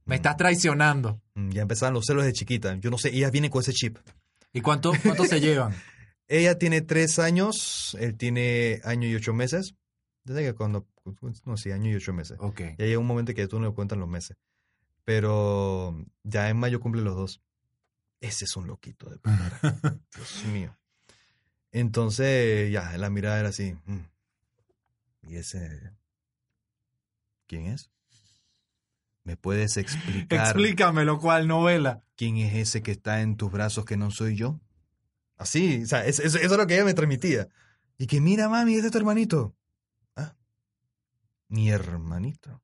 Me 0.06 0.16
estás 0.16 0.36
traicionando. 0.36 1.22
Mm, 1.36 1.52
Ya 1.52 1.62
empezaban 1.62 1.94
los 1.94 2.06
celos 2.06 2.26
de 2.26 2.34
chiquita. 2.34 2.76
Yo 2.76 2.89
no 2.89 2.98
sé, 2.98 3.10
ella 3.10 3.30
viene 3.30 3.50
con 3.50 3.62
ese 3.62 3.72
chip. 3.72 3.98
¿Y 4.52 4.60
cuánto, 4.62 4.92
cuánto 5.04 5.24
se 5.26 5.39
llevan? 5.42 5.74
Ella 6.28 6.58
tiene 6.58 6.82
tres 6.82 7.20
años, 7.20 7.96
él 8.00 8.16
tiene 8.18 8.82
año 8.84 9.08
y 9.08 9.16
ocho 9.16 9.34
meses. 9.34 9.76
Desde 10.24 10.44
que 10.44 10.54
cuando, 10.54 10.88
no, 11.46 11.58
sí, 11.58 11.72
año 11.72 11.92
y 11.92 11.96
ocho 11.96 12.14
meses. 12.14 12.38
Ok. 12.40 12.62
Ya 12.78 12.86
llega 12.86 13.00
un 13.00 13.08
momento 13.08 13.34
que 13.34 13.48
tú 13.48 13.60
no 13.60 13.68
le 13.68 13.74
cuentan 13.74 14.00
los 14.00 14.08
meses. 14.08 14.38
Pero 15.04 15.96
ya 16.24 16.50
en 16.50 16.58
mayo 16.58 16.80
cumple 16.80 17.02
los 17.02 17.16
dos. 17.16 17.42
Ese 18.22 18.46
es 18.46 18.56
un 18.56 18.68
loquito 18.68 19.10
de 19.10 19.18
primera. 19.18 19.60
Dios 20.16 20.46
mío. 20.46 20.78
Entonces, 21.72 22.72
ya, 22.72 22.98
la 22.98 23.10
mirada 23.10 23.40
era 23.40 23.50
así. 23.50 23.76
mm. 23.86 24.00
¿Y 25.24 25.36
ese? 25.38 25.92
¿Quién 27.48 27.66
es? 27.68 27.90
¿Me 29.24 29.38
puedes 29.38 29.78
explicar 29.78 30.48
Explícamelo, 30.48 31.20
¿cuál 31.20 31.48
novela? 31.48 32.04
quién 32.16 32.38
es 32.38 32.54
ese 32.56 32.82
que 32.82 32.92
está 32.92 33.22
en 33.22 33.36
tus 33.38 33.52
brazos 33.52 33.86
que 33.86 33.98
no 33.98 34.12
soy 34.12 34.36
yo? 34.36 34.60
Así, 35.38 35.84
o 35.84 35.86
sea, 35.88 36.06
es- 36.06 36.19
es- 36.19 36.36
eso 36.36 36.54
es 36.54 36.58
lo 36.58 36.67
que 36.67 36.76
ella 36.76 36.86
me 36.86 36.93
transmitía. 36.93 37.48
Y 37.98 38.08
que 38.08 38.22
mira, 38.22 38.50
mami, 38.50 38.76
ese 38.76 38.88
es 38.88 38.91
tu 38.91 38.98
hermanito. 38.98 39.56
Ah, 40.15 40.36
mi 41.48 41.69
hermanito. 41.69 42.62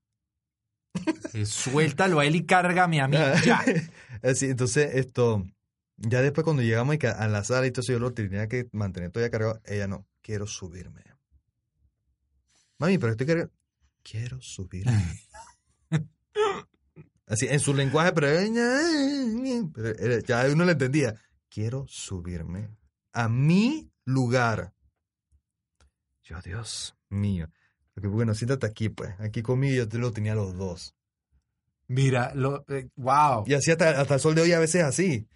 Eh, 1.34 1.45
suéltalo 1.45 2.19
a 2.19 2.25
él 2.25 2.36
y 2.36 2.45
cárgame 2.45 2.99
a 3.01 3.08
mí. 3.08 3.17
Ah, 3.17 3.36
Ya. 3.45 3.63
Así, 4.23 4.47
entonces, 4.47 4.95
esto, 4.95 5.45
ya 5.97 6.21
después 6.21 6.43
cuando 6.43 6.62
llegamos 6.63 6.95
y 7.01 7.05
a 7.05 7.27
la 7.27 7.43
sala 7.43 7.67
y 7.67 7.71
todo 7.71 7.82
eso, 7.82 7.93
yo 7.93 7.99
lo 7.99 8.13
tenía 8.13 8.47
que 8.47 8.67
mantener 8.71 9.12
todavía 9.12 9.32
cargado. 9.32 9.62
Ella 9.65 9.88
no, 9.88 10.08
quiero 10.21 10.45
subirme. 10.47 11.03
Mami, 12.79 12.97
pero 12.97 13.12
estoy 13.12 13.27
cargado. 13.27 13.51
Quiero 14.03 14.41
subirme. 14.41 14.91
Así, 17.27 17.47
en 17.47 17.60
su 17.60 17.73
lenguaje, 17.75 18.12
pero, 18.13 18.27
pero 19.73 19.89
era- 19.99 20.19
ya 20.21 20.47
uno 20.51 20.65
le 20.65 20.71
entendía. 20.71 21.15
Quiero 21.49 21.85
subirme 21.88 22.69
a 23.13 23.27
mi 23.27 23.91
lugar. 24.05 24.73
Yo, 26.23 26.39
Dios 26.41 26.95
mío. 27.09 27.49
Porque 27.93 28.07
bueno, 28.07 28.33
siéntate 28.35 28.67
aquí, 28.67 28.89
pues. 28.89 29.19
Aquí 29.19 29.41
conmigo 29.41 29.75
yo 29.75 29.89
te 29.89 29.97
lo 29.97 30.12
tenía 30.12 30.35
los 30.35 30.55
dos. 30.55 30.95
Mira, 31.88 32.33
lo, 32.35 32.63
eh, 32.67 32.89
wow. 32.95 33.43
Y 33.47 33.55
así 33.55 33.71
hasta, 33.71 33.99
hasta 33.99 34.13
el 34.13 34.19
sol 34.19 34.35
de 34.35 34.41
hoy 34.41 34.51
a 34.53 34.59
veces 34.59 34.83
así. 34.83 35.27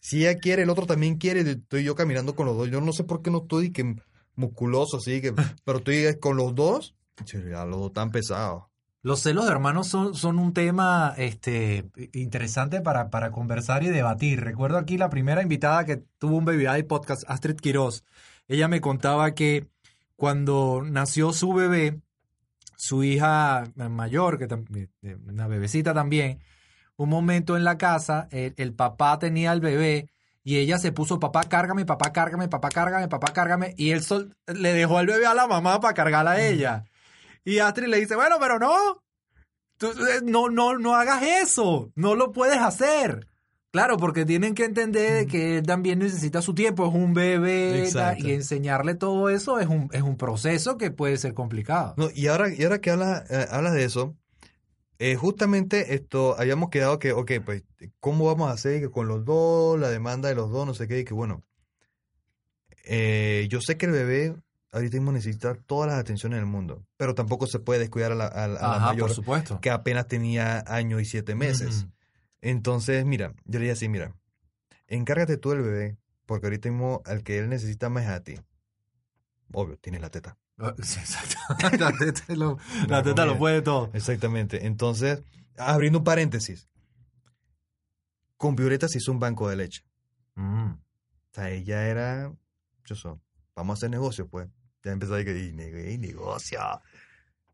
Si 0.00 0.26
ella 0.26 0.38
quiere, 0.38 0.64
el 0.64 0.70
otro 0.70 0.86
también 0.86 1.16
quiere, 1.16 1.40
estoy 1.40 1.84
yo 1.84 1.94
caminando 1.94 2.34
con 2.34 2.46
los 2.46 2.56
dos. 2.56 2.68
Yo 2.70 2.80
no 2.80 2.92
sé 2.92 3.04
por 3.04 3.22
qué 3.22 3.30
no 3.30 3.42
estoy 3.42 3.72
que 3.72 3.96
musculoso 4.34 4.98
así, 4.98 5.20
que, 5.20 5.32
pero 5.64 5.78
estoy 5.78 6.18
con 6.20 6.36
los 6.36 6.54
dos. 6.54 6.94
Ya 7.26 7.64
los 7.64 7.80
dos 7.80 7.92
tan 7.92 8.10
pesados. 8.10 8.64
Los 9.04 9.20
celos 9.20 9.46
de 9.46 9.50
hermanos 9.50 9.88
son, 9.88 10.14
son 10.14 10.38
un 10.38 10.52
tema 10.54 11.12
este, 11.16 11.90
interesante 12.12 12.80
para, 12.80 13.10
para 13.10 13.32
conversar 13.32 13.82
y 13.82 13.88
debatir. 13.88 14.40
Recuerdo 14.40 14.78
aquí 14.78 14.96
la 14.96 15.10
primera 15.10 15.42
invitada 15.42 15.84
que 15.84 16.04
tuvo 16.18 16.36
un 16.36 16.44
Baby 16.44 16.64
Daddy 16.64 16.84
podcast, 16.84 17.24
Astrid 17.26 17.56
Quiroz. 17.56 18.04
Ella 18.46 18.68
me 18.68 18.80
contaba 18.80 19.34
que 19.34 19.66
cuando 20.14 20.82
nació 20.84 21.32
su 21.32 21.52
bebé, 21.52 22.00
su 22.76 23.02
hija 23.02 23.64
mayor, 23.74 24.38
que 24.38 24.44
eh, 25.02 25.16
una 25.26 25.48
bebecita 25.48 25.92
también, 25.92 26.38
un 26.96 27.08
momento 27.08 27.56
en 27.56 27.64
la 27.64 27.78
casa, 27.78 28.28
el, 28.30 28.54
el 28.56 28.72
papá 28.72 29.18
tenía 29.18 29.50
al 29.50 29.60
bebé 29.60 30.10
y 30.44 30.58
ella 30.58 30.78
se 30.78 30.92
puso, 30.92 31.18
papá, 31.18 31.42
cárgame, 31.44 31.84
papá, 31.84 32.12
cárgame, 32.12 32.46
papá, 32.46 32.68
cárgame, 32.68 33.08
papá, 33.08 33.32
cárgame, 33.32 33.74
y 33.76 33.90
él 33.90 34.02
sol- 34.02 34.36
le 34.46 34.72
dejó 34.72 34.98
al 34.98 35.06
bebé 35.06 35.26
a 35.26 35.34
la 35.34 35.48
mamá 35.48 35.80
para 35.80 35.94
cargarla 35.94 36.32
a 36.32 36.40
ella. 36.46 36.84
Y 37.44 37.58
Astrid 37.58 37.88
le 37.88 38.00
dice, 38.00 38.14
bueno, 38.14 38.36
pero 38.40 38.58
no, 38.58 39.02
tú, 39.76 39.88
eh, 39.88 40.20
no, 40.22 40.48
no, 40.48 40.78
no 40.78 40.94
hagas 40.94 41.22
eso, 41.22 41.90
no 41.94 42.14
lo 42.14 42.32
puedes 42.32 42.58
hacer. 42.58 43.28
Claro, 43.72 43.96
porque 43.96 44.26
tienen 44.26 44.54
que 44.54 44.66
entender 44.66 45.14
de 45.14 45.26
que 45.26 45.58
él 45.58 45.66
también 45.66 45.98
necesita 45.98 46.42
su 46.42 46.54
tiempo, 46.54 46.86
es 46.86 46.94
un 46.94 47.14
bebé, 47.14 47.88
y 48.18 48.32
enseñarle 48.32 48.94
todo 48.94 49.30
eso 49.30 49.58
es 49.58 49.66
un, 49.66 49.88
es 49.92 50.02
un 50.02 50.18
proceso 50.18 50.76
que 50.76 50.90
puede 50.90 51.16
ser 51.16 51.32
complicado. 51.32 51.94
No, 51.96 52.10
y 52.14 52.26
ahora, 52.26 52.52
y 52.54 52.62
ahora 52.64 52.82
que 52.82 52.90
hablas 52.90 53.30
eh, 53.30 53.46
hablas 53.50 53.72
de 53.72 53.84
eso, 53.84 54.14
eh, 54.98 55.16
justamente 55.16 55.94
esto, 55.94 56.38
habíamos 56.38 56.68
quedado 56.68 56.98
que, 56.98 57.12
ok, 57.12 57.32
pues, 57.42 57.64
¿cómo 57.98 58.26
vamos 58.26 58.50
a 58.50 58.52
hacer 58.52 58.78
que 58.78 58.90
con 58.90 59.08
los 59.08 59.24
dos, 59.24 59.80
la 59.80 59.88
demanda 59.88 60.28
de 60.28 60.34
los 60.34 60.50
dos, 60.50 60.66
no 60.66 60.74
sé 60.74 60.86
qué, 60.86 60.98
y 60.98 61.04
que 61.04 61.14
bueno, 61.14 61.42
eh, 62.84 63.46
yo 63.48 63.62
sé 63.62 63.78
que 63.78 63.86
el 63.86 63.92
bebé 63.92 64.36
ahorita 64.72 64.96
mismo 64.96 65.12
necesita 65.12 65.54
todas 65.54 65.90
las 65.90 66.00
atenciones 66.00 66.38
del 66.38 66.46
mundo, 66.46 66.84
pero 66.96 67.14
tampoco 67.14 67.46
se 67.46 67.58
puede 67.58 67.80
descuidar 67.80 68.12
a 68.12 68.14
la, 68.14 68.26
a 68.26 68.44
Ajá, 68.76 68.86
mayor 68.86 69.08
por 69.08 69.14
supuesto. 69.14 69.60
que 69.60 69.70
apenas 69.70 70.08
tenía 70.08 70.64
año 70.66 70.98
y 70.98 71.04
siete 71.04 71.34
meses. 71.34 71.86
Entonces, 72.40 73.04
mira, 73.04 73.34
yo 73.44 73.58
le 73.58 73.66
dije 73.66 73.72
así, 73.72 73.88
mira, 73.88 74.14
encárgate 74.88 75.36
tú 75.36 75.50
del 75.50 75.62
bebé, 75.62 75.98
porque 76.26 76.46
ahorita 76.46 76.70
mismo 76.70 77.02
al 77.04 77.22
que 77.22 77.38
él 77.38 77.48
necesita 77.48 77.88
más 77.88 78.04
es 78.04 78.10
a 78.10 78.22
ti. 78.22 78.34
Obvio, 79.52 79.76
tienes 79.76 80.00
la 80.00 80.10
teta. 80.10 80.38
Ah, 80.58 80.74
sí, 80.82 80.98
exacto. 81.00 81.36
la 81.78 81.92
teta, 81.92 82.34
lo, 82.34 82.58
la 82.88 83.02
teta 83.02 83.26
lo 83.26 83.38
puede 83.38 83.62
todo. 83.62 83.90
Exactamente. 83.92 84.66
Entonces, 84.66 85.22
abriendo 85.56 85.98
un 85.98 86.04
paréntesis. 86.04 86.68
Con 88.36 88.56
Violeta 88.56 88.88
se 88.88 88.98
hizo 88.98 89.12
un 89.12 89.20
banco 89.20 89.48
de 89.48 89.56
leche. 89.56 89.84
Mm. 90.34 90.72
O 90.72 90.78
sea, 91.32 91.50
ella 91.50 91.86
era. 91.86 92.32
Yo 92.84 92.96
soy. 92.96 93.20
Vamos 93.54 93.74
a 93.74 93.78
hacer 93.78 93.90
negocio, 93.90 94.26
pues. 94.26 94.48
Ya 94.84 94.92
empezó 94.92 95.14
a 95.14 95.18
decir, 95.18 95.36
"Y 95.36 95.52
ne- 95.52 95.92
y 95.92 95.98
negocio. 95.98 96.60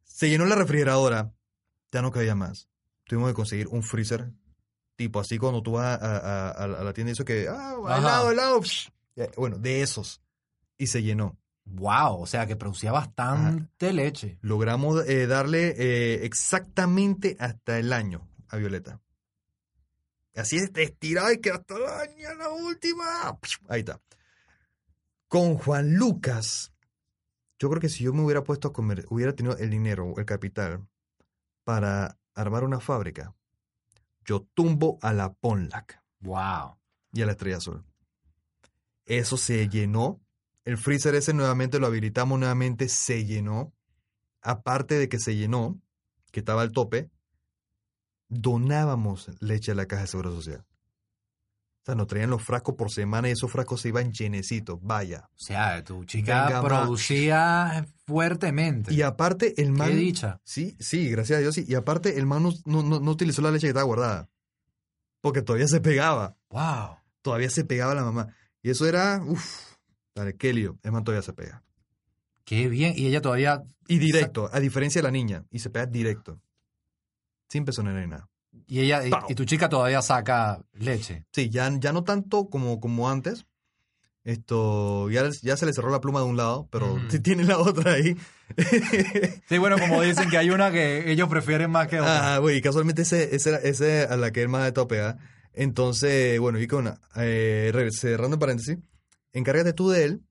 Se 0.05 0.29
llenó 0.29 0.47
la 0.47 0.55
refrigeradora. 0.57 1.33
Ya 1.93 2.03
no 2.03 2.11
cabía 2.11 2.35
más. 2.35 2.69
Tuvimos 3.05 3.31
que 3.31 3.35
conseguir 3.35 3.69
un 3.69 3.83
freezer. 3.83 4.31
Tipo 4.97 5.21
así 5.21 5.39
cuando 5.39 5.63
tú 5.63 5.73
vas 5.73 6.01
a, 6.03 6.17
a- 6.17 6.49
a- 6.51 6.65
a 6.65 6.67
la 6.85 6.93
tienda 6.93 7.11
y 7.11 7.13
eso 7.13 7.25
que. 7.25 7.47
Ah, 7.49 7.75
helado, 7.99 8.31
helado. 8.33 8.61
Bueno, 9.37 9.59
de 9.59 9.83
esos. 9.83 10.21
Y 10.77 10.87
se 10.89 11.03
llenó. 11.03 11.39
Wow, 11.65 12.23
o 12.23 12.27
sea 12.27 12.47
que 12.47 12.57
producía 12.57 12.93
bastante 12.93 13.93
leche. 13.93 14.39
Logramos 14.41 15.07
eh, 15.07 15.27
darle 15.27 15.75
eh, 15.77 16.25
exactamente 16.25 17.37
hasta 17.39 17.79
el 17.79 17.93
año 17.93 18.27
a 18.49 18.57
Violeta. 18.57 19.01
Así 20.35 20.57
es, 20.57 20.71
estirado 20.75 21.31
y 21.33 21.41
que 21.41 21.51
hasta 21.51 21.77
el 21.77 21.85
año, 21.85 22.35
la 22.39 22.49
última. 22.49 23.39
Ahí 23.69 23.81
está. 23.81 24.01
Con 25.29 25.57
Juan 25.59 25.95
Lucas, 25.97 26.73
yo 27.59 27.69
creo 27.69 27.81
que 27.81 27.89
si 27.89 28.05
yo 28.05 28.13
me 28.13 28.23
hubiera 28.23 28.45
puesto 28.45 28.69
a 28.69 28.73
comer, 28.73 29.05
hubiera 29.11 29.35
tenido 29.35 29.57
el 29.57 29.71
dinero, 29.71 30.15
el 30.17 30.25
capital, 30.25 30.87
para 31.65 32.19
armar 32.35 32.65
una 32.65 32.81
fábrica, 32.81 33.35
yo 34.25 34.47
tumbo 34.55 34.99
a 35.03 35.13
la 35.13 35.33
Ponlac 35.33 36.03
Wow. 36.21 36.77
y 37.13 37.23
a 37.23 37.27
la 37.27 37.33
Estrella 37.33 37.57
Azul. 37.57 37.85
Eso 39.07 39.37
se 39.37 39.69
llenó. 39.69 40.21
El 40.65 40.77
freezer 40.77 41.15
ese 41.15 41.33
nuevamente 41.33 41.79
lo 41.79 41.87
habilitamos 41.87 42.39
nuevamente, 42.39 42.89
se 42.89 43.25
llenó. 43.25 43.73
Aparte 44.43 44.99
de 44.99 45.09
que 45.09 45.19
se 45.19 45.35
llenó, 45.35 45.81
que 46.31 46.41
estaba 46.41 46.63
al 46.63 46.73
tope, 46.73 47.11
donábamos 48.29 49.31
leche 49.41 49.73
a 49.73 49.75
la 49.75 49.87
Caja 49.87 50.03
de 50.03 50.09
Seguro 50.09 50.33
Social. 50.35 50.68
Sea, 51.89 51.95
nos 51.95 52.07
traían 52.07 52.29
los 52.29 52.43
frascos 52.43 52.75
por 52.75 52.91
semana 52.91 53.29
y 53.31 53.33
esos 53.33 53.51
frascos 53.51 53.81
se 53.81 53.89
iban 53.89 54.13
llenecitos, 54.13 54.79
vaya. 54.83 55.31
O 55.35 55.39
sea, 55.39 55.83
tu 55.83 56.05
chica 56.05 56.45
Venga, 56.45 56.61
ma. 56.61 56.69
producía 56.69 57.87
fuertemente. 58.07 58.93
Y 58.93 59.01
aparte 59.01 59.55
el 59.63 59.73
man... 59.73 59.89
Qué 59.89 59.95
dicha. 59.97 60.39
Sí, 60.45 60.77
sí, 60.79 61.09
gracias 61.09 61.39
a 61.39 61.41
Dios. 61.41 61.55
sí. 61.55 61.65
Y 61.67 61.75
aparte 61.77 62.19
el 62.19 62.27
man 62.27 62.43
no, 62.43 62.53
no- 62.83 63.01
no- 63.01 63.11
utilizó 63.11 63.41
la 63.41 63.51
leche 63.51 63.63
que 63.67 63.69
estaba 63.71 63.85
guardada. 63.87 64.29
Porque 65.23 65.41
todavía 65.41 65.67
se 65.67 65.81
pegaba. 65.81 66.37
Wow. 66.51 66.99
Todavía 67.23 67.49
se 67.49 67.65
pegaba 67.65 67.95
la 67.95 68.05
mamá. 68.05 68.35
Y 68.63 68.69
eso 68.69 68.87
era... 68.87 69.23
Uf, 69.27 69.77
dale, 70.15 70.37
qué 70.37 70.53
lío. 70.53 70.79
El 70.83 70.93
man 70.93 71.05
todavía 71.05 71.23
se 71.23 71.33
pega. 71.33 71.65
Qué 72.45 72.69
bien. 72.69 72.93
Y 72.99 73.07
ella 73.07 73.23
todavía. 73.23 73.63
Y 73.87 73.99
directo, 73.99 74.51
a 74.53 74.61
diferencia 74.61 74.99
de 75.01 75.05
la 75.05 75.11
niña. 75.11 75.47
Y 75.51 75.61
se 75.61 75.71
pega 75.71 75.87
directo. 75.87 76.39
Sin 77.49 77.65
pezonera 77.65 77.99
ni 78.03 78.09
nada. 78.09 78.29
Y 78.67 78.81
ella 78.81 79.03
y, 79.29 79.35
tu 79.35 79.45
chica 79.45 79.69
todavía 79.69 80.03
saca 80.03 80.63
leche. 80.75 81.25
Sí, 81.33 81.51
ya, 81.51 81.71
ya 81.79 81.93
no 81.93 82.05
tanto 82.05 82.49
como, 82.49 82.81
como 82.81 83.09
antes. 83.11 83.47
Esto, 84.25 85.09
ya, 85.11 85.25
ya 85.43 85.57
se 85.57 85.65
le 85.65 85.73
cerró 85.73 85.91
la 85.91 86.01
pluma 86.03 86.21
de 86.21 86.27
un 86.27 86.37
lado, 86.37 86.69
pero 86.71 86.97
Mm. 86.97 87.11
sí 87.11 87.21
tiene 87.21 87.45
la 87.45 87.59
otra 87.59 87.93
ahí. 87.93 88.15
Sí, 89.49 89.57
bueno, 89.59 89.79
como 89.79 90.03
dicen 90.03 90.29
que 90.29 90.37
hay 90.37 90.51
una 90.51 90.71
que 90.71 91.11
ellos 91.11 91.29
prefieren 91.29 91.71
más 91.71 91.87
que 91.89 92.01
otra. 92.01 92.35
ah, 92.35 92.39
güey, 92.39 92.59
y 92.59 92.61
casualmente 92.61 93.03
ese, 93.03 93.35
ese, 93.35 93.59
ese 93.67 94.03
a 94.03 94.17
la 94.17 94.31
que 94.31 94.43
él 94.43 94.49
más 94.49 94.65
de 94.65 94.73
tope, 94.73 95.01
¿ah? 95.01 95.17
Entonces, 95.55 96.39
bueno, 96.41 96.59
y 96.61 96.67
con, 96.67 96.99
eh, 97.17 97.73
cerrando 97.93 98.35
el 98.35 98.41
paréntesis, 98.41 98.79
encárgate 99.33 99.73
tú 99.73 99.89
de 99.91 100.05
él 100.05 100.23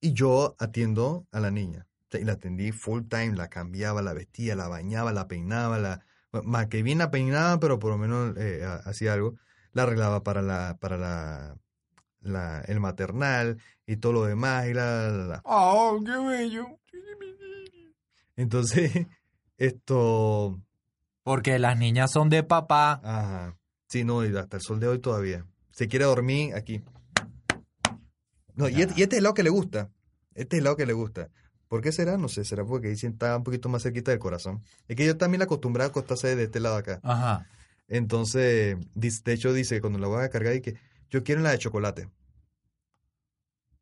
y 0.00 0.12
yo 0.12 0.54
atiendo 0.58 1.26
a 1.32 1.40
la 1.40 1.50
niña. 1.50 1.86
Y 2.12 2.24
la 2.24 2.32
atendí 2.34 2.72
full 2.72 3.02
time, 3.08 3.34
la 3.34 3.48
cambiaba, 3.48 4.02
la 4.02 4.12
vestía, 4.14 4.54
la 4.54 4.68
bañaba, 4.68 5.12
la 5.12 5.26
peinaba, 5.28 5.78
la, 5.78 6.04
más 6.44 6.66
que 6.66 6.82
bien 6.82 6.98
la 6.98 7.10
peinaba, 7.10 7.58
pero 7.60 7.78
por 7.78 7.90
lo 7.90 7.98
menos 7.98 8.36
eh, 8.36 8.64
ha- 8.64 8.82
hacía 8.88 9.12
algo. 9.14 9.34
La 9.72 9.82
arreglaba 9.84 10.22
para 10.22 10.42
la, 10.42 10.76
para 10.80 10.96
la, 10.96 11.56
la, 12.20 12.60
el 12.62 12.80
maternal 12.80 13.58
y 13.86 13.96
todo 13.96 14.12
lo 14.12 14.24
demás 14.24 14.66
y 14.68 14.74
la, 14.74 15.02
la, 15.02 15.10
la, 15.10 15.24
la. 15.26 15.40
Oh, 15.44 16.00
qué 16.04 16.16
bello. 16.16 16.66
Entonces, 18.36 18.92
esto, 19.58 20.60
Porque 21.22 21.58
las 21.58 21.78
niñas 21.78 22.10
son 22.12 22.28
de 22.28 22.42
papá. 22.42 23.00
Ajá. 23.04 23.56
Sí, 23.88 24.04
no, 24.04 24.24
y 24.24 24.36
hasta 24.36 24.56
el 24.58 24.62
sol 24.62 24.80
de 24.80 24.88
hoy 24.88 24.98
todavía. 24.98 25.46
Se 25.70 25.88
quiere 25.88 26.04
dormir 26.04 26.54
aquí. 26.54 26.82
No, 28.54 28.68
y, 28.68 28.82
este- 28.82 28.94
y 28.96 29.02
este 29.02 29.16
es 29.16 29.18
el 29.18 29.24
lado 29.24 29.34
que 29.34 29.42
le 29.42 29.50
gusta. 29.50 29.90
Este 30.34 30.56
es 30.56 30.58
el 30.58 30.64
lado 30.64 30.76
que 30.76 30.86
le 30.86 30.92
gusta. 30.92 31.28
¿Por 31.68 31.82
qué 31.82 31.92
será? 31.92 32.16
No 32.16 32.28
sé, 32.28 32.44
será 32.44 32.64
porque 32.64 32.88
dicen 32.88 33.12
está 33.12 33.36
un 33.36 33.44
poquito 33.44 33.68
más 33.68 33.82
cerquita 33.82 34.10
del 34.10 34.20
corazón. 34.20 34.62
Es 34.88 34.96
que 34.96 35.04
yo 35.04 35.16
también 35.16 35.40
la 35.40 35.44
acostumbré 35.44 35.84
a 35.84 35.86
acostarse 35.86 36.34
de 36.34 36.44
este 36.44 36.60
lado 36.60 36.76
acá. 36.76 37.00
Ajá. 37.02 37.46
Entonces, 37.88 38.76
de 38.94 39.32
hecho 39.32 39.52
dice, 39.52 39.80
cuando 39.80 39.98
la 39.98 40.08
voy 40.08 40.22
a 40.22 40.28
cargar, 40.28 40.60
que 40.60 40.76
yo 41.10 41.22
quiero 41.24 41.40
la 41.40 41.50
de 41.50 41.58
chocolate. 41.58 42.08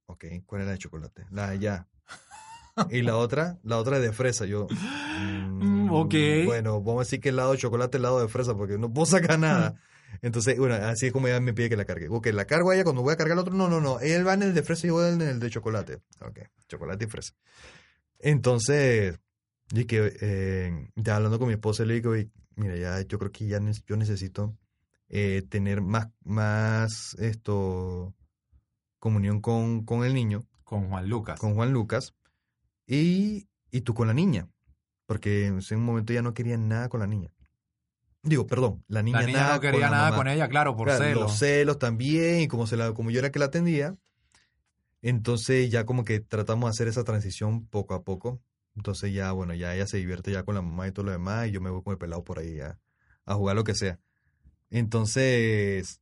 Ok, 0.07 0.25
¿cuál 0.47 0.63
es 0.63 0.67
la 0.67 0.73
de 0.73 0.79
chocolate? 0.79 1.27
La 1.31 1.49
de 1.49 1.53
allá. 1.55 1.87
Y 2.91 3.03
la 3.03 3.17
otra, 3.17 3.59
la 3.63 3.79
otra 3.79 3.97
es 3.97 4.03
de 4.03 4.13
fresa. 4.13 4.45
Yo, 4.45 4.67
mm, 4.71 5.91
ok. 5.93 6.15
Bueno, 6.45 6.81
vamos 6.81 7.01
a 7.01 7.05
decir 7.05 7.21
que 7.21 7.31
el 7.31 7.37
lado 7.37 7.53
de 7.53 7.59
chocolate, 7.59 7.97
el 7.97 8.03
lado 8.03 8.21
de 8.21 8.29
fresa, 8.29 8.55
porque 8.55 8.79
no 8.79 8.93
puedo 8.93 9.07
sacar 9.07 9.39
nada. 9.39 9.75
Entonces, 10.23 10.59
bueno, 10.59 10.75
así 10.75 11.07
es 11.07 11.13
como 11.13 11.27
ella 11.27 11.41
me 11.41 11.53
pide 11.53 11.69
que 11.69 11.77
la 11.77 11.85
cargue. 11.85 12.09
Ok, 12.09 12.29
la 12.29 12.45
cargo 12.45 12.71
a 12.71 12.75
ella 12.75 12.85
cuando 12.85 13.03
voy 13.03 13.13
a 13.13 13.17
cargar 13.17 13.35
el 13.35 13.41
otro. 13.41 13.55
No, 13.55 13.69
no, 13.69 13.81
no. 13.81 14.01
Él 14.01 14.27
va 14.27 14.35
en 14.35 14.43
el 14.43 14.55
de 14.55 14.63
fresa 14.63 14.87
y 14.87 14.89
yo 14.89 14.95
voy 14.95 15.13
en 15.13 15.21
el 15.21 15.41
de 15.41 15.51
chocolate. 15.51 15.99
Ok, 16.21 16.41
chocolate 16.69 17.05
y 17.05 17.09
fresa. 17.09 17.35
Entonces, 18.19 19.19
y 19.73 19.85
que 19.85 20.17
eh, 20.21 20.89
ya 20.97 21.17
hablando 21.17 21.39
con 21.39 21.49
mi 21.49 21.55
esposa, 21.55 21.85
le 21.85 21.95
digo, 21.95 22.11
"Oye, 22.11 22.31
mira, 22.57 22.77
ya 22.77 23.01
yo 23.03 23.19
creo 23.19 23.33
que 23.33 23.47
ya 23.47 23.61
ne- 23.61 23.73
yo 23.87 23.97
necesito 23.97 24.57
eh, 25.09 25.43
tener 25.49 25.83
más, 25.83 26.09
más 26.25 27.15
esto, 27.19 28.15
comunión 28.99 29.41
con, 29.41 29.85
con 29.85 30.05
el 30.05 30.15
niño, 30.15 30.45
Con 30.65 30.89
Juan 30.89 31.09
Lucas. 31.09 31.39
con 31.39 31.55
Juan 31.55 31.73
Lucas, 31.73 32.15
y, 32.87 33.49
y 33.71 33.81
tú 33.83 33.95
con 33.95 34.09
la 34.09 34.15
niña, 34.15 34.49
porque 35.07 35.47
en 35.47 35.61
un 35.73 35.85
momento 35.85 36.13
ya 36.13 36.23
no 36.23 36.35
quería 36.35 36.57
nada 36.57 36.89
con 36.89 37.01
la 37.01 37.07
niña. 37.07 37.31
Digo, 38.23 38.47
perdón, 38.49 38.83
la 38.89 39.03
niña, 39.05 39.21
la 39.21 39.27
niña 39.27 39.39
nada 39.41 39.55
no 39.55 39.61
quería 39.61 39.91
nada 39.91 40.05
mamá. 40.07 40.17
con 40.17 40.27
ella, 40.29 40.49
claro, 40.49 40.77
por 40.77 40.89
Claro, 40.89 41.05
celos. 41.05 41.23
Los 41.23 41.39
celos 41.39 41.79
también, 41.79 42.41
y 42.41 42.49
como, 42.49 42.67
se 42.67 42.77
la, 42.77 42.93
como 42.93 43.13
yo 43.13 43.21
era 43.21 43.31
que 43.31 43.39
la 43.39 43.45
atendía, 43.45 43.97
entonces 45.09 45.71
ya 45.71 45.87
como 45.87 46.05
que 46.05 46.19
tratamos 46.19 46.69
de 46.69 46.71
hacer 46.71 46.89
esa 46.89 47.05
transición 47.05 47.67
poco 47.67 47.95
a 47.95 48.03
poco. 48.03 48.43
Entonces 48.75 49.15
ya, 49.15 49.31
bueno, 49.31 49.55
ya 49.55 49.73
ella 49.75 49.87
se 49.87 49.99
divierte 49.99 50.33
ya 50.33 50.43
con 50.43 50.57
la 50.57 50.63
mamá 50.63 50.89
y 50.89 50.93
todo 50.93 51.07
lo 51.07 51.13
demás, 51.13 51.47
y 51.49 51.53
yo 51.53 51.61
me 51.61 51.71
voy 51.71 51.83
con 51.83 51.93
el 51.93 51.99
pelado 51.99 52.25
por 52.25 52.41
ahí 52.41 52.59
a, 52.61 52.79
jugar 53.27 53.55
lo 53.55 53.63
que 53.63 53.77
sea. 53.77 54.01
Entonces, 54.69 56.01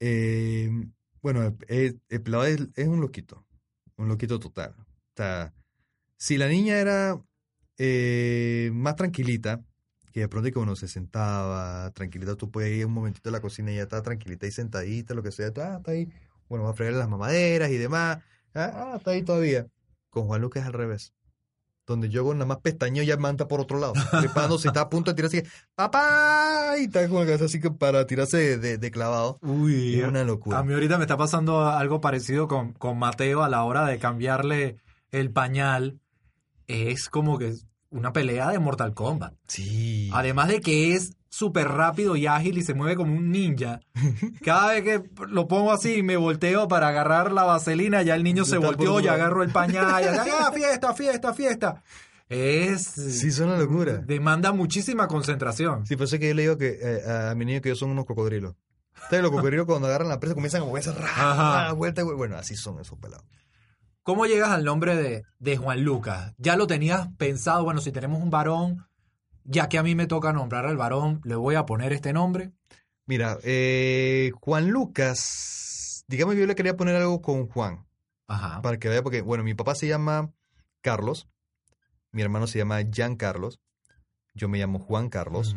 eh, 0.00 0.70
bueno, 1.20 1.56
el, 1.68 2.00
el 2.08 2.22
pelado 2.22 2.46
es, 2.46 2.88
un 2.88 3.02
loquito, 3.02 3.44
un 3.96 4.08
loquito 4.08 4.38
total. 4.40 4.74
O 4.78 5.16
sea, 5.16 5.52
si 6.16 6.38
la 6.38 6.48
niña 6.48 6.78
era 6.78 7.22
eh, 7.76 8.70
más 8.72 8.96
tranquilita, 8.96 9.62
que 10.12 10.20
de 10.20 10.28
pronto 10.28 10.50
que 10.50 10.58
uno 10.58 10.74
se 10.74 10.88
sentaba 10.88 11.90
tranquilita, 11.92 12.34
tú 12.36 12.50
puedes 12.50 12.76
ir 12.76 12.86
un 12.86 12.92
momentito 12.92 13.28
a 13.28 13.32
la 13.32 13.40
cocina 13.40 13.72
y 13.72 13.76
ya 13.76 13.82
está 13.82 14.02
tranquilita 14.02 14.46
y 14.46 14.52
sentadita, 14.52 15.14
lo 15.14 15.22
que 15.22 15.32
sea, 15.32 15.52
ah, 15.56 15.76
está 15.78 15.90
ahí, 15.90 16.08
bueno, 16.50 16.64
va 16.66 16.72
a 16.72 16.74
fregarle 16.74 16.98
las 16.98 17.08
mamaderas 17.08 17.70
y 17.70 17.78
demás, 17.78 18.18
ah, 18.54 18.70
ah, 18.74 18.94
está 18.98 19.12
ahí 19.12 19.22
todavía. 19.22 19.66
Con 20.10 20.26
Juan 20.26 20.42
Lucas 20.42 20.66
al 20.66 20.74
revés. 20.74 21.14
Donde 21.86 22.08
yo 22.08 22.24
con 22.24 22.36
nada 22.38 22.46
más 22.46 22.58
pestañeo 22.58 23.02
ya 23.02 23.16
manta 23.16 23.48
por 23.48 23.60
otro 23.60 23.78
lado. 23.78 23.94
Preparando, 24.20 24.58
si 24.58 24.68
está 24.68 24.82
a 24.82 24.88
punto 24.90 25.10
de 25.10 25.14
tirarse, 25.16 25.44
papá, 25.74 26.74
y 26.78 26.84
está 26.84 27.08
con 27.08 27.20
la 27.20 27.24
cabeza 27.26 27.46
así 27.46 27.60
que 27.60 27.70
para 27.70 28.06
tirarse 28.06 28.36
de, 28.36 28.58
de- 28.58 28.78
de 28.78 28.90
clavado. 28.90 29.38
Uy, 29.42 29.98
Es 30.00 30.06
una 30.06 30.22
locura. 30.24 30.58
a 30.58 30.62
mí 30.62 30.72
ahorita 30.74 30.98
me 30.98 31.04
está 31.04 31.16
pasando 31.16 31.66
algo 31.66 32.00
parecido 32.00 32.46
con, 32.46 32.72
con 32.74 32.98
Mateo 32.98 33.42
a 33.42 33.48
la 33.48 33.64
hora 33.64 33.86
de 33.86 33.98
cambiarle 33.98 34.76
el 35.10 35.30
pañal. 35.32 35.98
Es 36.68 37.08
como 37.08 37.38
que 37.38 37.54
una 37.90 38.12
pelea 38.12 38.50
de 38.50 38.58
Mortal 38.60 38.94
Kombat. 38.94 39.34
Sí. 39.48 40.10
Además 40.12 40.48
de 40.48 40.60
que 40.60 40.94
es 40.94 41.16
súper 41.30 41.68
rápido 41.68 42.16
y 42.16 42.26
ágil 42.26 42.58
y 42.58 42.62
se 42.62 42.74
mueve 42.74 42.96
como 42.96 43.14
un 43.14 43.30
ninja. 43.30 43.80
Cada 44.44 44.72
vez 44.72 44.82
que 44.82 45.10
lo 45.28 45.48
pongo 45.48 45.72
así 45.72 46.02
me 46.02 46.16
volteo 46.16 46.68
para 46.68 46.88
agarrar 46.88 47.32
la 47.32 47.44
vaselina, 47.44 48.02
ya 48.02 48.16
el 48.16 48.24
niño 48.24 48.44
se 48.44 48.58
volteó, 48.58 49.00
ya 49.00 49.14
agarro 49.14 49.42
el 49.42 49.50
pañal, 49.50 50.02
ya, 50.02 50.26
ya, 50.26 50.52
fiesta, 50.54 50.92
fiesta, 50.92 51.32
fiesta. 51.32 51.82
Es... 52.28 52.82
Sí, 52.82 53.28
es 53.28 53.38
una 53.40 53.56
locura. 53.56 53.94
Demanda 53.98 54.52
muchísima 54.52 55.08
concentración. 55.08 55.86
Sí, 55.86 55.96
por 55.96 56.04
eso 56.04 56.16
es 56.16 56.20
que 56.20 56.28
yo 56.28 56.34
le 56.34 56.42
digo 56.42 56.58
que 56.58 56.78
eh, 56.80 57.30
a 57.30 57.34
mi 57.34 57.44
niño 57.44 57.60
que 57.60 57.70
ellos 57.70 57.78
son 57.78 57.90
unos 57.90 58.04
cocodrilos. 58.04 58.54
Ustedes 59.02 59.22
los 59.22 59.30
cocodrilos 59.32 59.66
cuando 59.66 59.88
agarran 59.88 60.08
la 60.08 60.20
presa 60.20 60.34
comienzan 60.34 60.62
a 60.62 60.64
moverse, 60.66 60.92
ra, 60.92 61.06
Ajá. 61.06 61.64
ra, 61.64 61.72
vuelta, 61.72 62.02
vuelta. 62.02 62.18
Bueno, 62.18 62.36
así 62.36 62.56
son 62.56 62.80
esos 62.80 62.98
pelados. 62.98 63.24
¿Cómo 64.02 64.26
llegas 64.26 64.50
al 64.50 64.64
nombre 64.64 64.96
de, 64.96 65.24
de 65.38 65.56
Juan 65.56 65.82
Lucas? 65.82 66.32
¿Ya 66.38 66.56
lo 66.56 66.66
tenías 66.66 67.08
pensado? 67.18 67.64
Bueno, 67.64 67.80
si 67.80 67.92
tenemos 67.92 68.22
un 68.22 68.30
varón, 68.30 68.86
ya 69.50 69.68
que 69.68 69.78
a 69.78 69.82
mí 69.82 69.94
me 69.94 70.06
toca 70.06 70.32
nombrar 70.32 70.64
al 70.66 70.76
varón, 70.76 71.20
le 71.24 71.34
voy 71.34 71.56
a 71.56 71.66
poner 71.66 71.92
este 71.92 72.12
nombre. 72.12 72.52
Mira, 73.06 73.38
eh, 73.42 74.30
Juan 74.40 74.68
Lucas, 74.70 76.04
digamos 76.06 76.36
yo 76.36 76.46
le 76.46 76.54
quería 76.54 76.76
poner 76.76 76.94
algo 76.94 77.20
con 77.20 77.48
Juan, 77.48 77.84
Ajá. 78.28 78.62
para 78.62 78.78
que 78.78 78.88
vea, 78.88 79.02
porque, 79.02 79.22
bueno, 79.22 79.42
mi 79.42 79.54
papá 79.54 79.74
se 79.74 79.88
llama 79.88 80.30
Carlos, 80.80 81.28
mi 82.12 82.22
hermano 82.22 82.46
se 82.46 82.58
llama 82.58 82.80
Jean 82.82 83.16
Carlos, 83.16 83.60
yo 84.34 84.48
me 84.48 84.58
llamo 84.58 84.78
Juan 84.78 85.08
Carlos. 85.08 85.56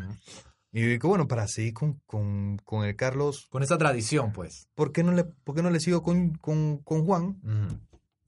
Y 0.72 0.82
digo, 0.82 1.10
bueno, 1.10 1.28
para 1.28 1.48
seguir 1.48 1.76
con, 1.76 2.02
con, 2.08 2.58
con 2.66 2.84
el 2.84 2.96
Carlos, 2.96 3.46
Con 3.52 3.62
esa 3.62 3.78
tradición, 3.78 4.32
pues. 4.34 4.68
¿por 4.74 4.92
qué 4.92 5.04
no 5.04 5.12
le, 5.12 5.24
por 5.24 5.54
qué 5.54 5.62
no 5.62 5.70
le 5.70 5.80
sigo 5.80 6.02
con, 6.02 6.34
con, 6.34 6.80
con 6.80 7.06
Juan 7.06 7.40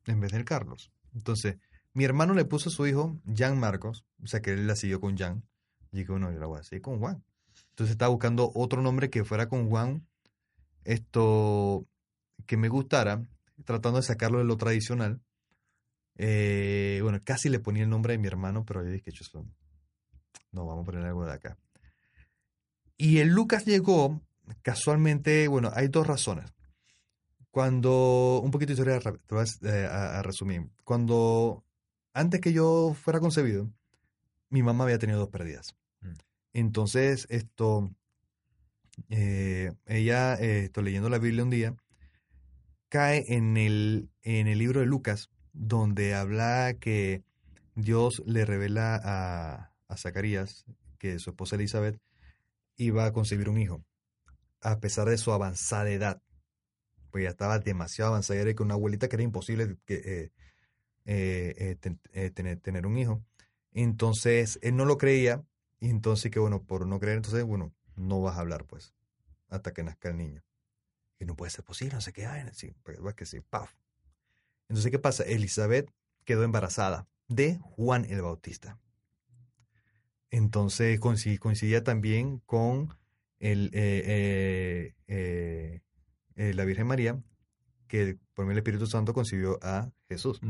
en 0.05 0.19
vez 0.19 0.31
del 0.31 0.45
Carlos? 0.45 0.91
Entonces, 1.15 1.57
mi 1.93 2.03
hermano 2.03 2.35
le 2.35 2.45
puso 2.45 2.69
a 2.69 2.71
su 2.71 2.85
hijo 2.85 3.17
Jean 3.25 3.59
Marcos, 3.59 4.05
o 4.23 4.27
sea 4.27 4.41
que 4.43 4.51
él 4.51 4.67
la 4.67 4.75
siguió 4.75 5.01
con 5.01 5.17
Jean. 5.17 5.43
Dije, 5.95 6.11
bueno, 6.11 6.31
yo 6.31 6.39
la 6.39 6.45
voy 6.45 6.59
a 6.59 6.63
seguir 6.63 6.81
con 6.81 6.99
Juan. 6.99 7.23
Entonces 7.69 7.91
estaba 7.91 8.09
buscando 8.09 8.51
otro 8.53 8.81
nombre 8.81 9.09
que 9.09 9.23
fuera 9.23 9.47
con 9.47 9.69
Juan, 9.69 10.05
esto 10.83 11.87
que 12.45 12.57
me 12.57 12.67
gustara, 12.69 13.25
tratando 13.63 13.99
de 13.99 14.03
sacarlo 14.05 14.39
de 14.39 14.43
lo 14.43 14.57
tradicional. 14.57 15.21
Eh, 16.17 16.99
bueno, 17.01 17.19
casi 17.23 17.49
le 17.49 17.59
ponía 17.59 17.83
el 17.83 17.89
nombre 17.89 18.13
de 18.13 18.19
mi 18.19 18.27
hermano, 18.27 18.65
pero 18.65 18.83
yo 18.83 18.91
dije, 18.91 19.11
"Chuzo, 19.11 19.45
no, 20.51 20.65
vamos 20.65 20.83
a 20.83 20.85
poner 20.85 21.05
algo 21.05 21.25
de 21.25 21.33
acá. 21.33 21.57
Y 22.97 23.19
el 23.19 23.29
Lucas 23.29 23.65
llegó 23.65 24.21
casualmente, 24.61 25.47
bueno, 25.47 25.71
hay 25.73 25.87
dos 25.87 26.07
razones. 26.07 26.53
Cuando, 27.51 28.41
un 28.43 28.51
poquito 28.51 28.73
de 28.73 28.81
historia 28.81 29.13
eh, 29.63 29.87
a 29.89 30.21
resumir. 30.21 30.69
Cuando, 30.83 31.63
antes 32.13 32.41
que 32.41 32.51
yo 32.53 32.93
fuera 33.01 33.19
concebido, 33.19 33.69
mi 34.49 34.61
mamá 34.61 34.83
había 34.85 34.99
tenido 34.99 35.19
dos 35.19 35.29
pérdidas. 35.29 35.75
Entonces, 36.55 37.27
esto, 37.29 37.91
eh, 39.09 39.73
ella, 39.87 40.35
eh, 40.35 40.71
leyendo 40.81 41.09
la 41.09 41.17
Biblia 41.17 41.43
un 41.43 41.49
día, 41.49 41.75
cae 42.87 43.25
en 43.27 43.57
el, 43.57 44.09
en 44.21 44.47
el 44.47 44.59
libro 44.59 44.79
de 44.79 44.85
Lucas, 44.85 45.29
donde 45.51 46.15
habla 46.15 46.77
que 46.79 47.25
Dios 47.75 48.23
le 48.25 48.45
revela 48.45 48.95
a, 49.03 49.73
a 49.89 49.97
Zacarías 49.97 50.63
que 50.97 51.19
su 51.19 51.31
esposa 51.31 51.57
Elizabeth 51.57 51.99
iba 52.77 53.05
a 53.05 53.11
concebir 53.11 53.49
un 53.49 53.57
hijo, 53.57 53.83
a 54.61 54.79
pesar 54.79 55.09
de 55.09 55.17
su 55.17 55.33
avanzada 55.33 55.89
edad. 55.89 56.21
Pues 57.11 57.25
ya 57.25 57.31
estaba 57.31 57.59
demasiado 57.59 58.11
avanzada, 58.11 58.39
era 58.39 58.53
que 58.53 58.63
una 58.63 58.75
abuelita 58.75 59.09
que 59.09 59.17
era 59.17 59.23
imposible 59.23 59.75
que, 59.83 60.31
eh, 61.03 61.77
eh, 62.13 62.29
tener, 62.33 62.61
tener 62.61 62.87
un 62.87 62.97
hijo. 62.97 63.25
Entonces, 63.73 64.57
él 64.61 64.77
no 64.77 64.85
lo 64.85 64.97
creía, 64.97 65.43
y 65.79 65.89
entonces 65.89 66.31
que 66.31 66.39
bueno, 66.39 66.63
por 66.63 66.85
no 66.87 66.99
creer, 66.99 67.17
entonces, 67.17 67.43
bueno, 67.43 67.73
no 67.95 68.21
vas 68.21 68.37
a 68.37 68.41
hablar, 68.41 68.65
pues, 68.65 68.93
hasta 69.49 69.73
que 69.73 69.83
nazca 69.83 70.09
el 70.09 70.17
niño. 70.17 70.43
Y 71.19 71.25
no 71.25 71.35
puede 71.35 71.49
ser 71.51 71.63
posible, 71.63 71.95
no 71.95 72.01
sé 72.01 72.11
qué, 72.13 72.25
ay, 72.25 72.43
sí, 72.53 72.75
pues, 72.83 72.97
es 73.05 73.13
que 73.15 73.25
sí, 73.25 73.39
paf. 73.41 73.73
Entonces, 74.67 74.91
¿qué 74.91 74.99
pasa? 74.99 75.23
Elizabeth 75.23 75.91
quedó 76.25 76.43
embarazada 76.43 77.07
de 77.27 77.59
Juan 77.61 78.05
el 78.05 78.21
Bautista. 78.21 78.79
Entonces 80.31 80.99
coinci- 80.99 81.39
coincidía 81.39 81.83
también 81.83 82.39
con 82.45 82.93
el, 83.39 83.69
eh, 83.73 84.93
eh, 85.07 85.81
eh, 86.35 86.53
la 86.53 86.65
Virgen 86.65 86.87
María, 86.87 87.21
que 87.87 88.17
por 88.33 88.45
medio 88.45 88.55
del 88.55 88.63
Espíritu 88.63 88.87
Santo 88.87 89.13
concibió 89.13 89.59
a 89.61 89.91
Jesús. 90.09 90.41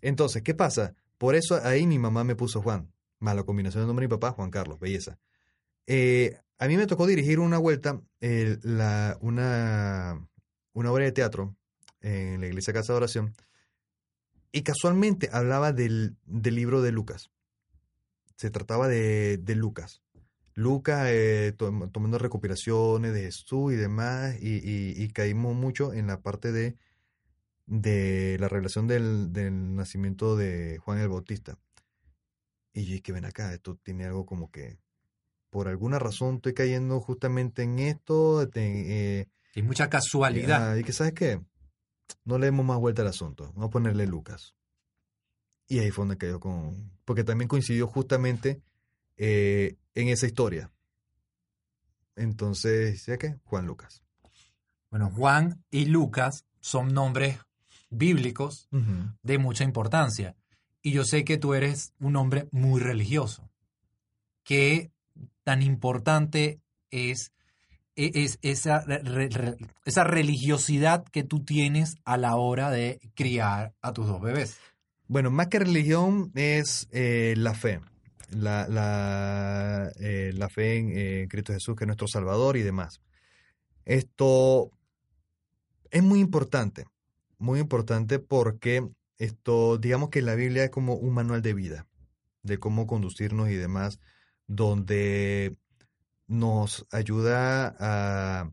Entonces, 0.00 0.42
¿qué 0.42 0.54
pasa? 0.54 0.94
Por 1.18 1.34
eso 1.34 1.60
ahí 1.62 1.86
mi 1.86 1.98
mamá 1.98 2.24
me 2.24 2.36
puso 2.36 2.62
Juan, 2.62 2.92
más 3.18 3.34
la 3.36 3.42
combinación 3.44 3.82
de 3.82 3.86
nombre 3.86 4.04
de 4.04 4.08
mi 4.08 4.18
papá, 4.18 4.32
Juan 4.32 4.50
Carlos, 4.50 4.78
belleza. 4.80 5.18
Eh, 5.86 6.38
a 6.58 6.66
mí 6.66 6.76
me 6.76 6.86
tocó 6.86 7.06
dirigir 7.06 7.38
una 7.40 7.58
vuelta, 7.58 8.00
eh, 8.20 8.58
la, 8.62 9.16
una, 9.20 10.28
una 10.72 10.92
obra 10.92 11.04
de 11.04 11.12
teatro 11.12 11.56
en 12.00 12.40
la 12.40 12.46
iglesia 12.46 12.72
Casa 12.72 12.92
de 12.92 12.96
Oración, 12.98 13.34
y 14.52 14.62
casualmente 14.62 15.28
hablaba 15.32 15.72
del, 15.72 16.16
del 16.24 16.54
libro 16.54 16.80
de 16.82 16.92
Lucas. 16.92 17.30
Se 18.36 18.50
trataba 18.50 18.88
de, 18.88 19.36
de 19.38 19.54
Lucas. 19.54 20.02
Lucas 20.54 21.06
eh, 21.08 21.52
tom- 21.56 21.90
tomando 21.92 22.18
recopilaciones 22.18 23.12
de 23.12 23.22
Jesús 23.22 23.72
y 23.72 23.76
demás, 23.76 24.36
y, 24.40 24.56
y- 24.56 24.94
y 25.02 25.08
caímos 25.10 25.54
mucho 25.54 25.92
en 25.92 26.06
la 26.06 26.20
parte 26.20 26.50
de, 26.50 26.76
de 27.66 28.36
la 28.40 28.48
revelación 28.48 28.86
del, 28.88 29.32
del 29.32 29.74
nacimiento 29.76 30.36
de 30.36 30.78
Juan 30.78 30.98
el 30.98 31.08
Bautista. 31.08 31.58
Y 32.78 32.84
yo 32.84 32.92
dije, 32.92 33.12
ven 33.12 33.24
acá, 33.24 33.52
esto 33.52 33.76
tiene 33.82 34.04
algo 34.04 34.24
como 34.24 34.50
que, 34.50 34.78
por 35.50 35.66
alguna 35.68 35.98
razón 35.98 36.36
estoy 36.36 36.54
cayendo 36.54 37.00
justamente 37.00 37.62
en 37.62 37.78
esto, 37.78 38.48
te- 38.48 39.20
eh, 39.20 39.28
Y 39.54 39.62
mucha 39.62 39.88
casualidad. 39.90 40.72
Ah, 40.72 40.78
y 40.78 40.84
que 40.84 40.92
sabes 40.92 41.12
qué, 41.14 41.40
no 42.24 42.38
le 42.38 42.46
demos 42.46 42.64
más 42.64 42.78
vuelta 42.78 43.02
al 43.02 43.08
asunto, 43.08 43.46
vamos 43.54 43.68
a 43.68 43.70
ponerle 43.70 44.06
Lucas. 44.06 44.54
Y 45.66 45.80
ahí 45.80 45.90
fue 45.90 46.02
donde 46.02 46.18
cayó 46.18 46.38
con, 46.40 46.92
porque 47.04 47.24
también 47.24 47.48
coincidió 47.48 47.86
justamente 47.88 48.62
eh, 49.16 49.76
en 49.94 50.08
esa 50.08 50.26
historia. 50.26 50.70
Entonces, 52.16 53.06
¿ya 53.06 53.16
qué? 53.18 53.38
Juan 53.44 53.66
Lucas. 53.66 54.02
Bueno, 54.90 55.10
Juan 55.10 55.62
y 55.70 55.86
Lucas 55.86 56.44
son 56.60 56.92
nombres 56.94 57.38
bíblicos 57.90 58.68
de 59.22 59.38
mucha 59.38 59.64
importancia. 59.64 60.36
Y 60.82 60.92
yo 60.92 61.04
sé 61.04 61.24
que 61.24 61.38
tú 61.38 61.54
eres 61.54 61.92
un 61.98 62.16
hombre 62.16 62.48
muy 62.50 62.80
religioso. 62.80 63.48
¿Qué 64.44 64.90
tan 65.44 65.62
importante 65.62 66.60
es, 66.90 67.32
e- 67.96 68.12
es 68.14 68.38
esa, 68.42 68.84
esa 69.84 70.04
religiosidad 70.04 71.04
que 71.04 71.24
tú 71.24 71.44
tienes 71.44 71.96
a 72.04 72.16
la 72.16 72.36
hora 72.36 72.70
de 72.70 73.00
criar 73.14 73.74
a 73.82 73.92
tus 73.92 74.06
dos 74.06 74.20
bebés? 74.20 74.58
Bueno, 75.06 75.30
más 75.30 75.48
que 75.48 75.58
religión 75.58 76.30
es 76.34 76.88
eh, 76.92 77.34
la 77.36 77.54
fe. 77.54 77.80
La, 78.30 78.68
la, 78.68 79.90
eh, 79.98 80.32
la 80.34 80.50
fe 80.50 80.76
en 80.76 80.92
eh, 80.94 81.26
Cristo 81.30 81.54
Jesús, 81.54 81.74
que 81.74 81.84
es 81.84 81.86
nuestro 81.86 82.08
Salvador 82.08 82.58
y 82.58 82.62
demás. 82.62 83.00
Esto 83.86 84.70
es 85.90 86.02
muy 86.02 86.20
importante, 86.20 86.84
muy 87.38 87.58
importante 87.58 88.18
porque 88.18 88.86
esto, 89.18 89.78
digamos 89.78 90.10
que 90.10 90.22
la 90.22 90.34
Biblia 90.34 90.64
es 90.64 90.70
como 90.70 90.94
un 90.94 91.12
manual 91.14 91.42
de 91.42 91.54
vida, 91.54 91.86
de 92.42 92.58
cómo 92.58 92.86
conducirnos 92.86 93.50
y 93.50 93.54
demás, 93.54 94.00
donde 94.46 95.56
nos 96.26 96.86
ayuda 96.90 97.74
a, 97.78 98.52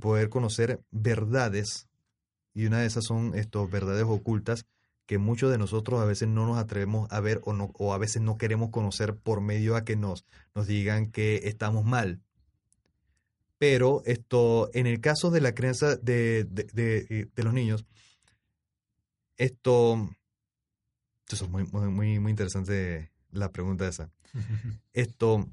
poder 0.00 0.28
conocer 0.28 0.80
verdades, 0.90 1.88
y 2.52 2.66
una 2.66 2.80
de 2.80 2.86
esas 2.86 3.04
son 3.04 3.34
estos 3.34 3.70
verdades 3.70 4.04
ocultas 4.04 4.66
que 5.06 5.18
muchos 5.18 5.52
de 5.52 5.58
nosotros 5.58 6.00
a 6.00 6.04
veces 6.04 6.26
no 6.26 6.46
nos 6.46 6.58
atrevemos 6.58 7.10
a 7.12 7.20
ver 7.20 7.40
o, 7.44 7.52
no, 7.52 7.70
o 7.74 7.94
a 7.94 7.98
veces 7.98 8.22
no 8.22 8.38
queremos 8.38 8.70
conocer 8.70 9.14
por 9.14 9.40
medio 9.40 9.76
a 9.76 9.84
que 9.84 9.94
nos, 9.94 10.24
nos 10.54 10.66
digan 10.66 11.12
que 11.12 11.42
estamos 11.44 11.84
mal. 11.84 12.20
Pero 13.58 14.02
esto, 14.04 14.68
en 14.74 14.86
el 14.86 15.00
caso 15.00 15.30
de 15.30 15.40
la 15.40 15.54
crianza 15.54 15.96
de, 15.96 16.44
de, 16.44 16.64
de- 16.72 17.28
de 17.34 17.42
los 17.44 17.54
niños, 17.54 17.86
esto, 19.36 20.10
eso 21.30 21.44
es 21.44 21.50
muy, 21.50 21.64
muy, 21.64 22.18
muy, 22.20 22.30
interesante 22.30 23.12
la 23.30 23.52
pregunta 23.52 23.86
esa. 23.86 24.10
Esto, 24.92 25.48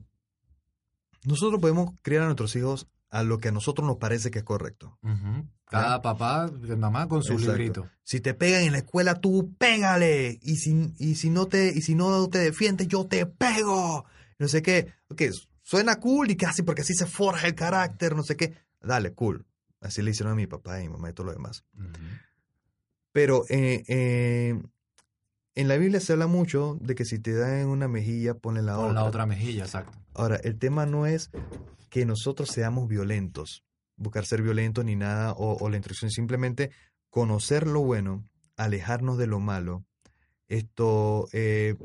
nosotros 1.25 1.59
podemos 1.61 1.93
criar 2.01 2.23
a 2.23 2.25
nuestros 2.25 2.55
hijos 2.55 2.87
a 3.09 3.23
lo 3.23 3.37
que 3.37 3.49
a 3.49 3.51
nosotros 3.51 3.87
nos 3.87 3.97
parece 3.97 4.31
que 4.31 4.39
es 4.39 4.45
correcto. 4.45 4.97
Ujú. 5.03 5.47
Cada 5.65 6.01
papá, 6.01 6.51
mamá 6.77 7.07
con 7.07 7.23
su 7.23 7.33
Exacto. 7.33 7.51
librito. 7.51 7.89
Si 8.03 8.21
te 8.21 8.33
pegan 8.33 8.63
en 8.63 8.73
la 8.73 8.79
escuela, 8.79 9.21
tú 9.21 9.55
pégale. 9.57 10.39
Y 10.41 10.57
si, 10.57 10.93
y 10.97 11.15
si 11.15 11.29
no 11.29 11.47
te, 11.47 11.69
y 11.75 11.81
si 11.81 11.95
no 11.95 12.27
te 12.29 12.39
defiendes, 12.39 12.87
yo 12.87 13.05
te 13.05 13.25
pego. 13.25 14.05
No 14.39 14.47
sé 14.47 14.61
qué. 14.61 14.93
Ok, 15.09 15.23
suena 15.61 15.99
cool 15.99 16.31
y 16.31 16.35
casi 16.35 16.63
porque 16.63 16.81
así 16.81 16.93
se 16.93 17.05
forja 17.05 17.47
el 17.47 17.55
carácter, 17.55 18.15
no 18.15 18.23
sé 18.23 18.35
qué. 18.35 18.53
Dale, 18.81 19.13
cool. 19.13 19.45
Así 19.79 20.01
le 20.01 20.11
hicieron 20.11 20.33
a 20.33 20.35
mi 20.35 20.47
papá 20.47 20.79
y 20.79 20.83
mi 20.83 20.93
mamá 20.93 21.09
y 21.09 21.13
todo 21.13 21.27
lo 21.27 21.33
demás. 21.33 21.63
Pero 23.13 23.45
eh, 23.47 23.83
eh, 23.87 24.61
en 25.55 25.67
la 25.67 25.77
Biblia 25.77 26.01
se 26.01 26.13
habla 26.13 26.27
mucho 26.27 26.77
de 26.81 26.95
que 26.95 27.05
si 27.05 27.19
te 27.19 27.33
dan 27.33 27.59
en 27.59 27.67
una 27.67 27.87
mejilla, 27.87 28.33
ponle 28.33 28.61
la 28.61 28.75
Con 28.75 28.85
otra. 28.85 28.93
la 28.95 29.03
otra 29.05 29.25
mejilla, 29.25 29.63
exacto. 29.63 29.97
Ahora, 30.13 30.35
el 30.43 30.59
tema 30.59 30.85
no 30.85 31.05
es 31.05 31.31
que 31.89 32.05
nosotros 32.05 32.49
seamos 32.49 32.89
violentos, 32.89 33.63
buscar 33.95 34.25
ser 34.25 34.41
violentos 34.41 34.83
ni 34.83 34.95
nada, 34.95 35.31
o, 35.33 35.57
o 35.63 35.69
la 35.69 35.77
instrucción, 35.77 36.11
simplemente 36.11 36.71
conocer 37.09 37.67
lo 37.67 37.81
bueno, 37.81 38.27
alejarnos 38.57 39.17
de 39.17 39.27
lo 39.27 39.39
malo, 39.39 39.85
esto, 40.47 41.27
eh, 41.33 41.75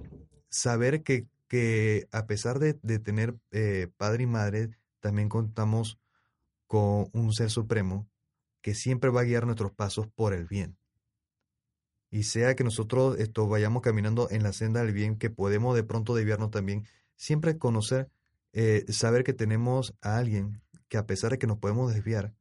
saber 0.51 1.03
que, 1.03 1.27
que 1.47 2.09
a 2.11 2.27
pesar 2.27 2.59
de, 2.59 2.79
de 2.83 2.99
tener 2.99 3.37
eh, 3.51 3.89
padre 3.97 4.25
y 4.25 4.27
madre, 4.27 4.71
también 5.01 5.29
contamos 5.29 5.99
con 6.67 7.09
un 7.13 7.33
ser 7.33 7.51
supremo 7.51 8.09
que 8.63 8.75
siempre 8.75 9.11
va 9.11 9.21
a 9.23 9.25
guiar 9.25 9.47
nuestros 9.47 9.73
pasos 9.73 10.07
por 10.09 10.33
el 10.33 10.47
bien. 10.47 10.77
Y 12.11 12.23
sea 12.25 12.55
que 12.57 12.65
nosotros 12.65 13.19
esto, 13.19 13.47
vayamos 13.49 13.83
caminando 13.83 14.29
en 14.31 14.43
la 14.43 14.53
senda 14.53 14.83
del 14.83 14.95
bien, 14.95 15.17
que 15.19 15.31
podemos 15.31 15.75
de 15.75 15.85
pronto 15.85 16.15
desviarnos 16.15 16.51
también, 16.51 16.87
siempre 17.17 17.59
conocer 17.59 18.11
eh, 18.53 18.85
saber 18.89 19.25
que 19.25 19.35
tenemos 19.35 19.95
a 20.01 20.17
alguien 20.17 20.63
que 20.89 20.97
a 20.97 21.07
pesar 21.07 21.33
de 21.33 21.39
que 21.39 21.47
nos 21.47 21.59
podemos 21.59 21.93
desviar, 21.93 22.33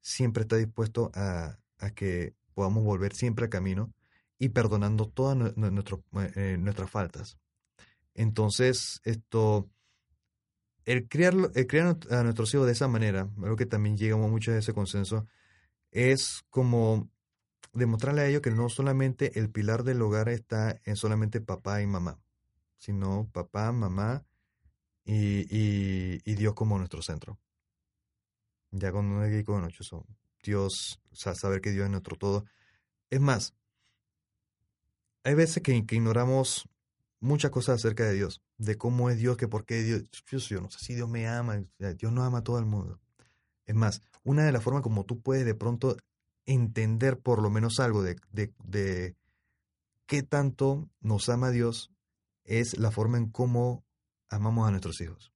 siempre 0.00 0.42
está 0.42 0.56
dispuesto 0.56 1.10
a, 1.14 1.58
a 1.78 1.90
que 1.90 2.34
podamos 2.54 2.84
volver 2.84 3.14
siempre 3.14 3.44
al 3.44 3.50
camino 3.50 3.92
y 4.38 4.48
perdonando 4.48 5.08
todas 5.08 5.36
nuestro- 5.56 6.02
eh, 6.34 6.56
nuestras 6.58 6.90
faltas. 6.90 7.38
Entonces, 8.14 9.00
esto, 9.04 9.70
el 10.84 11.08
criar, 11.08 11.34
el 11.54 11.66
criar 11.66 11.98
a 12.10 12.22
nuestros 12.22 12.52
hijos 12.54 12.66
de 12.66 12.72
esa 12.72 12.88
manera, 12.88 13.28
algo 13.42 13.56
que 13.56 13.66
también 13.66 13.96
llegamos 13.96 14.30
mucho 14.30 14.52
a 14.52 14.58
ese 14.58 14.72
consenso, 14.72 15.26
es 15.90 16.42
como 16.50 17.10
demostrarle 17.72 18.22
a 18.22 18.26
ellos 18.28 18.42
que 18.42 18.50
no 18.50 18.68
solamente 18.68 19.38
el 19.38 19.50
pilar 19.50 19.84
del 19.84 20.02
hogar 20.02 20.28
está 20.28 20.80
en 20.84 20.96
solamente 20.96 21.40
papá 21.40 21.82
y 21.82 21.86
mamá, 21.86 22.20
sino 22.78 23.28
papá, 23.32 23.72
mamá 23.72 24.24
y, 25.04 25.42
y- 25.50 26.20
y 26.24 26.34
Dios 26.36 26.54
como 26.54 26.78
nuestro 26.78 27.02
centro. 27.02 27.38
Ya 28.70 28.90
cuando 28.92 29.16
uno 29.16 29.24
es 29.24 29.44
con 29.44 29.64
ocho 29.64 29.84
son 29.84 30.04
Dios, 30.42 31.00
o 31.10 31.14
sea, 31.16 31.34
saber 31.34 31.60
que 31.60 31.70
Dios 31.70 31.84
es 31.84 31.90
nuestro 31.90 32.16
todo. 32.16 32.44
Es 33.10 33.20
más, 33.20 33.54
hay 35.24 35.34
veces 35.34 35.62
que, 35.62 35.72
ignoramos 35.74 36.68
muchas 37.20 37.50
cosas 37.50 37.76
acerca 37.76 38.04
de 38.04 38.14
Dios, 38.14 38.42
de 38.58 38.76
cómo 38.76 39.10
es 39.10 39.18
Dios, 39.18 39.36
que 39.36 39.48
por 39.48 39.64
qué 39.64 39.82
Dios, 39.82 40.04
yo, 40.30 40.38
yo 40.38 40.60
no 40.60 40.70
sé 40.70 40.78
si 40.84 40.94
Dios 40.94 41.08
me 41.08 41.28
ama, 41.28 41.62
Dios 41.96 42.12
no 42.12 42.24
ama 42.24 42.38
a 42.38 42.44
todo 42.44 42.58
el 42.58 42.66
mundo. 42.66 43.00
Es 43.66 43.74
más, 43.74 44.02
una 44.24 44.44
de 44.44 44.52
las 44.52 44.62
formas 44.62 44.82
como 44.82 45.04
tú 45.04 45.20
puedes 45.22 45.44
de 45.46 45.54
pronto 45.54 45.96
entender 46.46 47.18
por 47.18 47.40
lo 47.42 47.50
menos 47.50 47.80
algo 47.80 48.02
de, 48.02 48.16
de, 48.32 48.52
de 48.64 49.16
qué 50.06 50.22
tanto 50.22 50.88
nos 51.00 51.28
ama 51.28 51.50
Dios 51.50 51.90
es 52.44 52.78
la 52.78 52.90
forma 52.90 53.18
en 53.18 53.30
cómo 53.30 53.84
amamos 54.28 54.66
a 54.66 54.70
nuestros 54.70 55.00
hijos. 55.00 55.32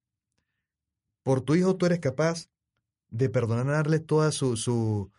Por 1.23 1.41
tu 1.41 1.55
hijo 1.55 1.77
tú 1.77 1.87
eres 1.87 2.01
capaz 2.01 2.49
de 3.09 3.29
perdonarle 3.29 3.99
todas 4.01 4.35
su, 4.35 4.57
su, 4.57 5.11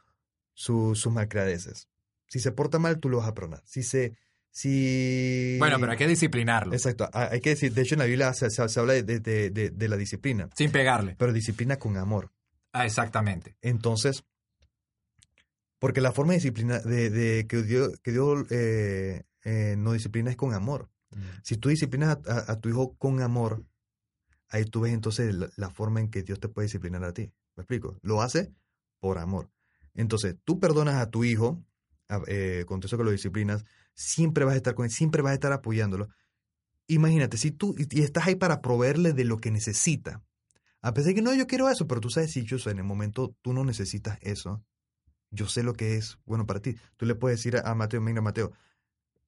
su- 0.53 0.95
sus 0.95 1.11
malcradeces. 1.13 1.87
Si 2.27 2.39
se 2.39 2.51
porta 2.51 2.79
mal, 2.79 2.99
tú 2.99 3.09
lo 3.09 3.17
vas 3.17 3.27
a 3.27 3.33
perdonar. 3.33 3.61
Si 3.65 3.83
se... 3.83 4.15
Si... 4.51 5.55
Bueno, 5.59 5.77
pero 5.79 5.91
hay 5.91 5.97
que 5.97 6.07
disciplinarlo. 6.07 6.73
Exacto, 6.73 7.07
ha- 7.13 7.29
hay 7.31 7.41
que 7.41 7.51
decir, 7.51 7.73
de 7.73 7.81
hecho 7.83 7.95
en 7.95 7.99
la 7.99 8.05
Biblia 8.05 8.33
se, 8.33 8.49
se- 8.49 8.67
se 8.67 8.79
habla 8.79 8.93
de, 8.93 9.03
de- 9.03 9.49
de- 9.51 9.69
de 9.69 9.87
la 9.89 9.97
disciplina, 9.97 10.49
Sin 10.55 10.71
pegarle. 10.71 11.15
pero 11.17 11.31
disciplina 11.31 11.77
con 11.77 11.95
amor. 11.97 12.31
Ah, 12.73 12.85
exactamente. 12.85 13.55
Entonces, 13.61 14.23
porque 15.79 16.01
la 16.01 16.11
forma 16.11 16.33
de 16.33 16.37
disciplina, 16.39 16.79
de, 16.79 17.09
de 17.09 17.47
que 17.47 17.63
Dios, 17.63 17.99
que 18.03 18.11
Dios 18.11 18.45
eh, 18.51 19.23
eh, 19.43 19.75
nos 19.77 19.93
disciplina 19.93 20.31
es 20.31 20.37
con 20.37 20.53
amor. 20.53 20.89
Si 21.43 21.57
tú 21.57 21.69
disciplinas 21.69 22.17
a, 22.27 22.31
a- 22.33 22.51
a 22.53 22.59
tu 22.59 22.69
hijo 22.69 22.95
con 22.97 23.21
amor, 23.21 23.63
ahí 24.49 24.65
tú 24.65 24.81
ves 24.81 24.93
entonces 24.93 25.33
la, 25.35 25.49
la 25.55 25.69
forma 25.69 25.99
en 25.99 26.09
que 26.09 26.23
Dios 26.23 26.39
te 26.39 26.49
puede 26.49 26.67
disciplinar 26.67 27.03
a 27.03 27.13
ti. 27.13 27.31
¿Me 27.55 27.61
explico? 27.63 27.97
Lo 28.01 28.21
hace 28.21 28.51
por 28.99 29.17
amor. 29.17 29.49
Entonces, 29.93 30.35
tú 30.43 30.59
perdonas 30.59 30.95
a 30.95 31.09
tu 31.09 31.23
hijo, 31.23 31.63
eh, 32.27 32.63
con 32.67 32.81
eso 32.83 32.97
que 32.97 33.03
lo 33.03 33.11
disciplinas, 33.11 33.65
siempre 33.93 34.45
vas 34.45 34.53
a 34.53 34.57
estar 34.57 34.75
con 34.75 34.85
él, 34.85 34.91
siempre 34.91 35.21
vas 35.21 35.31
a 35.31 35.35
estar 35.35 35.51
apoyándolo. 35.53 36.07
Imagínate, 36.87 37.37
si 37.37 37.51
tú 37.51 37.75
y, 37.77 37.99
y 37.99 38.03
estás 38.03 38.27
ahí 38.27 38.35
para 38.35 38.61
proveerle 38.61 39.13
de 39.13 39.25
lo 39.25 39.37
que 39.39 39.51
necesita, 39.51 40.23
a 40.81 40.93
pesar 40.93 41.09
de 41.09 41.15
que 41.15 41.21
no, 41.21 41.33
yo 41.33 41.47
quiero 41.47 41.69
eso, 41.69 41.87
pero 41.87 42.01
tú 42.01 42.09
sabes 42.09 42.31
si 42.31 42.43
yo 42.45 42.57
en 42.69 42.77
el 42.79 42.83
momento 42.85 43.35
tú 43.41 43.53
no 43.53 43.63
necesitas 43.65 44.19
eso, 44.21 44.63
yo 45.31 45.47
sé 45.47 45.63
lo 45.63 45.73
que 45.73 45.97
es 45.97 46.17
bueno 46.25 46.45
para 46.45 46.61
ti. 46.61 46.77
Tú 46.97 47.05
le 47.05 47.15
puedes 47.15 47.39
decir 47.39 47.61
a 47.63 47.75
Mateo, 47.75 48.01
mira 48.01 48.21
Mateo, 48.21 48.51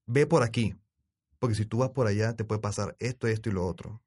ve 0.05 0.25
por 0.25 0.43
aquí, 0.43 0.75
porque 1.39 1.55
si 1.55 1.65
tú 1.65 1.79
vas 1.79 1.89
por 1.89 2.07
allá 2.07 2.35
te 2.35 2.43
puede 2.43 2.61
pasar 2.61 2.95
esto, 2.99 3.27
esto 3.27 3.49
y 3.49 3.53
lo 3.53 3.65
otro. 3.65 4.01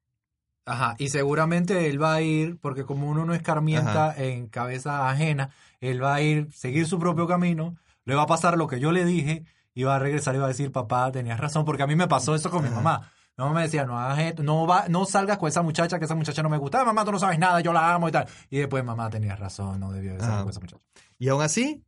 Ajá, 0.65 0.95
y 0.97 1.09
seguramente 1.09 1.89
él 1.89 2.01
va 2.01 2.13
a 2.13 2.21
ir, 2.21 2.57
porque 2.59 2.85
como 2.85 3.09
uno 3.09 3.25
no 3.25 3.33
escarmienta 3.33 4.15
en 4.15 4.47
cabeza 4.47 5.09
ajena, 5.09 5.49
él 5.81 6.01
va 6.01 6.15
a 6.15 6.21
ir, 6.21 6.53
seguir 6.53 6.87
su 6.87 6.99
propio 6.99 7.27
camino, 7.27 7.75
le 8.05 8.15
va 8.15 8.23
a 8.23 8.27
pasar 8.27 8.57
lo 8.57 8.67
que 8.67 8.79
yo 8.79 8.93
le 8.93 9.03
dije, 9.03 9.43
y 9.73 9.83
va 9.83 9.95
a 9.95 9.99
regresar 9.99 10.35
y 10.35 10.37
va 10.37 10.45
a 10.45 10.49
decir, 10.49 10.71
papá, 10.71 11.11
tenías 11.11 11.39
razón, 11.39 11.65
porque 11.65 11.83
a 11.83 11.87
mí 11.87 11.95
me 11.95 12.07
pasó 12.07 12.33
eso 12.33 12.49
con 12.49 12.61
mi 12.61 12.69
Ajá. 12.69 12.77
mamá. 12.77 13.11
Mi 13.35 13.43
mamá 13.43 13.55
me 13.55 13.61
decía, 13.63 13.85
no 13.85 13.99
hagas 13.99 14.19
esto, 14.19 14.43
no, 14.43 14.67
va, 14.67 14.87
no 14.87 15.05
salgas 15.05 15.37
con 15.37 15.49
esa 15.49 15.63
muchacha, 15.63 15.97
que 15.97 16.05
esa 16.05 16.15
muchacha 16.15 16.43
no 16.43 16.49
me 16.49 16.57
gusta, 16.57 16.85
mamá, 16.85 17.03
tú 17.03 17.11
no 17.11 17.19
sabes 17.19 17.39
nada, 17.39 17.59
yo 17.59 17.73
la 17.73 17.93
amo 17.93 18.07
y 18.07 18.11
tal. 18.11 18.27
Y 18.49 18.59
después, 18.59 18.85
mamá, 18.85 19.09
tenías 19.09 19.39
razón, 19.39 19.79
no 19.79 19.91
debía 19.91 20.13
de 20.13 20.19
salir 20.19 20.33
Ajá. 20.33 20.41
con 20.43 20.51
esa 20.51 20.59
muchacha. 20.59 20.83
Y 21.23 21.29
aún 21.29 21.41
así, 21.41 21.81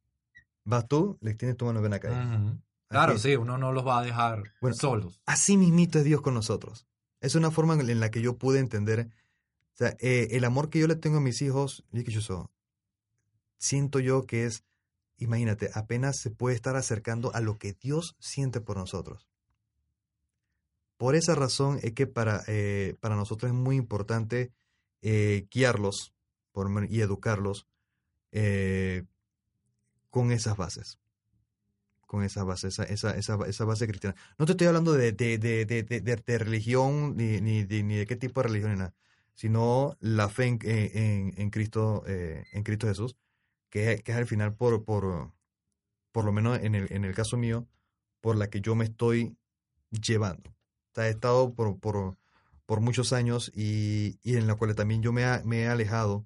vas 0.63 0.87
tú, 0.87 1.17
le 1.19 1.33
tienes 1.33 1.57
tu 1.57 1.65
mano 1.65 1.81
ven 1.81 1.91
acá. 1.91 2.09
Ujú. 2.09 2.57
Claro, 2.87 3.17
sí, 3.17 3.35
uno 3.35 3.57
no 3.57 3.73
los 3.73 3.85
va 3.85 3.99
a 3.99 4.01
dejar 4.01 4.43
Bueno, 4.61 4.77
solos. 4.79 5.19
Así 5.25 5.57
mismito 5.57 5.99
es 5.99 6.05
Dios 6.05 6.21
con 6.21 6.33
nosotros. 6.33 6.87
Es 7.19 7.35
una 7.35 7.51
forma 7.51 7.73
en 7.73 7.99
la 7.99 8.11
que 8.11 8.21
yo 8.21 8.37
pude 8.37 8.59
entender, 8.59 9.09
o 9.73 9.75
sea, 9.75 9.97
eh, 9.99 10.29
el 10.31 10.45
amor 10.45 10.69
que 10.69 10.79
yo 10.79 10.87
le 10.87 10.95
tengo 10.95 11.17
a 11.17 11.19
mis 11.19 11.41
hijos, 11.41 11.83
siento 13.57 13.99
yo 13.99 14.25
que 14.25 14.45
es, 14.45 14.63
imagínate, 15.17 15.69
apenas 15.73 16.15
se 16.17 16.31
puede 16.31 16.55
estar 16.55 16.77
acercando 16.77 17.35
a 17.35 17.41
lo 17.41 17.57
que 17.57 17.73
Dios 17.73 18.15
siente 18.19 18.61
por 18.61 18.77
nosotros. 18.77 19.27
Por 20.95 21.13
esa 21.13 21.35
razón 21.35 21.81
es 21.83 21.91
que 21.91 22.07
para, 22.07 22.41
eh, 22.47 22.95
para 23.01 23.17
nosotros 23.17 23.51
es 23.51 23.57
muy 23.57 23.75
importante 23.75 24.53
eh, 25.01 25.45
guiarlos 25.51 26.13
por, 26.53 26.69
y 26.89 27.01
educarlos 27.01 27.67
eh, 28.31 29.03
con 30.15 30.31
esas 30.31 30.55
bases. 30.55 30.97
Con 32.07 32.23
esas 32.23 32.45
bases, 32.45 32.79
esa, 32.79 33.11
esa, 33.11 33.45
esa, 33.45 33.65
base 33.65 33.85
cristiana. 33.85 34.15
No 34.37 34.45
te 34.45 34.53
estoy 34.53 34.67
hablando 34.67 34.93
de, 34.93 35.11
de, 35.11 35.37
de, 35.37 35.65
de, 35.65 36.37
religión 36.37 37.17
ni, 37.17 37.41
ni, 37.41 37.65
de, 37.65 37.83
ni 37.83 37.95
de 37.95 38.05
qué 38.07 38.15
tipo 38.15 38.41
de 38.41 38.47
religión 38.47 38.71
ni 38.71 38.77
nada, 38.77 38.93
sino 39.33 39.97
la 39.99 40.29
fe 40.29 40.45
en, 40.45 41.33
en, 41.35 41.49
Cristo, 41.49 42.05
eh, 42.07 42.45
en 42.53 42.63
Cristo 42.63 42.87
Jesús, 42.87 43.17
que, 43.69 43.91
es- 43.91 44.03
que 44.03 44.13
es 44.13 44.17
al 44.17 44.25
final, 44.25 44.53
por, 44.55 44.85
por, 44.85 45.33
por 46.13 46.23
lo 46.23 46.31
menos 46.31 46.59
en 46.59 46.75
el, 46.75 46.87
en 46.93 47.03
el 47.03 47.13
caso 47.13 47.35
mío, 47.35 47.67
por 48.21 48.37
la 48.37 48.49
que 48.49 48.61
yo 48.61 48.73
me 48.75 48.85
estoy 48.85 49.35
llevando. 49.91 50.51
O 50.51 50.95
sea, 50.95 51.07
he 51.07 51.11
estado 51.11 51.53
por, 51.55 51.77
por, 51.81 52.17
por 52.65 52.79
muchos 52.79 53.11
años 53.11 53.51
y, 53.53 54.17
y 54.23 54.37
en 54.37 54.47
la 54.47 54.55
cual 54.55 54.75
también 54.75 55.01
yo 55.01 55.11
me, 55.11 55.25
me 55.43 55.63
he 55.63 55.67
alejado 55.67 56.25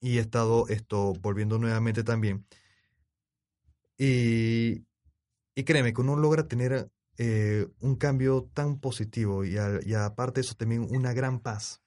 y 0.00 0.18
he 0.18 0.20
estado 0.20 0.68
esto, 0.68 1.12
volviendo 1.20 1.58
nuevamente 1.58 2.04
también. 2.04 2.46
Y, 3.98 4.84
y 5.54 5.64
créeme 5.64 5.92
que 5.92 6.00
uno 6.00 6.16
logra 6.16 6.46
tener 6.46 6.90
eh, 7.18 7.66
un 7.80 7.96
cambio 7.96 8.48
tan 8.54 8.78
positivo 8.78 9.44
y, 9.44 9.58
a- 9.58 9.80
y 9.84 9.94
aparte 9.94 10.40
de 10.40 10.46
eso 10.46 10.54
también 10.54 10.86
una 10.90 11.12
gran 11.12 11.40
paz. 11.40 11.82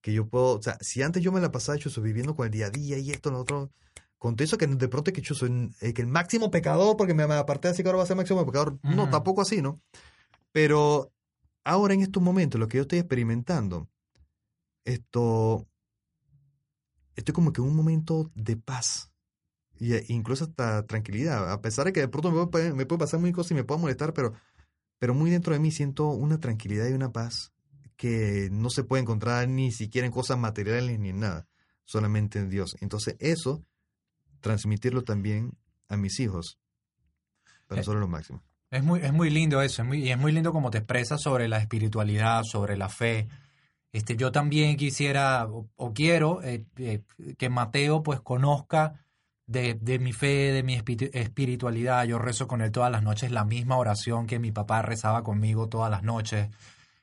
Que 0.00 0.12
yo 0.12 0.28
puedo, 0.28 0.56
o 0.58 0.62
sea, 0.62 0.78
si 0.80 1.02
antes 1.02 1.22
yo 1.22 1.32
me 1.32 1.40
la 1.40 1.52
pasaba 1.52 1.76
hecho 1.76 1.90
viviendo 2.02 2.34
con 2.34 2.46
el 2.46 2.52
día 2.52 2.66
a 2.66 2.70
día 2.70 2.98
y 2.98 3.10
esto, 3.10 3.30
lo 3.30 3.40
otro, 3.40 3.70
con 4.16 4.34
todo 4.36 4.44
eso 4.44 4.58
que 4.58 4.66
de 4.66 4.88
pronto 4.88 5.12
que 5.12 5.20
yo 5.22 5.34
soy 5.34 5.70
eh, 5.80 5.92
que 5.92 6.02
el 6.02 6.08
máximo 6.08 6.50
pecador 6.50 6.96
porque 6.96 7.14
me, 7.14 7.26
me 7.26 7.34
aparté 7.34 7.68
así 7.68 7.82
que 7.82 7.88
ahora 7.88 7.98
va 7.98 8.04
a 8.04 8.06
ser 8.06 8.16
máximo 8.16 8.44
pecador. 8.46 8.78
No, 8.82 9.02
Ujú. 9.02 9.10
tampoco 9.10 9.42
así, 9.42 9.62
¿no? 9.62 9.80
Pero 10.52 11.12
ahora 11.64 11.94
en 11.94 12.00
estos 12.02 12.22
momentos, 12.22 12.58
lo 12.60 12.66
que 12.68 12.78
yo 12.78 12.82
estoy 12.82 12.98
experimentando, 13.00 13.88
esto, 14.84 15.67
estoy 17.18 17.34
como 17.34 17.52
que 17.52 17.60
en 17.60 17.66
un 17.66 17.76
momento 17.76 18.30
de 18.34 18.56
paz. 18.56 19.12
Y, 19.78 19.92
e 19.94 20.04
incluso 20.08 20.44
hasta 20.44 20.86
tranquilidad, 20.86 21.52
a 21.52 21.60
pesar 21.60 21.86
de 21.86 21.92
que 21.92 22.00
de 22.00 22.08
pronto 22.08 22.30
me 22.30 22.46
puede, 22.46 22.72
me 22.72 22.86
puede 22.86 23.00
pasar 23.00 23.20
muy 23.20 23.32
cosas 23.32 23.52
y 23.52 23.54
me 23.54 23.64
puedo 23.64 23.80
molestar, 23.80 24.12
pero, 24.12 24.32
pero 24.98 25.14
muy 25.14 25.30
dentro 25.30 25.52
de 25.52 25.60
mí 25.60 25.70
siento 25.70 26.08
una 26.08 26.38
tranquilidad 26.40 26.88
y 26.88 26.92
una 26.92 27.12
paz 27.12 27.52
que 27.96 28.48
no 28.52 28.70
se 28.70 28.84
puede 28.84 29.02
encontrar 29.02 29.48
ni 29.48 29.72
siquiera 29.72 30.06
en 30.06 30.12
cosas 30.12 30.38
materiales 30.38 30.98
ni 30.98 31.10
en 31.10 31.20
nada, 31.20 31.48
solamente 31.84 32.38
en 32.38 32.48
Dios. 32.48 32.76
Entonces 32.80 33.16
eso, 33.18 33.64
transmitirlo 34.40 35.02
también 35.02 35.58
a 35.88 35.96
mis 35.96 36.20
hijos, 36.20 36.58
para 37.66 37.80
Eh, 37.80 37.82
nosotros 37.82 37.96
es 37.96 38.00
lo 38.00 38.08
máximo. 38.08 38.42
Es 38.70 38.84
muy, 38.84 39.00
es 39.00 39.12
muy 39.12 39.30
lindo 39.30 39.60
eso, 39.62 39.82
es 39.82 39.88
muy, 39.88 40.04
y 40.04 40.10
es 40.10 40.18
muy 40.18 40.30
lindo 40.30 40.52
como 40.52 40.70
te 40.70 40.78
expresas 40.78 41.20
sobre 41.20 41.48
la 41.48 41.58
espiritualidad, 41.58 42.42
sobre 42.44 42.76
la 42.76 42.88
fe. 42.88 43.28
Este, 43.92 44.16
yo 44.16 44.32
también 44.32 44.76
quisiera 44.76 45.46
o, 45.46 45.68
o 45.76 45.92
quiero 45.94 46.42
eh, 46.42 46.64
eh, 46.76 47.02
que 47.38 47.48
Mateo 47.48 48.02
pues 48.02 48.20
conozca 48.20 49.04
de, 49.46 49.74
de 49.74 49.98
mi 49.98 50.12
fe, 50.12 50.52
de 50.52 50.62
mi 50.62 50.76
espi- 50.76 51.10
espiritualidad. 51.14 52.04
Yo 52.04 52.18
rezo 52.18 52.46
con 52.48 52.60
él 52.60 52.70
todas 52.70 52.92
las 52.92 53.02
noches 53.02 53.30
la 53.30 53.44
misma 53.44 53.76
oración 53.78 54.26
que 54.26 54.38
mi 54.38 54.52
papá 54.52 54.82
rezaba 54.82 55.22
conmigo 55.22 55.68
todas 55.68 55.90
las 55.90 56.02
noches. 56.02 56.50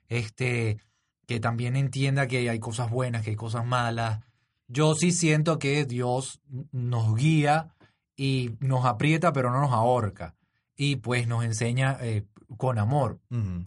Este, 0.07 0.77
que 1.25 1.39
también 1.39 1.75
entienda 1.75 2.27
que 2.27 2.47
hay 2.49 2.59
cosas 2.59 2.91
buenas, 2.91 3.23
que 3.23 3.31
hay 3.31 3.35
cosas 3.35 3.65
malas. 3.65 4.19
Yo 4.67 4.93
sí 4.93 5.11
siento 5.11 5.57
que 5.57 5.85
Dios 5.85 6.39
nos 6.71 7.15
guía 7.15 7.73
y 8.15 8.51
nos 8.59 8.85
aprieta, 8.85 9.33
pero 9.33 9.49
no 9.51 9.59
nos 9.59 9.71
ahorca. 9.71 10.35
Y 10.75 10.97
pues 10.97 11.27
nos 11.27 11.43
enseña 11.43 11.97
eh, 12.01 12.25
con 12.57 12.77
amor, 12.77 13.19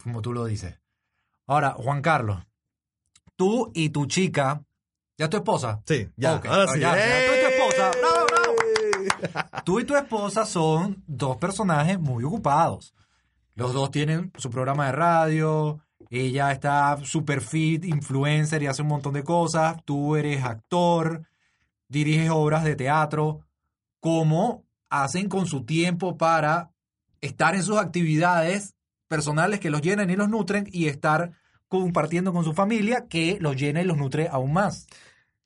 como 0.03 0.21
tú 0.21 0.31
lo 0.31 0.45
dices. 0.45 0.79
Ahora, 1.47 1.71
Juan 1.71 2.01
Carlos, 2.01 2.45
tú 3.39 3.71
y 3.73 3.89
tu 3.89 4.05
chica, 4.05 4.61
¿ya 5.17 5.25
es 5.25 5.29
tu 5.29 5.37
esposa? 5.37 5.81
Sí, 5.85 6.09
ya, 6.17 6.35
Ok, 6.35 6.45
ahora 6.47 6.73
sí. 6.73 6.79
ya, 6.81 6.97
ya, 6.97 7.25
tú 7.25 7.33
y 7.33 7.39
tu 7.39 7.47
esposa. 7.47 7.91
Bravo, 7.97 8.25
bravo. 8.27 9.63
Tú 9.63 9.79
y 9.79 9.85
tu 9.85 9.95
esposa 9.95 10.45
son 10.45 11.01
dos 11.07 11.37
personajes 11.37 11.97
muy 11.97 12.25
ocupados. 12.25 12.93
Los 13.55 13.73
dos 13.73 13.91
tienen 13.91 14.33
su 14.37 14.49
programa 14.49 14.87
de 14.87 14.91
radio, 14.91 15.79
ella 16.09 16.51
está 16.51 16.97
super 17.03 17.39
fit, 17.39 17.85
influencer 17.85 18.61
y 18.61 18.67
hace 18.67 18.81
un 18.81 18.89
montón 18.89 19.13
de 19.13 19.23
cosas. 19.23 19.77
Tú 19.85 20.17
eres 20.17 20.43
actor, 20.43 21.23
diriges 21.87 22.29
obras 22.31 22.65
de 22.65 22.75
teatro. 22.75 23.39
¿Cómo 24.01 24.65
hacen 24.89 25.29
con 25.29 25.45
su 25.45 25.63
tiempo 25.63 26.17
para 26.17 26.71
estar 27.21 27.55
en 27.55 27.63
sus 27.63 27.77
actividades 27.77 28.75
personales 29.07 29.61
que 29.61 29.69
los 29.69 29.81
llenan 29.81 30.09
y 30.09 30.17
los 30.17 30.27
nutren 30.29 30.67
y 30.71 30.87
estar 30.87 31.31
compartiendo 31.69 32.33
con 32.33 32.43
su 32.43 32.53
familia 32.53 33.05
que 33.07 33.37
los 33.39 33.55
llena 33.55 33.81
y 33.81 33.85
los 33.85 33.95
nutre 33.95 34.27
aún 34.27 34.51
más. 34.51 34.87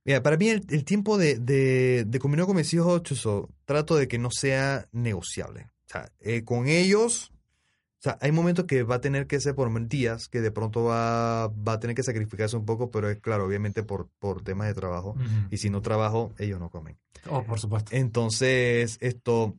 Mira, 0.05 0.24
para 0.24 0.36
mí 0.36 0.49
el, 0.49 0.65
el 0.69 0.84
tiempo 0.84 1.17
de, 1.17 1.38
de, 1.38 2.05
de 2.05 2.19
combinar 2.19 2.45
con 2.45 2.55
mis 2.55 2.74
hijos, 2.74 3.03
chuzo, 3.03 3.49
trato 3.65 3.95
de 3.95 4.07
que 4.07 4.17
no 4.17 4.32
sea 4.32 4.88
negociable. 4.91 5.67
O 5.86 5.91
sea, 5.91 6.11
eh, 6.19 6.43
con 6.43 6.67
ellos, 6.67 7.32
o 7.32 8.01
sea, 8.03 8.17
hay 8.19 8.34
momentos 8.34 8.65
que 8.65 8.84
va 8.84 8.95
a 8.95 9.01
tener 9.01 9.28
que 9.28 9.39
ser 9.39 9.55
por 9.55 9.88
días, 9.88 10.28
que 10.28 10.41
de 10.41 10.51
pronto 10.51 10.84
va, 10.84 11.47
va 11.47 11.74
a 11.74 11.80
tener 11.80 11.95
que 11.95 12.03
sacrificarse 12.03 12.57
un 12.57 12.65
poco, 12.65 12.91
pero 12.91 13.09
es 13.09 13.19
claro, 13.19 13.45
obviamente 13.45 13.84
por, 13.84 14.09
por 14.19 14.43
temas 14.43 14.67
de 14.67 14.74
trabajo. 14.74 15.15
Y 15.51 15.57
si 15.57 15.69
no 15.69 15.82
trabajo, 15.82 16.34
ellos 16.38 16.59
no 16.59 16.69
comen. 16.69 16.97
Oh, 17.30 17.43
por 17.43 17.59
supuesto. 17.59 17.95
Entonces, 17.95 18.97
esto, 18.99 19.55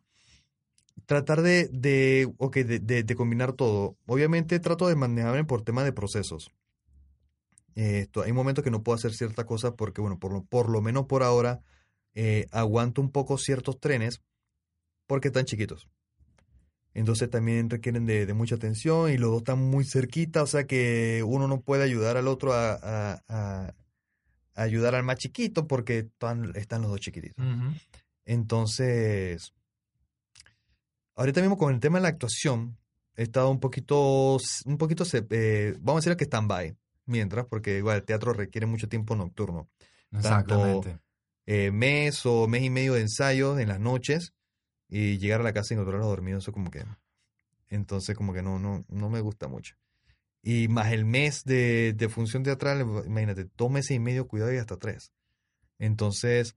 tratar 1.07 1.43
de, 1.43 1.69
de, 1.69 2.33
okay, 2.39 2.63
de, 2.63 2.79
de, 2.79 3.03
de 3.03 3.15
combinar 3.15 3.53
todo. 3.53 3.97
Obviamente 4.07 4.59
trato 4.61 4.89
de 4.89 4.97
manejarme 4.97 5.45
por 5.45 5.63
tema 5.63 5.85
de 5.85 5.93
procesos. 5.93 6.51
Esto, 7.75 8.23
hay 8.23 8.33
momentos 8.33 8.63
que 8.63 8.71
no 8.71 8.83
puedo 8.83 8.97
hacer 8.97 9.13
cierta 9.15 9.45
cosa 9.45 9.75
porque, 9.75 10.01
bueno, 10.01 10.19
por 10.19 10.33
lo, 10.33 10.45
por 10.45 10.69
lo 10.69 10.81
menos 10.81 11.07
por 11.07 11.23
ahora, 11.23 11.61
eh, 12.15 12.47
aguanto 12.53 13.01
un 13.01 13.11
poco 13.11 13.39
ciertos 13.39 13.81
trenes 13.81 14.23
porque 15.07 15.29
están 15.29 15.45
chiquitos. 15.45 15.89
Entonces 16.95 17.29
también 17.29 17.69
requieren 17.69 18.07
de, 18.07 18.25
de, 18.25 18.35
mucha 18.35 18.55
atención 18.55 19.11
y 19.11 19.19
los 19.19 19.31
dos 19.31 19.39
están 19.39 19.59
muy 19.59 19.85
cerquita, 19.85 20.45
o 20.45 20.47
sea 20.47 20.65
que 20.65 21.25
uno 21.27 21.49
no 21.49 21.61
puede 21.61 21.83
ayudar 21.83 22.17
al 22.17 22.29
otro 22.29 22.53
a, 22.53 22.75
a, 22.75 23.23
a, 23.27 23.75
a 24.55 24.63
ayudar 24.63 24.95
al 24.95 25.03
más 25.03 25.17
chiquito 25.17 25.67
porque 25.67 25.99
están, 25.99 26.53
están 26.55 26.83
los 26.83 26.93
dos 26.93 27.01
chiquititos. 27.01 27.45
Uh 27.45 27.49
-huh. 27.51 27.81
Entonces, 28.25 29.53
ahorita 31.15 31.41
mismo 31.41 31.57
con 31.57 31.75
el 31.75 31.81
tema 31.81 31.99
de 31.99 32.03
la 32.03 32.09
actuación, 32.09 32.79
he 33.17 33.23
estado 33.23 33.51
un 33.51 33.61
poquito, 33.61 34.37
un 34.65 34.79
poquito, 34.79 35.05
eh, 35.31 35.77
vamos 35.81 36.05
a 36.07 36.11
decir 36.11 36.17
que 36.17 36.25
stand-by, 36.25 36.77
mientras, 37.07 37.47
porque 37.47 37.79
igual 37.79 37.99
el 37.99 38.05
teatro 38.05 38.33
requiere 38.33 38.67
mucho 38.67 38.89
tiempo 38.89 39.15
nocturno. 39.17 39.69
Exactamente. 40.11 40.91
Tanto, 40.91 41.05
eh, 41.47 41.71
mes 41.71 42.25
o 42.25 42.49
mes 42.49 42.63
y 42.63 42.71
medio 42.71 42.95
de 42.95 43.03
ensayos 43.03 43.59
en 43.59 43.69
las 43.69 43.81
noches 43.81 44.33
y 44.89 45.19
llegar 45.19 45.41
a 45.41 45.45
la 45.45 45.53
casa 45.53 45.75
y 45.75 45.77
encontrarlo 45.77 46.07
dormido, 46.07 46.39
eso 46.39 46.53
como 46.53 46.71
que... 46.71 46.85
Entonces 47.69 48.17
como 48.17 48.33
que 48.33 48.43
no, 48.43 48.59
no, 48.59 48.85
no 48.89 49.11
me 49.11 49.21
gusta 49.21 49.49
mucho. 49.49 49.75
Y 50.43 50.69
más 50.69 50.93
el 50.93 51.05
mes 51.05 51.43
de, 51.45 51.95
de 51.95 52.09
función 52.09 52.43
teatral, 52.43 52.81
imagínate, 53.07 53.49
dos 53.57 53.71
meses 53.71 53.93
y 53.93 53.99
medio, 53.99 54.29
cuidado, 54.29 54.53
y 54.53 54.59
hasta 54.59 54.77
tres. 54.77 55.13
Entonces, 55.79 56.55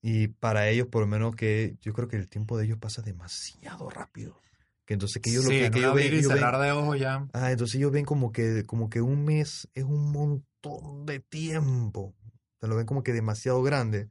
y 0.00 0.28
para 0.28 0.68
ellos, 0.68 0.88
por 0.88 1.02
lo 1.02 1.06
menos 1.06 1.34
que 1.34 1.76
yo 1.80 1.92
creo 1.92 2.08
que 2.08 2.16
el 2.16 2.28
tiempo 2.28 2.56
de 2.56 2.66
ellos 2.66 2.78
pasa 2.78 3.02
demasiado 3.02 3.90
rápido. 3.90 4.40
Que 4.84 4.94
entonces 4.94 5.20
que 5.20 5.30
ellos 5.30 5.44
sí, 5.44 5.58
lo 5.58 5.64
que, 5.64 5.70
que 5.70 5.78
ellos 5.80 5.94
ven, 5.94 6.14
ellos 6.14 6.32
ven, 6.32 6.60
de 6.60 6.72
ojos 6.72 6.98
ya. 6.98 7.26
Ah, 7.32 7.50
entonces 7.50 7.76
ellos 7.76 7.92
ven 7.92 8.04
como 8.04 8.32
que, 8.32 8.64
como 8.64 8.88
que 8.88 9.02
un 9.02 9.24
mes 9.24 9.68
es 9.74 9.84
un 9.84 10.12
montón 10.12 11.04
de 11.04 11.20
tiempo. 11.20 12.14
Se 12.60 12.66
lo 12.66 12.76
ven 12.76 12.86
como 12.86 13.02
que 13.02 13.12
demasiado 13.12 13.62
grande. 13.62 14.08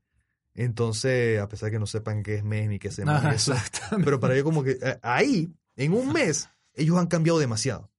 Entonces, 0.53 1.39
a 1.39 1.47
pesar 1.47 1.67
de 1.67 1.73
que 1.73 1.79
no 1.79 1.85
sepan 1.85 2.23
qué 2.23 2.35
es 2.35 2.43
mes 2.43 2.67
ni 2.67 2.79
qué 2.79 2.91
semana, 2.91 3.31
exactamente. 3.33 4.03
pero 4.03 4.19
para 4.19 4.33
ellos 4.33 4.43
como 4.43 4.63
que 4.63 4.77
eh, 4.81 4.99
ahí, 5.03 5.51
en 5.75 5.93
un 5.93 6.11
mes, 6.11 6.49
ellos 6.73 6.97
han 6.97 7.07
cambiado 7.07 7.39
demasiado. 7.39 7.89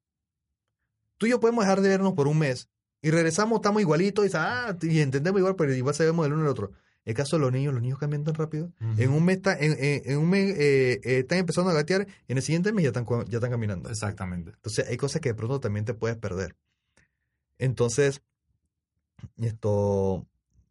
Tú 1.18 1.26
y 1.26 1.30
yo 1.30 1.40
podemos 1.40 1.64
dejar 1.64 1.80
de 1.80 1.88
vernos 1.88 2.12
por 2.12 2.28
un 2.28 2.38
mes 2.38 2.68
y 3.00 3.10
regresamos, 3.10 3.56
estamos 3.56 3.80
igualitos 3.80 4.26
y, 4.26 4.30
ah, 4.34 4.76
y 4.82 5.00
entendemos 5.00 5.38
igual, 5.38 5.56
pero 5.56 5.72
igual 5.72 5.94
sabemos 5.94 6.26
el 6.26 6.32
uno 6.32 6.42
del 6.42 6.50
otro. 6.50 6.72
El 7.08 7.14
caso 7.14 7.36
de 7.36 7.40
los 7.40 7.50
niños, 7.52 7.72
los 7.72 7.82
niños 7.82 7.98
cambian 7.98 8.22
tan 8.22 8.34
rápido. 8.34 8.70
En 8.98 9.10
un 9.10 9.24
mes, 9.24 9.38
está- 9.38 9.58
en, 9.58 9.72
en- 9.82 10.02
en 10.04 10.18
un 10.18 10.28
mes 10.28 10.54
eh, 10.58 11.00
eh, 11.02 11.18
están 11.20 11.38
empezando 11.38 11.70
a 11.70 11.74
gatear 11.74 12.06
y 12.26 12.32
en 12.32 12.36
el 12.38 12.42
siguiente 12.42 12.70
mes 12.72 12.82
ya 12.82 12.88
están, 12.90 13.06
ya 13.28 13.38
están 13.38 13.50
caminando. 13.50 13.88
Exactamente. 13.88 14.50
Entonces 14.50 14.86
hay 14.86 14.96
cosas 14.98 15.20
que 15.22 15.30
de 15.30 15.34
pronto 15.34 15.58
también 15.58 15.86
te 15.86 15.94
puedes 15.94 16.18
perder. 16.18 16.54
Entonces, 17.58 18.20
esto, 19.38 20.26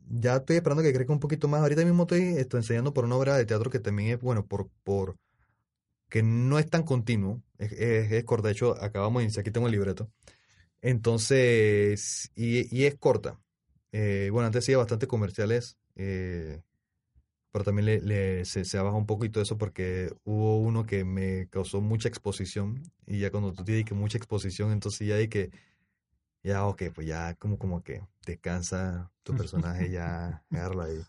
ya 0.09 0.37
estoy 0.37 0.57
esperando 0.57 0.83
que 0.83 0.93
crezca 0.93 1.11
un 1.13 1.19
poquito 1.19 1.47
más. 1.47 1.61
Ahorita 1.61 1.83
mismo 1.83 2.03
estoy 2.03 2.21
esto, 2.37 2.57
enseñando 2.57 2.93
por 2.93 3.05
una 3.05 3.15
obra 3.15 3.35
de 3.35 3.45
teatro 3.45 3.69
que 3.71 3.79
también 3.79 4.09
es, 4.09 4.21
bueno, 4.21 4.45
por, 4.45 4.69
por 4.83 5.17
que 6.09 6.23
no 6.23 6.59
es 6.59 6.69
tan 6.69 6.83
continuo, 6.83 7.41
es, 7.57 7.71
es, 7.73 8.11
es 8.11 8.23
corta. 8.25 8.47
De 8.49 8.53
hecho, 8.53 8.81
acabamos 8.81 9.19
de 9.21 9.23
iniciar, 9.25 9.41
aquí 9.41 9.51
tengo 9.51 9.67
el 9.67 9.73
libreto. 9.73 10.09
Entonces, 10.81 12.31
y, 12.35 12.73
y 12.75 12.85
es 12.85 12.95
corta. 12.95 13.39
Eh, 13.91 14.29
bueno, 14.31 14.45
antes 14.45 14.63
hacía 14.63 14.77
bastante 14.77 15.07
comerciales, 15.07 15.77
eh, 15.97 16.61
pero 17.51 17.65
también 17.65 17.85
le, 17.87 18.01
le- 18.01 18.45
se, 18.45 18.63
se 18.65 18.77
baja 18.79 18.95
un 18.95 19.05
poco 19.07 19.25
y 19.25 19.29
todo 19.29 19.43
eso 19.43 19.57
porque 19.57 20.11
hubo 20.23 20.59
uno 20.59 20.85
que 20.85 21.03
me 21.03 21.47
causó 21.49 21.81
mucha 21.81 22.07
exposición 22.07 22.83
y 23.05 23.19
ya 23.19 23.31
cuando 23.31 23.51
tú 23.53 23.63
tienes 23.63 23.85
que 23.85 23.93
mucha 23.95 24.17
exposición, 24.17 24.71
entonces 24.71 25.07
ya 25.07 25.15
hay 25.15 25.27
que, 25.27 25.51
ya, 26.43 26.65
ok, 26.65 26.83
pues 26.93 27.07
ya 27.07 27.33
como, 27.35 27.57
como 27.57 27.81
que 27.83 28.01
descansa 28.25 29.11
tu 29.23 29.35
personaje, 29.35 29.89
ya 29.89 30.43
agarra 30.51 30.85
ahí. 30.85 31.01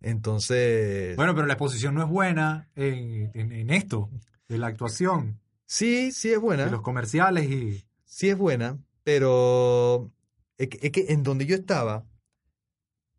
Entonces, 0.00 1.16
Bueno, 1.16 1.34
pero 1.34 1.46
la 1.46 1.54
exposición 1.54 1.94
no 1.94 2.02
es 2.02 2.08
buena 2.08 2.68
en, 2.76 3.30
en- 3.34 3.52
en 3.52 3.70
esto, 3.70 4.10
de 4.48 4.58
la 4.58 4.68
actuación, 4.68 5.40
sí, 5.66 6.12
sí 6.12 6.30
es 6.32 6.38
buena. 6.40 6.64
de 6.66 6.70
los 6.70 6.82
comerciales 6.82 7.50
y... 7.50 7.84
sí 8.04 8.28
es 8.28 8.36
buena, 8.38 8.78
pero 9.04 10.10
es 10.58 10.68
que, 10.68 10.78
es 10.86 10.92
que 10.92 11.06
en 11.12 11.22
donde 11.22 11.46
yo 11.46 11.54
estaba, 11.56 12.04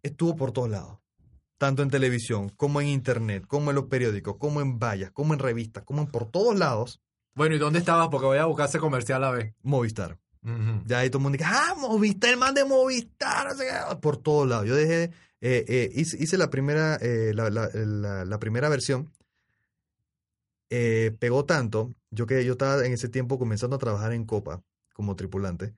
estuvo 0.03 0.36
por 0.36 0.51
todos 0.51 0.70
lados. 0.70 0.99
Tanto 1.60 1.84
en 1.84 1.89
televisión, 1.91 2.49
como 2.49 2.82
en 2.82 2.88
internet, 2.88 3.45
como 3.45 3.70
en 3.70 3.76
los 3.76 3.86
periódicos, 3.86 4.38
como 4.38 4.62
en 4.62 4.80
vallas, 4.80 5.12
como 5.12 5.34
en 5.34 5.39
revistas, 5.39 5.84
como 5.84 6.01
en 6.01 6.07
por 6.07 6.26
todos 6.32 6.57
lados, 6.57 6.99
Bueno, 7.36 7.53
¿y 7.55 7.60
dónde 7.60 7.78
estabas? 7.80 8.07
Porque 8.10 8.26
voy 8.26 8.38
a 8.39 8.45
buscar 8.45 8.68
ese 8.68 8.80
comercial 8.80 9.24
a 9.24 9.30
ver. 9.32 9.53
Movistar. 9.62 10.18
Ya 10.86 10.99
ahí 10.99 11.10
todo 11.10 11.20
el 11.20 11.24
mundo 11.24 11.38
dice, 11.38 11.49
ah, 11.53 11.76
Movistar, 11.78 12.32
el 12.32 12.38
man 12.38 12.55
de 12.55 12.64
Movistar, 12.66 13.47
no 13.49 13.53
sé 13.55 13.66
qué", 13.66 13.95
por 13.97 14.18
todos 14.18 14.47
lados. 14.47 14.66
Yo 14.68 14.76
dejé, 14.76 15.12
eh, 15.41 15.66
eh, 15.68 15.91
hice, 15.93 16.18
hice 16.20 16.38
la 16.38 16.49
primera, 16.49 16.95
eh, 16.95 17.34
la, 17.36 17.49
la- 17.49 17.70
la- 17.74 18.26
la 18.26 18.39
primera 18.39 18.68
versión, 18.70 19.12
eh, 20.70 21.16
pegó 21.20 21.45
tanto, 21.45 21.93
yo 22.12 22.26
que 22.26 22.43
yo 22.45 22.53
estaba 22.53 22.86
en 22.86 22.93
ese 22.93 23.10
tiempo 23.10 23.38
comenzando 23.39 23.76
a 23.76 23.80
trabajar 23.80 24.14
en 24.14 24.26
Copa 24.26 24.64
como 24.93 25.16
tripulante, 25.16 25.74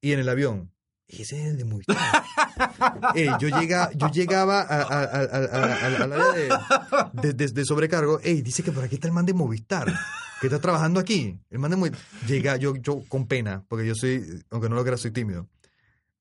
y 0.00 0.12
en 0.12 0.20
el 0.20 0.28
avión, 0.28 0.70
ese 1.08 1.40
es 1.40 1.46
el 1.50 1.56
de 1.58 1.64
Movistar. 1.64 1.96
Ey, 3.14 3.28
yo, 3.38 3.48
llega, 3.60 3.90
yo 3.94 4.08
llegaba 4.10 4.62
al- 4.62 6.12
área 6.12 6.32
de, 6.32 6.48
de, 7.22 7.32
de- 7.34 7.48
de 7.52 7.64
sobrecargo, 7.64 8.20
ey, 8.22 8.42
dice 8.42 8.62
que 8.62 8.72
por 8.72 8.84
aquí 8.84 8.96
está 8.96 9.06
el 9.08 9.14
man 9.14 9.26
de 9.26 9.34
Movistar, 9.34 9.86
que 10.40 10.46
está 10.46 10.60
trabajando 10.60 10.98
aquí. 11.00 11.38
El 11.50 11.58
man 11.58 11.70
de 11.70 11.76
Movistar. 11.76 12.00
Llega, 12.26 12.56
yo, 12.56 12.74
yo 12.76 13.02
con 13.08 13.26
pena, 13.26 13.64
porque 13.68 13.86
yo 13.86 13.94
soy, 13.94 14.42
aunque 14.50 14.68
no 14.68 14.74
lo 14.76 14.84
crea, 14.84 14.96
soy 14.96 15.10
tímido. 15.10 15.48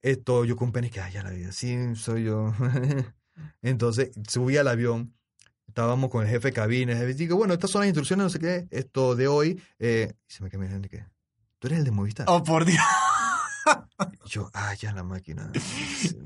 Esto, 0.01 0.43
yo 0.45 0.55
con 0.57 0.71
pena, 0.71 0.87
y 0.87 0.89
que, 0.89 0.99
ay, 1.01 1.13
ya 1.13 1.23
la 1.23 1.29
vida, 1.31 1.51
sí, 1.51 1.77
soy 1.95 2.25
yo. 2.25 2.53
Entonces, 3.61 4.11
subí 4.27 4.57
al 4.57 4.67
avión, 4.67 5.13
estábamos 5.67 6.09
con 6.09 6.23
el 6.23 6.29
jefe 6.29 6.49
de 6.49 6.53
cabina, 6.53 6.95
jefe 6.95 7.13
digo, 7.13 7.37
bueno, 7.37 7.53
estas 7.53 7.71
son 7.71 7.81
las 7.81 7.87
instrucciones, 7.87 8.23
no 8.23 8.29
sé 8.29 8.39
qué, 8.39 8.67
esto 8.69 9.15
de 9.15 9.27
hoy. 9.27 9.61
Eh, 9.79 10.13
y 10.29 10.33
se 10.33 10.43
me 10.43 10.49
queda 10.49 10.61
mirando 10.61 10.87
y 10.87 10.89
que, 10.89 11.05
¿tú 11.59 11.67
eres 11.67 11.79
el 11.79 11.85
de 11.85 11.91
Movistar? 11.91 12.25
Oh, 12.29 12.43
por 12.43 12.65
Dios. 12.65 12.81
Yo, 14.25 14.49
ah, 14.53 14.73
ya 14.75 14.93
la 14.93 15.03
máquina. 15.03 15.51
Sí. 15.55 16.17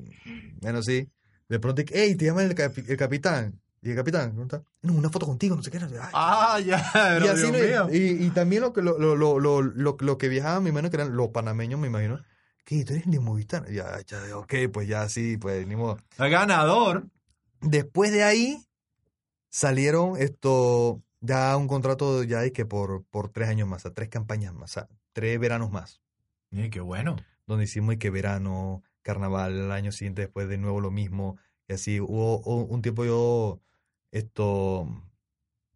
Bueno, 0.62 0.82
sí. 0.82 1.10
De 1.50 1.60
pronto, 1.60 1.82
hey, 1.92 2.16
te 2.16 2.26
llama 2.26 2.44
el, 2.44 2.56
capi- 2.56 2.86
el 2.90 2.98
capitán. 2.98 3.60
Y 3.82 3.92
el 3.92 3.96
capitán, 3.96 4.32
¿cómo 4.32 4.44
está? 4.44 4.64
No, 4.82 4.94
una 4.94 5.10
foto 5.10 5.26
contigo, 5.28 5.56
no 5.56 5.62
sé 5.64 5.70
qué. 5.72 5.78
Ay, 5.78 5.90
Ah, 6.14 6.60
ya, 6.60 6.90
pero 6.94 7.26
y, 7.26 7.28
así 7.30 7.52
Dios 7.52 7.52
no- 7.80 7.88
mío. 7.88 7.90
y, 7.94 8.26
y 8.26 8.30
también 8.32 8.62
lo 8.64 8.74
que, 8.74 8.82
lo, 8.82 8.98
lo, 8.98 9.16
lo, 9.40 9.62
lo, 9.62 10.18
que 10.18 10.28
viajaban, 10.30 10.64
me 10.64 10.72
imagino 10.72 10.90
que 10.90 10.98
eran 10.98 11.16
los 11.16 11.30
panameños, 11.30 11.80
me 11.80 11.88
imagino. 11.88 12.20
¿Qué? 12.66 12.84
¿Tú 12.84 12.94
eres 12.94 13.06
Movistar? 13.22 13.72
Ya, 13.72 13.98
ya, 14.06 14.38
ok, 14.38 14.54
pues 14.74 14.88
ya 14.90 15.08
sí, 15.08 15.38
pues 15.38 15.66
ni 15.68 15.76
modo. 15.78 16.00
El 16.18 16.30
ganador. 16.32 17.08
Después 17.62 18.12
de 18.12 18.24
ahí, 18.24 18.60
salieron 19.50 20.18
esto, 20.18 21.02
ya 21.22 21.56
un 21.56 21.68
contrato 21.68 22.24
ya 22.24 22.40
de 22.42 22.52
que 22.52 22.66
por, 22.66 23.06
por 23.06 23.30
tres 23.30 23.48
años 23.48 23.68
más, 23.68 23.82
o 23.82 23.84
sea, 23.84 23.94
tres 23.94 24.10
campañas 24.10 24.54
más, 24.54 24.72
o 24.72 24.74
sea, 24.74 24.88
tres 25.14 25.40
veranos 25.40 25.72
más. 25.72 26.02
Qué 26.72 26.80
bueno. 26.80 27.16
Donde 27.48 27.66
hicimos 27.66 27.96
que 27.98 28.10
verano, 28.10 28.84
carnaval, 29.02 29.54
el 29.58 29.72
año 29.72 29.92
siguiente 29.92 30.24
después 30.24 30.48
de 30.48 30.58
nuevo 30.58 30.82
lo 30.82 30.92
mismo. 30.92 31.38
Y 31.68 31.74
así 31.74 32.00
hubo 32.00 32.40
un 32.42 32.82
tiempo 32.82 33.06
yo 33.06 33.62
esto 34.12 34.88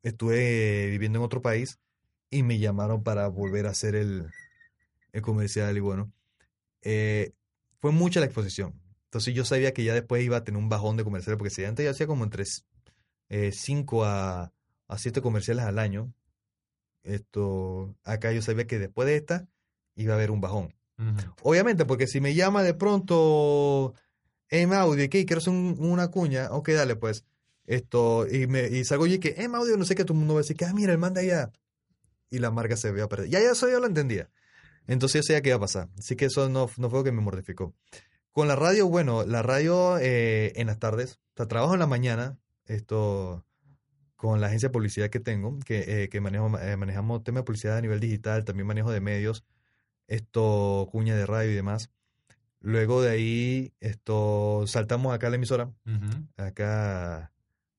estuve 0.04 0.90
viviendo 0.90 1.20
en 1.20 1.26
otro 1.26 1.42
país 1.42 1.80
y 2.30 2.44
me 2.44 2.60
llamaron 2.60 3.04
para 3.04 3.28
volver 3.28 3.68
a 3.68 3.72
hacer 3.72 3.96
el, 3.96 4.28
el 5.12 5.22
comercial 5.22 5.76
y 5.78 5.80
bueno, 5.80 6.12
eh, 6.82 7.34
fue 7.80 7.92
mucha 7.92 8.20
la 8.20 8.26
exposición. 8.28 8.80
Entonces 9.06 9.34
yo 9.34 9.46
sabía 9.46 9.74
que 9.74 9.84
ya 9.84 9.94
después 9.94 10.24
iba 10.24 10.38
a 10.38 10.44
tener 10.44 10.60
un 10.60 10.70
bajón 10.70 10.98
de 10.98 11.04
comerciales 11.04 11.38
porque 11.38 11.50
si 11.54 11.66
antes 11.66 11.84
yo 11.84 11.92
hacía 11.92 12.08
como 12.08 12.24
entre 12.24 12.46
5 13.52 14.06
a, 14.06 14.54
a 14.88 14.98
7 14.98 15.22
comerciales 15.22 15.66
al 15.66 15.80
año, 15.80 16.14
esto 17.04 17.96
acá 18.04 18.32
yo 18.32 18.42
sabía 18.42 18.68
que 18.68 18.80
después 18.80 19.08
de 19.08 19.18
esta 19.18 19.48
iba 19.96 20.14
a 20.14 20.18
haber 20.18 20.32
un 20.32 20.42
bajón. 20.42 20.74
Obviamente, 21.44 21.86
porque 21.86 22.08
si 22.08 22.22
me 22.22 22.34
llama 22.36 22.64
de 22.64 22.74
pronto 22.74 23.94
M 24.50 24.76
Audio, 24.76 25.10
que 25.10 25.26
quiero 25.26 25.40
hacer 25.40 25.54
un- 25.54 25.78
una 25.80 26.10
cuña, 26.10 26.50
ok, 26.52 26.70
dale 26.70 26.96
pues. 26.96 27.26
Esto, 27.66 28.28
y, 28.28 28.48
me, 28.48 28.68
y 28.68 28.84
salgo 28.84 29.08
yo 29.08 29.16
y 29.16 29.20
que 29.20 29.36
M 29.38 29.56
Audio, 29.58 29.78
no 29.78 29.86
sé 29.86 29.96
qué, 29.96 30.04
todo 30.04 30.14
el 30.14 30.20
mundo 30.20 30.34
va 30.36 30.40
a 30.40 30.44
decir 30.44 30.58
que, 30.58 30.66
ah, 30.66 30.74
mira, 30.74 30.92
el 30.92 30.98
man 30.98 31.14
de 31.14 31.22
allá. 31.22 31.52
y 32.34 32.40
la 32.40 32.50
marca 32.52 32.78
se 32.78 32.92
veía 32.92 33.08
perder. 33.10 33.30
Ya 33.30 33.40
eso 33.40 33.70
yo 33.70 33.80
lo 33.82 33.88
entendía. 33.88 34.30
Entonces 34.88 35.22
yo 35.22 35.28
sabía 35.28 35.42
qué 35.42 35.50
iba 35.50 35.58
a 35.58 35.62
pasar. 35.62 35.90
Así 36.00 36.16
que 36.16 36.26
eso 36.26 36.48
no, 36.50 36.70
no 36.78 36.90
fue 36.90 37.00
lo 37.00 37.04
que 37.04 37.12
me 37.12 37.22
mortificó. 37.22 37.74
Con 38.32 38.48
la 38.48 38.56
radio, 38.56 38.88
bueno, 38.88 39.26
la 39.26 39.42
radio 39.44 39.98
eh, 40.00 40.54
en 40.56 40.68
las 40.68 40.80
tardes, 40.80 41.20
o 41.34 41.38
sea, 41.38 41.48
trabajo 41.48 41.74
en 41.74 41.80
la 41.82 41.88
mañana, 41.88 42.40
esto 42.68 43.46
con 44.16 44.40
la 44.40 44.48
agencia 44.48 44.70
de 44.70 44.74
publicidad 44.74 45.10
que 45.10 45.20
tengo, 45.20 45.60
que, 45.66 46.04
eh, 46.04 46.10
que 46.10 46.22
manejo, 46.22 46.58
eh, 46.60 46.78
manejamos 46.78 47.24
temas 47.24 47.42
de 47.42 47.46
publicidad 47.46 47.78
a 47.78 47.82
nivel 47.82 48.00
digital, 48.00 48.46
también 48.46 48.66
manejo 48.68 48.92
de 48.92 49.02
medios, 49.02 49.44
esto, 50.12 50.88
cuña 50.92 51.16
de 51.16 51.26
radio 51.26 51.52
y 51.52 51.56
demás. 51.56 51.90
Luego 52.60 53.02
de 53.02 53.10
ahí, 53.10 53.74
esto, 53.80 54.66
saltamos 54.68 55.14
acá 55.16 55.28
a 55.28 55.30
la 55.32 55.38
emisora, 55.38 55.66
Ujú. 55.86 56.28
acá, 56.38 57.32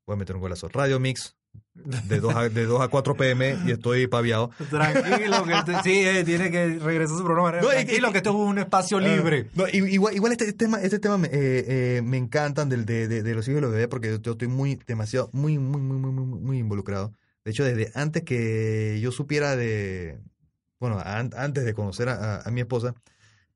voy 0.06 0.14
a 0.14 0.16
meter 0.16 0.34
un 0.34 0.42
golazo, 0.42 0.68
Radio 0.68 0.98
Mix, 0.98 1.36
de 1.74 2.18
2 2.18 2.34
a, 2.34 2.48
de 2.48 2.64
2 2.64 2.80
a 2.80 2.88
4 2.88 3.14
pm 3.16 3.58
y 3.66 3.70
estoy 3.70 4.06
paviado. 4.08 4.50
Tranquilo, 4.70 5.44
que 5.44 5.52
este- 5.52 5.82
sí, 5.84 6.00
eh, 6.04 6.24
tiene 6.24 6.50
que 6.50 6.78
regresar 6.80 7.14
a 7.14 7.18
su 7.18 7.24
programa. 7.24 7.52
No, 7.60 7.68
y- 7.68 7.74
Tranquilo, 7.84 8.08
y- 8.08 8.12
que 8.12 8.18
esto 8.18 8.30
es 8.30 8.36
un 8.36 8.58
espacio 8.58 8.98
libre. 8.98 9.46
Ah, 9.50 9.52
no, 9.54 9.68
i- 9.68 9.92
igual, 9.94 10.16
igual 10.16 10.32
este 10.32 10.52
tema, 10.52 10.80
este 10.80 10.98
tema 10.98 11.16
me, 11.18 11.28
eh, 11.28 11.32
eh, 11.98 12.02
me 12.02 12.16
encantan 12.16 12.68
del, 12.68 12.84
de, 12.84 13.06
de, 13.06 13.22
de 13.22 13.34
los 13.36 13.46
hijos 13.46 13.56
de 13.56 13.60
los 13.62 13.70
bebés 13.72 13.86
porque 13.88 14.08
yo, 14.10 14.20
yo 14.20 14.32
estoy 14.32 14.48
muy, 14.48 14.80
demasiado, 14.86 15.30
muy, 15.32 15.58
muy, 15.58 15.80
muy, 15.80 15.98
muy, 15.98 16.10
muy, 16.10 16.40
muy 16.40 16.58
involucrado. 16.58 17.12
De 17.44 17.52
hecho, 17.52 17.64
desde 17.64 17.92
antes 17.94 18.22
que 18.24 18.98
yo 19.00 19.12
supiera 19.12 19.54
de, 19.54 20.18
bueno, 20.82 20.98
an- 21.04 21.30
antes 21.36 21.64
de 21.64 21.74
conocer 21.74 22.08
a, 22.08 22.14
a- 22.14 22.42
a 22.42 22.50
mi 22.50 22.60
esposa, 22.60 22.92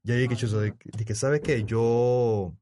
ya 0.05 0.15
había 0.15 0.29
dicho 0.29 0.47
eso, 0.47 0.61
de, 0.61 0.73
que- 0.77 0.91
de 0.97 1.05
que, 1.05 1.15
¿sabes 1.17 1.41
qué? 1.41 1.65
Yo, 1.65 2.55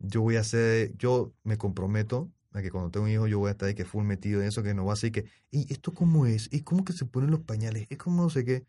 yo 0.00 0.20
voy 0.20 0.36
a 0.36 0.40
hacer, 0.40 0.94
yo 0.98 1.32
me 1.44 1.56
comprometo 1.56 2.30
a 2.52 2.60
que 2.60 2.70
cuando 2.70 2.90
tenga 2.90 3.06
un 3.06 3.10
hijo 3.12 3.26
yo 3.26 3.38
voy 3.38 3.48
a 3.48 3.52
estar 3.52 3.66
de 3.68 3.74
que 3.74 3.86
full 3.86 4.04
metido 4.04 4.42
en 4.42 4.48
eso, 4.48 4.62
que 4.62 4.74
no 4.74 4.84
va 4.84 4.92
a 4.92 4.96
ser 4.96 5.12
que, 5.12 5.24
¿y 5.50 5.72
esto 5.72 5.92
cómo 5.94 6.26
es? 6.26 6.48
¿Y 6.52 6.60
cómo 6.60 6.84
que 6.84 6.92
se 6.92 7.06
ponen 7.06 7.30
los 7.30 7.40
pañales? 7.40 7.86
¿Es 7.88 7.96
como 7.96 8.22
no 8.22 8.28
sé 8.28 8.44
qué? 8.44 8.64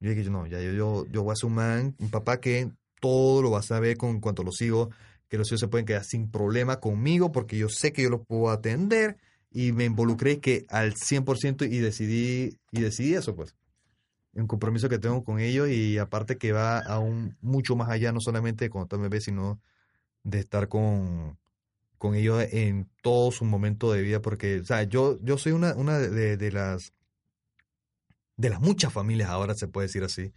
Yo 0.00 0.10
dije, 0.10 0.28
no, 0.28 0.46
ya 0.46 0.60
yo, 0.60 0.72
yo, 0.72 1.06
yo 1.10 1.22
voy 1.22 1.32
a 1.32 1.36
ser 1.36 1.46
un 1.46 1.54
man, 1.54 1.94
un 1.98 2.10
papá 2.10 2.38
que 2.40 2.70
todo 3.00 3.40
lo 3.40 3.50
va 3.52 3.60
a 3.60 3.62
saber 3.62 3.96
con 3.96 4.20
cuanto 4.20 4.42
a 4.42 4.44
los 4.44 4.60
hijos, 4.60 4.88
que 5.28 5.38
los 5.38 5.48
hijos 5.48 5.60
se 5.60 5.68
pueden 5.68 5.86
quedar 5.86 6.04
sin 6.04 6.30
problema 6.30 6.78
conmigo 6.78 7.32
porque 7.32 7.56
yo 7.56 7.70
sé 7.70 7.94
que 7.94 8.02
yo 8.02 8.10
los 8.10 8.20
puedo 8.26 8.50
atender 8.50 9.16
y 9.50 9.72
me 9.72 9.86
involucré 9.86 10.40
que 10.40 10.66
al 10.68 10.94
100% 10.94 11.64
y 11.64 11.78
decidí, 11.78 12.58
y 12.70 12.80
decidí 12.82 13.14
eso 13.14 13.34
pues. 13.34 13.54
Un 14.34 14.46
compromiso 14.46 14.88
que 14.88 14.98
tengo 14.98 15.24
con 15.24 15.40
ellos 15.40 15.68
y 15.68 15.98
aparte 15.98 16.38
que 16.38 16.52
va 16.52 16.78
aún 16.78 17.36
mucho 17.40 17.76
más 17.76 17.90
allá, 17.90 18.12
no 18.12 18.20
solamente 18.20 18.68
de 18.68 18.80
están 18.80 19.02
bebés, 19.02 19.24
sino 19.24 19.60
de 20.22 20.40
estar 20.40 20.68
con, 20.68 21.38
con 21.98 22.14
ellos 22.14 22.42
en 22.50 22.88
todo 23.02 23.30
su 23.30 23.44
momento 23.44 23.92
de 23.92 24.02
vida 24.02 24.22
porque, 24.22 24.60
o 24.60 24.64
sea, 24.64 24.84
yo, 24.84 25.18
yo 25.22 25.38
soy 25.38 25.52
una, 25.52 25.74
una 25.74 25.98
de, 25.98 26.36
de 26.36 26.52
las 26.52 26.94
de 28.36 28.50
las 28.50 28.60
muchas 28.60 28.92
familias 28.92 29.28
ahora, 29.30 29.54
se 29.54 29.68
puede 29.68 29.86
decir 29.86 30.04
así, 30.04 30.32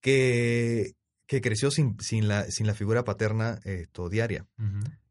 que, 0.00 0.94
que 1.36 1.40
creció 1.40 1.70
sin, 1.70 1.98
sin, 2.00 2.28
la, 2.28 2.44
sin 2.50 2.66
la 2.66 2.74
figura 2.74 3.04
paterna 3.04 3.58
esto, 3.64 4.08
diaria. 4.08 4.46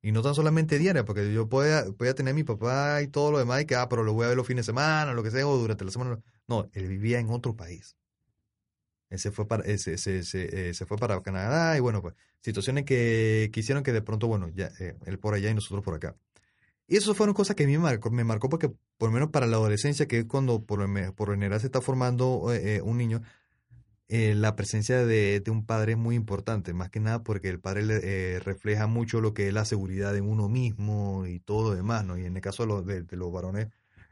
Y 0.01 0.11
no 0.11 0.21
tan 0.21 0.33
solamente 0.35 0.79
diaria, 0.79 1.05
porque 1.05 1.33
yo 1.33 1.47
podía, 1.49 1.85
podía 1.97 2.15
tener 2.15 2.31
a 2.31 2.35
mi 2.35 2.43
papá 2.43 3.01
y 3.01 3.07
todo 3.07 3.31
lo 3.31 3.37
demás, 3.39 3.61
y 3.61 3.65
que, 3.65 3.75
ah, 3.75 3.87
pero 3.89 4.03
lo 4.03 4.13
voy 4.13 4.25
a 4.25 4.29
ver 4.29 4.37
los 4.37 4.47
fines 4.47 4.65
de 4.65 4.71
semana, 4.71 5.13
lo 5.13 5.23
que 5.23 5.31
sea, 5.31 5.47
o 5.47 5.57
durante 5.57 5.85
la 5.85 5.91
semana. 5.91 6.19
No, 6.47 6.67
él 6.73 6.87
vivía 6.87 7.19
en 7.19 7.29
otro 7.29 7.55
país. 7.55 7.95
Él 9.09 9.19
se 9.19 9.31
fue 9.31 9.45
para, 9.47 9.63
él 9.65 9.77
se, 9.77 9.97
se- 9.97 10.23
se, 10.23 10.69
eh, 10.69 10.73
se 10.73 10.85
fue 10.85 10.97
para 10.97 11.21
Canadá, 11.21 11.75
y 11.77 11.81
bueno, 11.81 12.01
pues, 12.01 12.15
situaciones 12.41 12.85
que, 12.85 13.49
que 13.51 13.59
hicieron 13.59 13.83
que 13.83 13.91
de 13.91 14.01
pronto, 14.01 14.27
bueno, 14.27 14.49
ya, 14.49 14.71
eh, 14.79 14.95
él 15.05 15.19
por 15.19 15.33
allá 15.33 15.49
y 15.49 15.53
nosotros 15.53 15.83
por 15.83 15.95
acá. 15.95 16.15
Y 16.87 16.97
eso 16.97 17.13
fueron 17.13 17.33
cosas 17.33 17.55
que 17.55 17.63
a 17.63 17.67
mí 17.67 17.73
me 17.73 17.79
marcó, 17.83 18.09
me 18.11 18.23
marcó 18.23 18.49
porque, 18.49 18.69
por 18.97 19.09
lo 19.09 19.11
menos 19.11 19.29
para 19.29 19.47
la 19.47 19.57
adolescencia, 19.57 20.07
que 20.07 20.19
es 20.19 20.25
cuando 20.25 20.63
por, 20.63 20.79
por 21.15 21.27
lo 21.29 21.33
general 21.35 21.59
se 21.59 21.67
está 21.67 21.81
formando 21.81 22.51
eh, 22.53 22.77
eh, 22.77 22.81
un 22.81 22.97
niño, 22.97 23.21
eh, 24.11 24.35
la 24.35 24.55
presencia 24.57 25.05
de, 25.05 25.39
de 25.39 25.51
un 25.51 25.65
padre 25.65 25.93
es 25.93 25.97
muy 25.97 26.15
importante, 26.15 26.73
más 26.73 26.89
que 26.89 26.99
nada 26.99 27.23
porque 27.23 27.49
el 27.49 27.61
padre 27.61 27.83
eh, 28.03 28.39
refleja 28.41 28.85
mucho 28.87 29.21
lo 29.21 29.33
que 29.33 29.47
es 29.47 29.53
la 29.53 29.65
seguridad 29.65 30.15
en 30.17 30.25
uno 30.29 30.49
mismo 30.49 31.25
y 31.27 31.39
todo 31.39 31.73
demás, 31.73 32.05
¿no? 32.05 32.17
Y 32.17 32.25
en 32.25 32.35
el 32.35 32.41
caso 32.41 32.63
de 32.63 32.67
los, 32.67 32.85
de, 32.85 33.03
varones, 33.31 33.69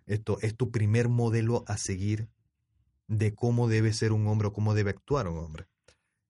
esto 0.07 0.39
es 0.41 0.55
tu 0.55 0.71
primer 0.71 1.09
modelo 1.09 1.65
a 1.67 1.77
seguir 1.77 2.29
de 3.07 3.33
cómo 3.35 3.67
debe 3.67 3.93
ser 3.93 4.11
un 4.13 4.27
hombre 4.27 4.49
o 4.49 4.53
cómo 4.53 4.73
debe 4.73 4.91
actuar 4.91 5.27
un 5.27 5.37
hombre. 5.39 5.67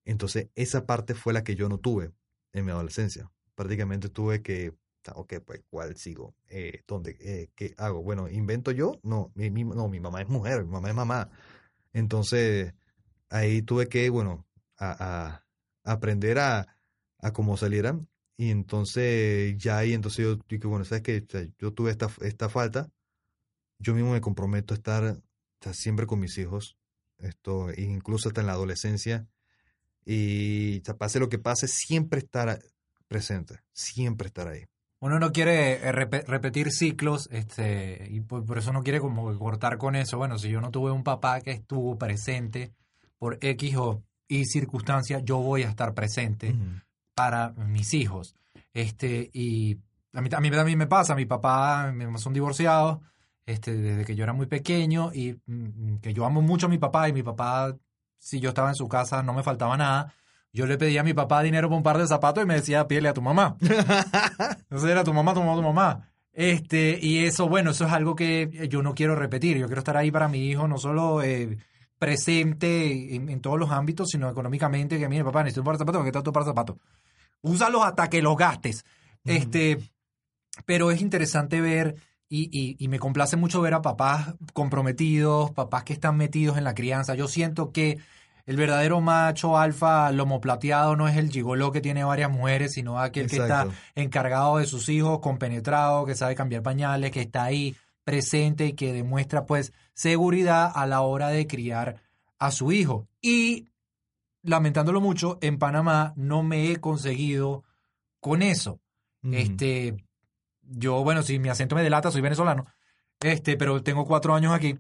Entonces, 0.05 0.49
esa 0.55 0.86
parte 0.86 1.15
fue 1.15 1.34
la 1.34 1.43
que 1.43 1.55
yo 1.55 1.70
no 1.70 1.80
tuve 1.80 2.11
en 2.53 2.65
mi 2.65 2.72
adolescencia. 2.72 3.32
Prácticamente 3.55 4.09
tuve 4.09 4.41
que, 4.41 4.74
ah, 5.07 5.13
ok, 5.15 5.36
pues, 5.45 5.61
¿cuál 5.70 5.97
sigo? 5.97 6.36
Eh, 6.49 6.84
¿Dónde? 6.88 7.51
¿Qué 7.55 7.76
hago? 7.78 8.03
Bueno, 8.03 8.30
¿invento 8.30 8.72
yo? 8.72 8.99
No 9.03 9.32
mi- 9.36 9.49
no, 9.65 9.88
mi 9.89 9.99
mamá 9.99 10.22
es 10.22 10.30
mujer, 10.30 10.65
mi 10.65 10.72
mamá 10.72 10.89
es 10.89 10.95
mamá. 10.95 11.30
Entonces, 11.93 12.74
ahí 13.30 13.61
tuve 13.61 13.88
que, 13.88 14.09
bueno, 14.09 14.47
a, 14.77 15.41
a 15.84 15.91
aprender 15.91 16.39
a, 16.39 16.77
a 17.19 17.34
cómo 17.34 17.57
saliera. 17.57 17.99
Y 18.38 18.51
entonces, 18.51 19.57
ya 19.57 19.77
ahí, 19.77 19.93
entonces 19.93 20.25
yo 20.25 20.36
dije, 20.47 20.65
bueno, 20.67 20.86
¿sabes 20.86 21.03
qué? 21.03 21.25
O 21.27 21.30
sea, 21.30 21.45
yo 21.57 21.73
tuve 21.73 21.91
esta, 21.91 22.09
esta 22.21 22.47
falta. 22.49 22.89
Yo 23.80 23.93
mismo 23.93 24.11
me 24.13 24.21
comprometo 24.21 24.73
a 24.73 24.77
estar, 24.77 25.21
siempre 25.73 26.05
con 26.05 26.19
mis 26.19 26.38
hijos. 26.38 26.77
Esto, 27.17 27.67
incluso 27.75 28.30
hasta 28.30 28.41
en 28.41 28.47
la 28.47 28.53
adolescencia. 28.53 29.27
Y 30.05 30.80
o 30.82 30.86
sea, 30.86 30.97
pase 30.97 31.19
lo 31.19 31.27
que 31.30 31.38
pase, 31.39 31.67
siempre 31.67 32.19
estar 32.19 32.59
presente. 33.07 33.59
Siempre 33.73 34.27
estar 34.27 34.47
ahí. 34.47 34.63
Uno 35.01 35.19
no 35.19 35.32
quiere 35.32 35.73
eh, 35.73 35.91
repe- 35.93 36.25
repetir 36.25 36.71
ciclos, 36.71 37.30
este, 37.32 38.07
y 38.09 38.19
por, 38.21 38.45
por 38.45 38.57
eso 38.57 38.73
no 38.73 38.84
quiere 38.84 38.99
como 38.99 39.38
cortar 39.38 39.77
con 39.77 39.95
eso. 39.95 40.17
Bueno, 40.17 40.38
si 40.38 40.49
yo 40.49 40.59
no 40.61 40.71
tuve 40.71 40.91
un 40.91 41.03
papá 41.03 41.39
que 41.41 41.51
estuvo 41.51 41.97
presente 41.97 42.73
por 43.20 43.38
X 43.41 43.76
o 43.78 44.01
Y 44.28 44.45
circunstancia, 44.45 45.20
yo 45.20 45.38
voy 45.38 45.63
a 45.63 45.70
estar 45.70 45.93
presente 45.93 46.55
para 47.13 47.51
mis 47.51 47.93
hijos. 47.93 48.36
Este, 48.74 49.30
y 49.34 49.78
a 50.13 50.22
mí, 50.22 50.30
a 50.32 50.39
mí 50.39 50.49
también 50.49 50.78
me 50.78 50.88
pasa, 50.88 51.15
mi 51.15 51.26
papá, 51.26 51.91
mi 51.91 52.05
mamá 52.05 52.17
son 52.17 52.34
divorciados, 52.34 52.99
este, 53.45 53.76
desde 53.76 54.05
que 54.05 54.15
yo 54.15 54.24
era 54.24 54.34
muy 54.34 54.45
pequeño, 54.45 55.11
y 55.13 55.36
mm, 55.45 55.97
que 55.97 56.13
yo 56.13 56.26
amo 56.26 56.41
mucho 56.41 56.67
a 56.67 56.70
mi 56.70 56.78
papá, 56.78 57.09
y 57.09 57.13
mi 57.13 57.24
papá, 57.24 57.76
si 58.17 58.39
yo 58.39 58.49
estaba 58.49 58.70
en 58.70 58.76
su 58.76 58.88
casa, 58.88 59.22
no 59.24 59.34
me 59.34 59.43
faltaba 59.43 59.76
nada. 59.78 60.13
Yo 60.51 60.65
le 60.65 60.78
pedía 60.78 61.01
a 61.01 61.03
mi 61.03 61.13
papá 61.13 61.43
dinero 61.43 61.67
para 61.67 61.78
un 61.78 61.84
par 61.84 61.97
de 61.97 62.07
zapatos 62.07 62.43
y 62.43 62.47
me 62.47 62.55
decía, 62.55 62.88
pídele 62.88 63.09
a 63.09 63.13
tu 63.13 63.22
mamá. 63.22 63.55
Entonces 63.61 64.89
era 64.89 65.03
tu 65.03 65.13
mamá, 65.13 65.34
tu 65.34 65.41
mamá, 65.41 65.55
tu 65.55 65.61
mamá. 65.61 66.09
Este, 66.34 66.97
y 67.01 67.26
eso, 67.26 67.47
bueno, 67.47 67.72
eso 67.72 67.86
es 67.86 67.91
algo 67.91 68.15
que 68.15 68.67
yo 68.70 68.82
no 68.82 68.95
quiero 68.95 69.15
repetir. 69.15 69.57
Yo 69.57 69.67
quiero 69.67 69.80
estar 69.80 69.97
ahí 69.97 70.09
para 70.09 70.28
mi 70.28 70.47
hijo, 70.49 70.67
no 70.67 70.78
solo 70.78 71.22
eh, 71.22 71.57
presente 72.00 73.16
en, 73.16 73.30
en 73.30 73.41
todos 73.41 73.60
los 73.60 73.70
ámbitos, 73.70 74.10
sino 74.10 74.30
económicamente, 74.30 74.97
que 74.97 75.08
mire, 75.08 75.24
papá, 75.24 75.43
necesito 75.43 75.62
un 75.62 75.66
par 75.66 75.76
de 75.76 75.80
zapatos, 75.80 76.04
¿qué 76.04 76.12
tal 76.12 76.24
tu 76.24 76.34
par 76.34 76.43
de 76.43 76.50
zapatos? 76.50 76.78
Úsalos 77.41 77.86
hasta 77.86 78.10
que 78.10 78.22
los 78.22 78.36
gastes. 78.36 78.84
Este, 79.26 79.78
pero 80.66 80.91
es 80.91 81.02
interesante 81.02 81.62
ver 81.62 81.95
y, 82.30 82.50
y, 82.52 82.84
y 82.84 82.88
me 82.88 83.00
complace 83.00 83.36
mucho 83.36 83.62
ver 83.62 83.74
a 83.74 83.82
papás 83.82 84.34
comprometidos, 84.54 85.52
papás 85.52 85.84
que 85.84 85.93
están 85.93 86.18
metidos 86.18 86.58
en 86.58 86.64
la 86.64 86.74
crianza. 86.74 87.16
Yo 87.16 87.28
siento 87.28 87.72
que 87.72 88.00
el 88.45 88.56
verdadero 88.56 89.02
macho 89.02 89.58
alfa 89.58 90.12
lomo 90.12 90.41
plateado 90.41 90.95
no 90.95 91.08
es 91.08 91.18
el 91.18 91.30
gigoló 91.30 91.72
que 91.72 91.82
tiene 91.82 92.04
varias 92.04 92.32
mujeres, 92.32 92.74
sino 92.74 93.00
aquel 93.00 93.30
que 93.30 93.38
está 93.38 93.68
encargado 93.93 94.58
de 94.58 94.66
sus 94.66 94.89
hijos, 94.89 95.20
compenetrado, 95.20 96.06
que 96.06 96.16
sabe 96.16 96.34
cambiar 96.34 96.64
pañales, 96.64 97.12
que 97.12 97.22
está 97.22 97.43
ahí 97.43 97.76
presente 98.10 98.66
y 98.66 98.74
que 98.74 98.91
demuestra 98.91 99.45
pues 99.45 99.72
seguridad 99.93 100.72
a 100.74 100.88
la 100.88 101.01
hora 101.01 101.30
de 101.30 101.45
criar 101.45 102.01
a 102.39 102.49
su 102.49 102.72
hijo. 102.72 103.07
Y 103.22 103.68
lamentándolo 104.41 104.99
mucho, 104.99 105.38
en 105.41 105.60
Panamá 105.60 106.14
no 106.16 106.41
me 106.41 106.72
he 106.72 106.78
conseguido 106.78 107.64
con 108.20 108.41
eso. 108.41 108.80
Este, 109.22 110.03
yo, 110.64 111.03
bueno, 111.03 111.22
si 111.22 111.38
mi 111.38 111.49
acento 111.49 111.76
me 111.76 111.84
delata, 111.84 112.10
soy 112.10 112.22
venezolano, 112.22 112.66
este, 113.20 113.57
pero 113.57 113.84
tengo 113.84 114.05
cuatro 114.05 114.34
años 114.34 114.53
aquí 114.53 114.80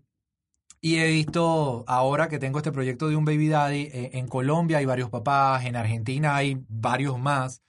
y 0.81 0.95
he 0.95 1.07
visto 1.11 1.83
ahora 1.87 2.29
que 2.29 2.39
tengo 2.39 2.57
este 2.57 2.71
proyecto 2.71 3.09
de 3.09 3.15
un 3.15 3.25
Baby 3.25 3.49
Daddy, 3.49 3.81
eh, 3.93 4.09
en 4.13 4.27
Colombia 4.27 4.79
hay 4.79 4.85
varios 4.85 5.11
papás, 5.11 5.65
en 5.65 5.75
Argentina 5.75 6.35
hay 6.35 6.63
varios 6.67 7.19
más, 7.19 7.61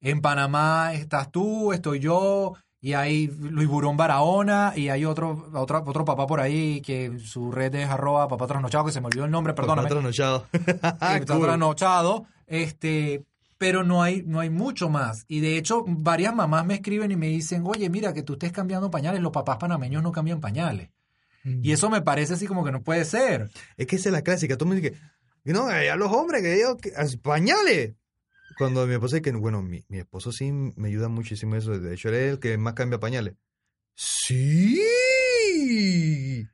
en 0.00 0.20
Panamá 0.20 0.92
estás 0.94 1.30
tú, 1.30 1.72
estoy 1.72 2.00
yo, 2.00 2.54
y 2.84 2.92
hay 2.92 3.28
Luis 3.28 3.66
Burón 3.66 3.96
Barahona, 3.96 4.74
y 4.76 4.90
hay 4.90 5.06
otro, 5.06 5.48
otro, 5.54 5.82
otro 5.86 6.04
papá 6.04 6.26
por 6.26 6.38
ahí 6.38 6.82
que 6.82 7.18
su 7.18 7.50
red 7.50 7.74
es 7.76 7.88
arroba 7.88 8.28
papá 8.28 8.46
trasnochado, 8.46 8.84
que 8.84 8.92
se 8.92 9.00
me 9.00 9.06
olvidó 9.06 9.24
el 9.24 9.30
nombre, 9.30 9.54
perdóname 9.54 9.88
Papá 9.88 9.94
trasnochado. 9.94 10.46
está 10.52 11.24
Cool. 11.26 11.44
trasnochado, 11.46 12.26
este, 12.46 13.24
pero 13.56 13.84
no 13.84 14.02
hay, 14.02 14.22
no 14.26 14.38
hay 14.38 14.50
mucho 14.50 14.90
más. 14.90 15.24
Y 15.28 15.40
de 15.40 15.56
hecho, 15.56 15.82
varias 15.88 16.34
mamás 16.34 16.66
me 16.66 16.74
escriben 16.74 17.10
y 17.10 17.16
me 17.16 17.28
dicen, 17.28 17.62
oye, 17.64 17.88
mira, 17.88 18.12
que 18.12 18.22
tú 18.22 18.34
estés 18.34 18.52
cambiando 18.52 18.90
pañales, 18.90 19.22
los 19.22 19.32
papás 19.32 19.56
panameños 19.56 20.02
no 20.02 20.12
cambian 20.12 20.42
pañales. 20.42 20.90
Y 21.62 21.72
eso 21.72 21.88
me 21.88 22.02
parece 22.02 22.34
así 22.34 22.46
como 22.46 22.66
que 22.66 22.72
no 22.72 22.82
puede 22.82 23.06
ser. 23.06 23.48
Es 23.78 23.86
que 23.86 23.96
esa 23.96 24.10
es 24.10 24.12
la 24.12 24.20
clásica. 24.20 24.58
Tú 24.58 24.66
me 24.66 24.76
dices 24.76 24.92
no, 25.42 25.68
a 25.68 25.96
los 25.96 26.12
hombres, 26.12 26.42
que 26.42 26.54
ellos, 26.54 26.76
pañales. 27.22 27.94
Cuando 28.58 28.86
mi 28.86 28.94
esposa 28.94 29.20
que, 29.20 29.32
bueno, 29.32 29.62
mi, 29.62 29.84
mi 29.88 29.98
esposo 29.98 30.32
sí 30.32 30.50
me 30.52 30.88
ayuda 30.88 31.08
muchísimo 31.08 31.56
eso. 31.56 31.78
De 31.78 31.94
hecho, 31.94 32.08
él 32.08 32.14
es 32.14 32.32
el 32.32 32.38
que 32.38 32.56
más 32.58 32.74
cambia 32.74 33.00
pañales. 33.00 33.34
Sí. 33.94 34.80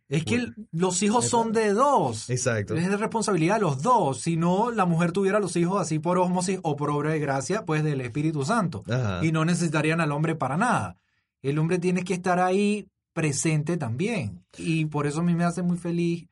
Es 0.09 0.25
que 0.25 0.35
el- 0.37 0.55
los 0.73 1.03
hijos 1.03 1.29
son 1.29 1.53
de 1.53 1.73
dos. 1.73 2.29
Exacto. 2.31 2.75
Es 2.75 2.89
de 2.89 2.97
responsabilidad 2.97 3.57
de 3.57 3.61
los 3.63 3.83
dos. 3.83 4.21
Si 4.21 4.37
no, 4.37 4.71
la 4.71 4.85
mujer 4.85 5.13
tuviera 5.13 5.39
los 5.41 5.57
hijos 5.57 5.81
así 5.81 5.99
por 5.99 6.19
osmosis 6.19 6.59
o 6.63 6.77
por 6.77 6.91
obra 6.91 7.11
de 7.11 7.19
gracia, 7.21 7.65
pues 7.65 7.83
del 7.85 8.01
Espíritu 8.01 8.45
Santo. 8.45 8.83
Ajá. 8.89 9.25
Y 9.25 9.33
no 9.33 9.45
necesitarían 9.45 10.01
al 10.01 10.13
hombre 10.13 10.35
para 10.35 10.57
nada. 10.57 10.97
El 11.43 11.59
hombre 11.59 11.79
tiene 11.79 12.05
que 12.05 12.15
estar 12.15 12.39
ahí 12.41 12.89
presente 13.13 13.77
también. 13.77 14.45
Y 14.59 14.87
por 14.87 15.07
eso 15.07 15.21
a 15.21 15.25
mí 15.25 15.35
me 15.35 15.45
hace 15.45 15.63
muy 15.63 15.79
feliz 15.79 16.29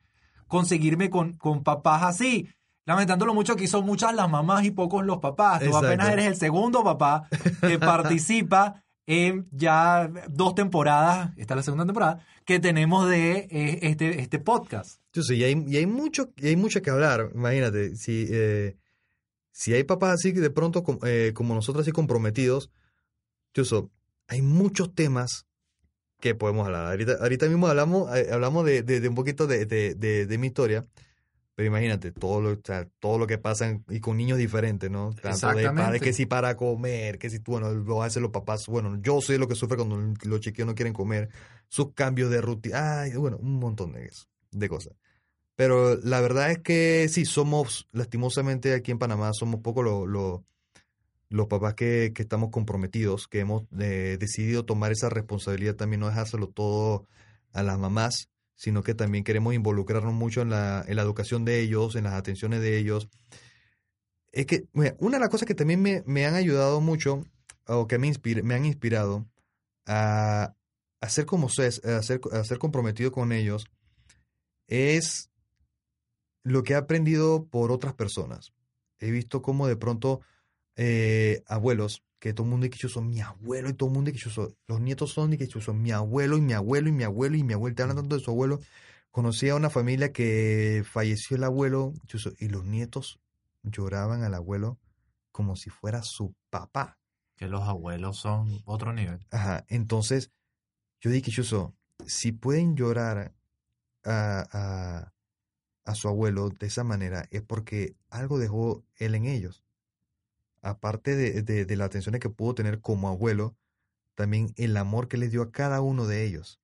conseguirme 0.47 1.09
con, 1.09 1.33
con 1.37 1.63
papás 1.63 2.03
así. 2.03 2.49
Lamentándolo 2.89 3.35
mucho, 3.35 3.53
aquí 3.53 3.67
son 3.67 3.85
muchas 3.85 4.15
las 4.15 4.27
mamás 4.29 4.65
y 4.65 4.71
pocos 4.71 5.05
los 5.05 5.19
papás. 5.19 5.59
Tú 5.59 5.65
Exacto. 5.67 5.87
apenas 5.87 6.09
eres 6.09 6.25
el 6.25 6.35
segundo 6.35 6.83
papá 6.83 7.27
que 7.61 7.77
participa 7.79 8.83
en 9.05 9.47
ya 9.51 10.09
dos 10.27 10.55
temporadas, 10.55 11.29
esta 11.37 11.53
es 11.53 11.57
la 11.57 11.61
segunda 11.63 11.85
temporada, 11.85 12.25
que 12.45 12.59
tenemos 12.59 13.07
de 13.07 13.47
eh, 13.51 13.79
este, 13.83 14.19
este 14.21 14.39
podcast. 14.39 14.99
Yo 15.13 15.21
sé, 15.21 15.35
y 15.35 15.43
hay, 15.43 15.63
y 15.67 15.77
hay 15.77 15.85
mucho, 15.85 16.31
y 16.35 16.47
hay 16.47 16.55
mucho 16.55 16.81
que 16.81 16.89
hablar. 16.89 17.29
Imagínate, 17.35 17.95
si, 17.95 18.25
eh, 18.29 18.75
si 19.51 19.73
hay 19.75 19.83
papás 19.83 20.13
así 20.15 20.33
que 20.33 20.39
de 20.39 20.49
pronto 20.49 20.83
eh, 21.05 21.31
como 21.35 21.53
nosotros 21.53 21.83
así 21.83 21.91
comprometidos, 21.91 22.71
yo 23.53 23.65
sé, 23.65 23.83
hay 24.27 24.41
muchos 24.41 24.95
temas 24.95 25.45
que 26.19 26.33
podemos 26.33 26.65
hablar. 26.65 26.87
Ahorita, 26.87 27.17
ahorita 27.21 27.45
mismo 27.47 27.67
hablamos, 27.67 28.15
eh, 28.17 28.29
hablamos 28.31 28.65
de, 28.65 28.81
de- 28.81 28.99
de 28.99 29.07
un 29.09 29.15
poquito 29.15 29.45
de- 29.45 29.65
de 29.65 30.37
mi 30.39 30.47
historia, 30.47 30.85
pero 31.59 31.67
imagínate 31.67 32.13
todo 32.13 32.39
lo, 32.39 32.51
o 32.51 32.59
sea, 32.63 32.87
todo 33.01 33.17
lo 33.17 33.27
que 33.27 33.37
pasa 33.37 33.81
y 33.89 33.99
con 33.99 34.15
niños 34.15 34.37
diferentes, 34.37 34.89
¿no? 34.89 35.09
Tanto 35.21 35.47
de 35.57 35.63
padres 35.83 36.01
que 36.01 36.13
si 36.13 36.25
para 36.25 36.55
comer, 36.55 37.19
que 37.19 37.29
si, 37.29 37.39
bueno, 37.39 37.73
lo 37.73 38.01
hacen 38.01 38.21
los 38.23 38.31
papás, 38.31 38.65
bueno, 38.67 38.97
yo 39.01 39.19
soy 39.19 39.37
lo 39.37 39.45
que 39.49 39.55
sufre 39.55 39.75
cuando 39.75 39.97
los 40.23 40.39
chiquillos 40.39 40.67
no 40.67 40.73
quieren 40.73 40.93
comer, 40.93 41.27
sus 41.67 41.93
cambios 41.93 42.31
de 42.31 42.39
rutina, 42.39 43.01
ay, 43.01 43.11
bueno, 43.17 43.35
un 43.41 43.59
montón 43.59 43.91
de, 43.91 44.05
eso, 44.05 44.23
de 44.51 44.69
cosas. 44.69 44.93
Pero 45.57 45.97
la 45.97 46.21
verdad 46.21 46.49
es 46.49 46.59
que 46.59 47.09
sí, 47.09 47.25
somos, 47.25 47.89
lastimosamente 47.91 48.73
aquí 48.73 48.91
en 48.91 48.99
Panamá, 48.99 49.33
somos 49.33 49.59
poco 49.59 49.83
lo- 49.83 50.05
lo- 50.05 50.45
los 51.27 51.47
papás 51.47 51.73
que, 51.73 52.13
que 52.15 52.21
estamos 52.21 52.51
comprometidos, 52.51 53.27
que 53.27 53.41
hemos 53.41 53.63
eh, 53.81 54.15
decidido 54.17 54.63
tomar 54.63 54.93
esa 54.93 55.09
responsabilidad 55.09 55.75
también, 55.75 55.99
no 55.99 56.07
dejárselo 56.07 56.47
todo 56.47 57.05
a 57.51 57.63
las 57.63 57.77
mamás, 57.77 58.29
sino 58.59 58.83
que 58.83 58.93
también 58.93 59.23
queremos 59.23 59.53
involucrarnos 59.53 60.13
mucho 60.13 60.41
en 60.41 60.49
la, 60.49 60.83
educación 60.85 61.45
de 61.45 61.61
ellos, 61.61 61.95
en 61.95 62.03
las 62.03 62.13
atenciones 62.13 62.59
de 62.59 62.77
ellos. 62.77 63.07
Es 64.33 64.47
que, 64.47 64.67
una 64.73 65.15
de 65.15 65.21
las 65.21 65.29
cosas 65.29 65.47
que 65.47 65.55
también 65.55 65.81
me, 65.81 66.25
han 66.25 66.35
ayudado 66.35 66.81
mucho, 66.81 67.23
o 67.67 67.87
que 67.87 67.97
me, 67.97 68.09
inspir- 68.09 68.43
me 68.43 68.55
han 68.55 68.65
inspirado 68.65 69.25
a, 69.85 70.55
ser 71.07 71.25
como 71.25 71.47
sé, 71.47 71.67
a 71.67 72.03
ser, 72.03 72.19
a 72.33 72.43
ser 72.43 72.57
comprometido 72.57 73.13
con 73.13 73.31
ellos, 73.31 73.65
es 74.67 75.31
lo 76.43 76.63
que 76.63 76.73
he 76.73 76.75
aprendido 76.75 77.45
por 77.45 77.71
otras 77.71 77.93
personas. 77.93 78.51
He 78.99 79.09
visto 79.09 79.41
cómo 79.41 79.67
de 79.67 79.77
pronto 79.77 80.19
eh, 80.75 81.43
abuelos, 81.47 82.03
que 82.19 82.33
todo 82.33 82.43
el 82.43 82.51
mundo 82.51 82.65
dice 82.65 82.77
que 82.77 82.81
yo 82.83 82.89
soy 82.89 83.03
mi 83.03 83.21
abuelo 83.21 83.69
y 83.69 83.73
todo 83.73 83.89
el 83.89 83.95
mundo 83.95 84.11
dice 84.11 84.23
que 84.23 84.29
yo 84.29 84.33
soy, 84.33 84.55
los 84.67 84.81
nietos 84.81 85.11
son 85.11 85.33
y 85.33 85.37
que 85.37 85.47
yo 85.47 85.61
soy 85.61 85.75
mi 85.75 85.91
abuelo 85.91 86.37
y 86.37 86.41
mi 86.41 86.53
abuelo 86.53 86.89
y 86.89 86.91
mi 86.91 87.03
abuelo 87.03 87.37
y 87.37 87.43
mi 87.43 87.53
abuelo, 87.53 87.75
te 87.75 87.81
hablan 87.81 87.97
tanto 87.97 88.15
de 88.15 88.21
su 88.21 88.31
abuelo. 88.31 88.59
Conocí 89.11 89.49
a 89.49 89.55
una 89.55 89.69
familia 89.69 90.11
que 90.11 90.83
falleció 90.85 91.37
el 91.37 91.43
abuelo 91.43 91.93
y 92.37 92.49
los 92.49 92.65
nietos 92.65 93.19
lloraban 93.63 94.23
al 94.23 94.35
abuelo 94.35 94.77
como 95.31 95.55
si 95.55 95.69
fuera 95.69 96.03
su 96.03 96.35
papá. 96.49 96.99
Que 97.35 97.47
los 97.47 97.61
abuelos 97.61 98.19
son 98.19 98.61
otro 98.65 98.93
nivel. 98.93 99.25
Ajá, 99.31 99.65
entonces 99.69 100.31
yo 100.99 101.09
dije, 101.09 101.31
Chuso, 101.31 101.73
si 102.05 102.33
pueden 102.33 102.75
llorar 102.75 103.33
a, 104.03 104.45
a, 104.51 105.13
a 105.85 105.95
su 105.95 106.07
abuelo 106.09 106.49
de 106.49 106.67
esa 106.67 106.83
manera, 106.83 107.25
es 107.31 107.41
porque 107.41 107.95
algo 108.09 108.37
dejó 108.37 108.83
él 108.97 109.15
en 109.15 109.25
ellos. 109.25 109.63
Aparte 110.61 111.15
de, 111.15 111.41
de, 111.41 111.65
de 111.65 111.75
las 111.75 111.87
atenciones 111.87 112.21
que 112.21 112.29
pudo 112.29 112.55
tener 112.55 112.81
como 112.81 113.07
abuelo, 113.09 113.55
también 114.15 114.53
el 114.57 114.75
amor 114.77 115.07
que 115.07 115.17
les 115.17 115.31
dio 115.31 115.41
a 115.41 115.51
cada 115.51 115.81
uno 115.81 116.05
de 116.05 116.25
ellos. 116.25 116.59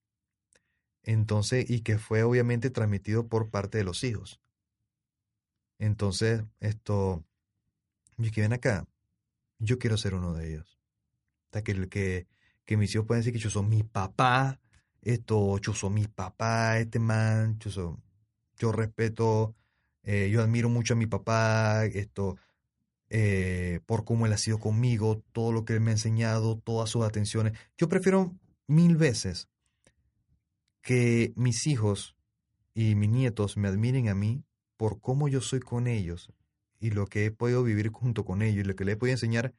Entonces, 1.03 1.69
y 1.69 1.81
que 1.81 1.97
fue 1.97 2.23
obviamente 2.23 2.69
transmitido 2.69 3.27
por 3.27 3.49
parte 3.49 3.77
de 3.77 3.83
los 3.83 4.03
hijos. 4.03 4.41
Entonces, 5.77 6.43
esto, 6.59 7.23
yo 8.17 8.31
que 8.31 8.41
ven 8.41 8.53
acá, 8.53 8.87
yo 9.59 9.77
quiero 9.77 9.97
ser 9.97 10.15
uno 10.15 10.33
de 10.33 10.49
ellos. 10.49 10.79
O 11.49 11.53
sea, 11.53 11.63
que, 11.63 11.87
que, 11.89 12.27
que 12.65 12.77
mis 12.77 12.93
hijos 12.93 13.05
pueden 13.07 13.21
decir 13.21 13.33
que 13.33 13.39
yo 13.39 13.49
soy 13.49 13.63
mi 13.65 13.83
papá, 13.83 14.59
esto, 15.01 15.57
yo 15.59 15.73
soy 15.73 15.91
mi 15.91 16.07
papá, 16.07 16.79
este 16.79 16.99
man, 16.99 17.59
yo 17.59 17.99
yo 18.57 18.71
respeto, 18.71 19.55
eh, 20.03 20.29
yo 20.31 20.41
admiro 20.41 20.69
mucho 20.69 20.93
a 20.93 20.97
mi 20.97 21.07
papá, 21.07 21.85
esto, 21.85 22.37
eh, 23.09 23.79
por 23.85 24.03
cómo 24.03 24.25
él 24.25 24.33
ha 24.33 24.37
sido 24.37 24.59
conmigo, 24.59 25.23
todo 25.31 25.51
lo 25.51 25.65
que 25.65 25.73
él 25.73 25.81
me 25.81 25.91
ha 25.91 25.93
enseñado, 25.93 26.57
todas 26.57 26.89
sus 26.89 27.05
atenciones. 27.05 27.53
Yo 27.77 27.87
prefiero 27.87 28.33
mil 28.67 28.97
veces 28.97 29.47
que 30.81 31.33
mis 31.35 31.67
hijos 31.67 32.15
y 32.73 32.95
mis 32.95 33.09
nietos 33.09 33.57
me 33.57 33.67
admiren 33.67 34.09
a 34.09 34.15
mí 34.15 34.43
por 34.77 34.99
cómo 34.99 35.27
yo 35.27 35.41
soy 35.41 35.59
con 35.59 35.87
ellos 35.87 36.31
y 36.79 36.91
lo 36.91 37.07
que 37.07 37.25
he 37.25 37.31
podido 37.31 37.63
vivir 37.63 37.89
junto 37.89 38.25
con 38.25 38.41
ellos 38.41 38.65
y 38.65 38.67
lo 38.67 38.75
que 38.75 38.85
les 38.85 38.93
he 38.93 38.97
podido 38.97 39.15
enseñar, 39.15 39.53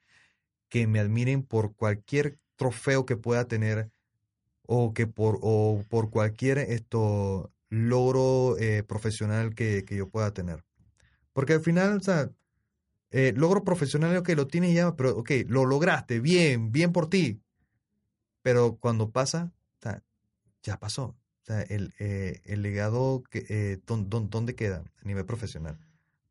que 0.69 0.87
me 0.87 1.01
admiren 1.01 1.43
por 1.43 1.75
cualquier 1.75 2.39
trofeo 2.57 3.07
que 3.07 3.17
pueda 3.17 3.47
tener 3.47 3.91
o 4.67 4.93
que 4.93 5.07
por, 5.07 5.39
o 5.43 5.83
por 5.89 6.11
cualquier 6.11 6.59
esto 6.59 7.53
logro 7.69 8.57
eh, 8.59 8.83
profesional 8.83 9.55
que, 9.55 9.85
que 9.85 9.97
yo 9.97 10.09
pueda 10.09 10.33
tener. 10.33 10.65
Porque 11.33 11.55
al 11.55 11.61
final, 11.61 11.97
o 11.97 12.01
sea, 12.01 12.31
eh, 13.11 13.33
logro 13.37 13.65
profesional, 13.65 14.17
ok, 14.19 14.31
lo 14.31 14.47
tienes 14.49 14.75
ya, 14.75 14.95
pero 14.97 15.17
ok, 15.19 15.31
lo 15.49 15.65
lograste, 15.67 16.21
bien, 16.21 16.73
bien 16.73 16.93
por 16.93 17.09
ti. 17.09 17.41
Pero 18.43 18.77
cuando 18.79 19.11
pasa, 19.11 19.53
ya 20.63 20.79
pasó. 20.79 21.17
El, 21.69 21.95
eh, 22.01 22.41
el 22.45 22.63
legado, 22.63 23.23
que, 23.31 23.47
eh, 23.49 23.79
¿dón- 23.87 24.09
dón- 24.09 24.31
¿dónde 24.31 24.57
queda 24.57 24.83
a 25.01 25.05
nivel 25.07 25.25
profesional? 25.25 25.79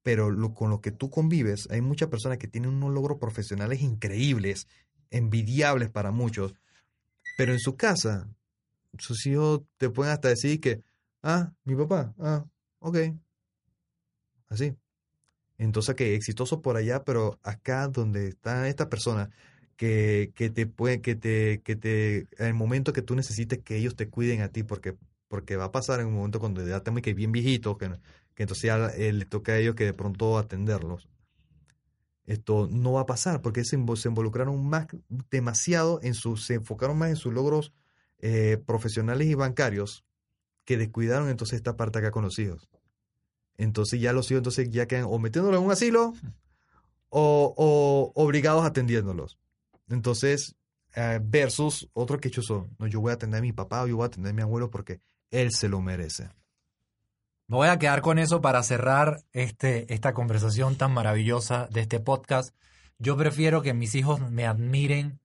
Pero 0.03 0.29
con 0.53 0.69
lo 0.69 0.81
que 0.81 0.91
tú 0.91 1.09
convives, 1.09 1.69
hay 1.71 1.79
muchas 1.81 2.09
personas 2.09 2.37
que 2.37 2.49
tienen 2.49 2.71
unos 2.71 2.93
logros 2.93 3.17
profesionales 3.17 3.81
increíbles, 3.81 4.67
envidiables 5.11 5.89
para 5.89 6.11
muchos, 6.11 6.53
pero 7.37 7.53
en 7.53 7.59
su 7.59 7.77
casa, 7.77 8.29
sus 8.99 9.25
hijos 9.27 9.63
te 9.77 9.89
pueden 9.89 10.13
hasta 10.13 10.29
decir 10.29 10.61
que, 10.61 10.83
ah, 11.23 11.53
mi 11.65 11.75
papá, 11.75 12.15
ah, 12.19 12.45
ok, 12.79 12.97
así. 14.49 14.75
Entonces, 15.57 15.95
que 15.95 16.15
exitoso 16.15 16.61
por 16.61 16.77
allá, 16.77 17.03
pero 17.03 17.39
acá 17.43 17.87
donde 17.87 18.27
está 18.27 18.67
esta 18.67 18.89
persona 18.89 19.29
que, 19.77 20.31
que 20.35 20.49
te 20.49 20.67
puede, 20.67 21.01
que 21.01 21.15
te, 21.15 21.61
que 21.63 21.75
te, 21.75 22.27
en 22.37 22.47
el 22.47 22.53
momento 22.53 22.93
que 22.93 23.01
tú 23.01 23.15
necesites 23.15 23.59
que 23.63 23.77
ellos 23.77 23.95
te 23.95 24.09
cuiden 24.09 24.41
a 24.41 24.49
ti, 24.49 24.63
porque, 24.63 24.95
porque 25.27 25.55
va 25.55 25.65
a 25.65 25.71
pasar 25.71 25.99
en 25.99 26.07
un 26.07 26.15
momento 26.15 26.39
cuando 26.39 26.65
ya 26.65 26.77
están 26.77 26.93
muy 26.93 27.01
que 27.01 27.13
bien 27.13 27.31
viejitos, 27.31 27.77
que, 27.77 27.89
que 28.35 28.43
entonces 28.43 28.63
ya 28.63 28.87
eh, 28.87 29.13
le 29.13 29.25
toca 29.25 29.53
a 29.53 29.57
ellos 29.57 29.75
que 29.75 29.85
de 29.85 29.93
pronto 29.93 30.37
atenderlos. 30.37 31.09
Esto 32.25 32.67
no 32.71 32.93
va 32.93 33.01
a 33.01 33.05
pasar 33.05 33.41
porque 33.41 33.63
se 33.63 33.75
involucraron 33.75 34.65
más 34.65 34.87
demasiado 35.29 35.99
en 36.01 36.15
sus, 36.15 36.45
se 36.45 36.55
enfocaron 36.55 36.97
más 36.97 37.09
en 37.09 37.17
sus 37.17 37.31
logros 37.33 37.71
eh, 38.19 38.57
profesionales 38.65 39.27
y 39.27 39.35
bancarios 39.35 40.05
que 40.63 40.77
descuidaron 40.77 41.29
entonces 41.29 41.57
esta 41.57 41.77
parte 41.77 41.99
acá 41.99 42.09
con 42.11 42.23
los 42.23 42.39
hijos. 42.39 42.67
Entonces 43.57 44.01
ya 44.01 44.13
los 44.13 44.29
hijos 44.31 44.39
entonces 44.39 44.69
ya 44.69 44.87
quedan 44.87 45.05
o 45.07 45.17
metiéndolos 45.19 45.59
en 45.59 45.65
un 45.65 45.71
asilo 45.71 46.13
o, 47.09 47.53
o 47.57 48.11
obligados 48.15 48.65
atendiéndolos. 48.65 49.37
Entonces, 49.89 50.55
eh, 50.95 51.19
versus 51.21 51.89
otro 51.93 52.19
que 52.19 52.31
chuzo, 52.31 52.69
no, 52.79 52.87
yo 52.87 53.01
voy 53.01 53.11
a 53.11 53.15
atender 53.15 53.39
a 53.39 53.41
mi 53.41 53.51
papá 53.51 53.83
o 53.83 53.87
yo 53.87 53.97
voy 53.97 54.03
a 54.03 54.07
atender 54.07 54.31
a 54.31 54.35
mi 54.35 54.41
abuelo 54.41 54.69
porque 54.69 55.01
él 55.29 55.51
se 55.51 55.67
lo 55.67 55.81
merece. 55.81 56.29
Me 57.47 57.57
voy 57.57 57.67
a 57.67 57.77
quedar 57.77 58.01
con 58.01 58.17
eso 58.17 58.41
para 58.41 58.63
cerrar 58.63 59.23
este, 59.33 59.93
esta 59.93 60.13
conversación 60.13 60.77
tan 60.77 60.93
maravillosa 60.93 61.67
de 61.71 61.81
este 61.81 61.99
podcast. 61.99 62.55
Yo 62.97 63.17
prefiero 63.17 63.61
que 63.61 63.73
mis 63.73 63.93
hijos 63.93 64.19
me 64.31 64.47
admiren 64.47 65.19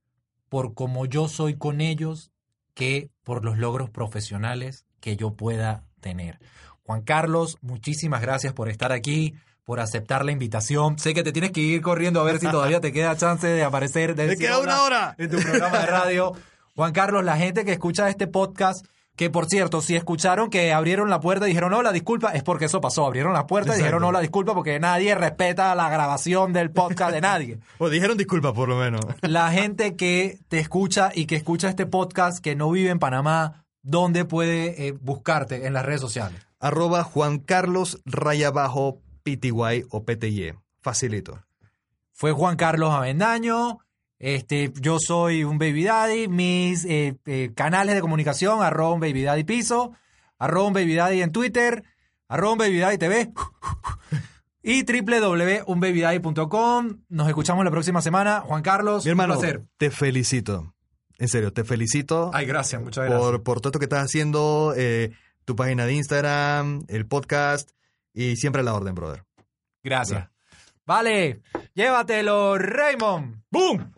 por 0.48 0.74
cómo 0.74 1.06
yo 1.06 1.28
soy 1.28 1.56
con 1.56 1.80
ellos 1.80 2.32
que 2.74 3.10
por 3.22 3.44
los 3.44 3.56
logros 3.56 3.90
profesionales 3.90 4.84
que 5.00 5.16
yo 5.16 5.34
pueda 5.34 5.84
tener. 6.00 6.40
Juan 6.84 7.02
Carlos, 7.02 7.58
muchísimas 7.60 8.20
gracias 8.20 8.52
por 8.52 8.68
estar 8.68 8.92
aquí, 8.92 9.34
por 9.64 9.80
aceptar 9.80 10.24
la 10.24 10.32
invitación. 10.32 10.98
Sé 10.98 11.14
que 11.14 11.22
te 11.22 11.32
tienes 11.32 11.52
que 11.52 11.60
ir 11.60 11.80
corriendo 11.82 12.20
a 12.20 12.24
ver 12.24 12.38
si 12.40 12.50
todavía 12.50 12.80
te 12.80 12.92
queda 12.92 13.16
chance 13.16 13.46
de 13.46 13.62
aparecer. 13.62 14.14
de 14.16 14.22
¡Me 14.24 14.30
decir 14.30 14.46
queda 14.46 14.58
una 14.58 14.82
hora! 14.82 15.14
En 15.18 15.30
tu 15.30 15.38
programa 15.38 15.78
de 15.78 15.86
radio. 15.86 16.32
Juan 16.74 16.92
Carlos, 16.92 17.24
la 17.24 17.36
gente 17.36 17.64
que 17.64 17.72
escucha 17.72 18.08
este 18.08 18.26
podcast, 18.26 18.84
que 19.14 19.28
por 19.28 19.46
cierto, 19.46 19.82
si 19.82 19.96
escucharon 19.96 20.48
que 20.48 20.72
abrieron 20.72 21.10
la 21.10 21.20
puerta 21.20 21.46
y 21.46 21.50
dijeron 21.50 21.74
hola, 21.74 21.92
disculpa, 21.92 22.30
es 22.32 22.42
porque 22.42 22.64
eso 22.64 22.80
pasó. 22.80 23.04
Abrieron 23.06 23.34
la 23.34 23.46
puerta 23.46 23.74
y 23.74 23.78
dijeron 23.78 24.02
hola, 24.02 24.20
disculpa, 24.20 24.54
porque 24.54 24.80
nadie 24.80 25.14
respeta 25.14 25.74
la 25.74 25.90
grabación 25.90 26.52
del 26.52 26.70
podcast 26.70 27.12
de 27.12 27.20
nadie. 27.20 27.58
O 27.78 27.88
dijeron 27.88 28.16
disculpa 28.16 28.52
por 28.52 28.68
lo 28.68 28.76
menos. 28.76 29.02
La 29.22 29.52
gente 29.52 29.94
que 29.94 30.38
te 30.48 30.58
escucha 30.58 31.12
y 31.14 31.26
que 31.26 31.36
escucha 31.36 31.68
este 31.68 31.86
podcast, 31.86 32.42
que 32.42 32.56
no 32.56 32.70
vive 32.70 32.90
en 32.90 32.98
Panamá, 32.98 33.64
¿dónde 33.82 34.24
puede 34.24 34.88
eh, 34.88 34.92
buscarte 34.92 35.66
en 35.66 35.74
las 35.74 35.84
redes 35.84 36.00
sociales? 36.00 36.49
Arroba 36.60 37.02
Juan 37.04 37.38
Carlos 37.38 38.00
raya 38.04 38.50
bajo 38.50 39.00
PTY 39.24 39.86
o 39.90 40.04
PTY. 40.04 40.52
Facilito. 40.82 41.42
Fue 42.12 42.32
Juan 42.32 42.56
Carlos 42.56 42.92
Avendaño. 42.92 43.78
Este, 44.18 44.70
yo 44.78 44.98
soy 45.00 45.44
un 45.44 45.58
Baby 45.58 45.84
Daddy. 45.84 46.28
Mis 46.28 46.84
eh, 46.84 47.16
eh, 47.26 47.52
canales 47.56 47.94
de 47.94 48.02
comunicación, 48.02 48.62
arroba 48.62 48.92
un 48.94 49.00
Baby 49.00 49.22
Daddy 49.22 49.44
Piso, 49.44 49.92
arroba 50.38 50.66
un 50.68 50.74
Baby 50.74 50.94
Daddy 50.94 51.22
en 51.22 51.32
Twitter, 51.32 51.82
arroba 52.28 52.52
un 52.52 52.58
Baby 52.58 52.78
Daddy 52.78 52.98
TV 52.98 53.32
y 54.62 54.84
www.unbabydaddy.com. 54.84 57.00
Nos 57.08 57.28
escuchamos 57.28 57.64
la 57.64 57.70
próxima 57.70 58.02
semana. 58.02 58.40
Juan 58.42 58.62
Carlos, 58.62 59.04
Mi 59.04 59.10
hermano, 59.10 59.34
un 59.34 59.40
placer. 59.40 59.64
te 59.78 59.90
felicito. 59.90 60.74
En 61.18 61.28
serio, 61.28 61.52
te 61.52 61.64
felicito 61.64 62.30
Ay, 62.32 62.46
gracias, 62.46 62.80
muchas 62.80 63.04
gracias. 63.04 63.20
por, 63.20 63.42
por 63.42 63.60
todo 63.60 63.68
esto 63.70 63.78
que 63.78 63.84
estás 63.84 64.04
haciendo, 64.04 64.72
eh, 64.76 65.12
tu 65.44 65.56
página 65.56 65.86
de 65.86 65.94
Instagram, 65.94 66.84
el 66.88 67.06
podcast 67.06 67.70
y 68.12 68.36
siempre 68.36 68.60
a 68.60 68.64
la 68.64 68.74
orden, 68.74 68.94
brother. 68.94 69.24
Gracias. 69.82 70.28
Vale, 70.86 71.42
llévatelo, 71.74 72.58
Raymond. 72.58 73.42
¡Boom! 73.50 73.92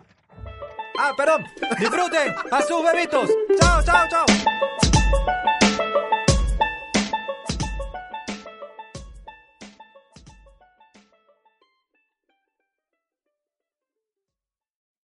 Ah, 0.99 1.13
perdón. 1.17 1.45
Disfruten 1.79 2.35
a 2.51 2.63
sus 2.63 2.85
bebitos. 2.85 3.31
Chao, 3.59 3.83
chao, 3.83 4.09
chao. 4.09 4.27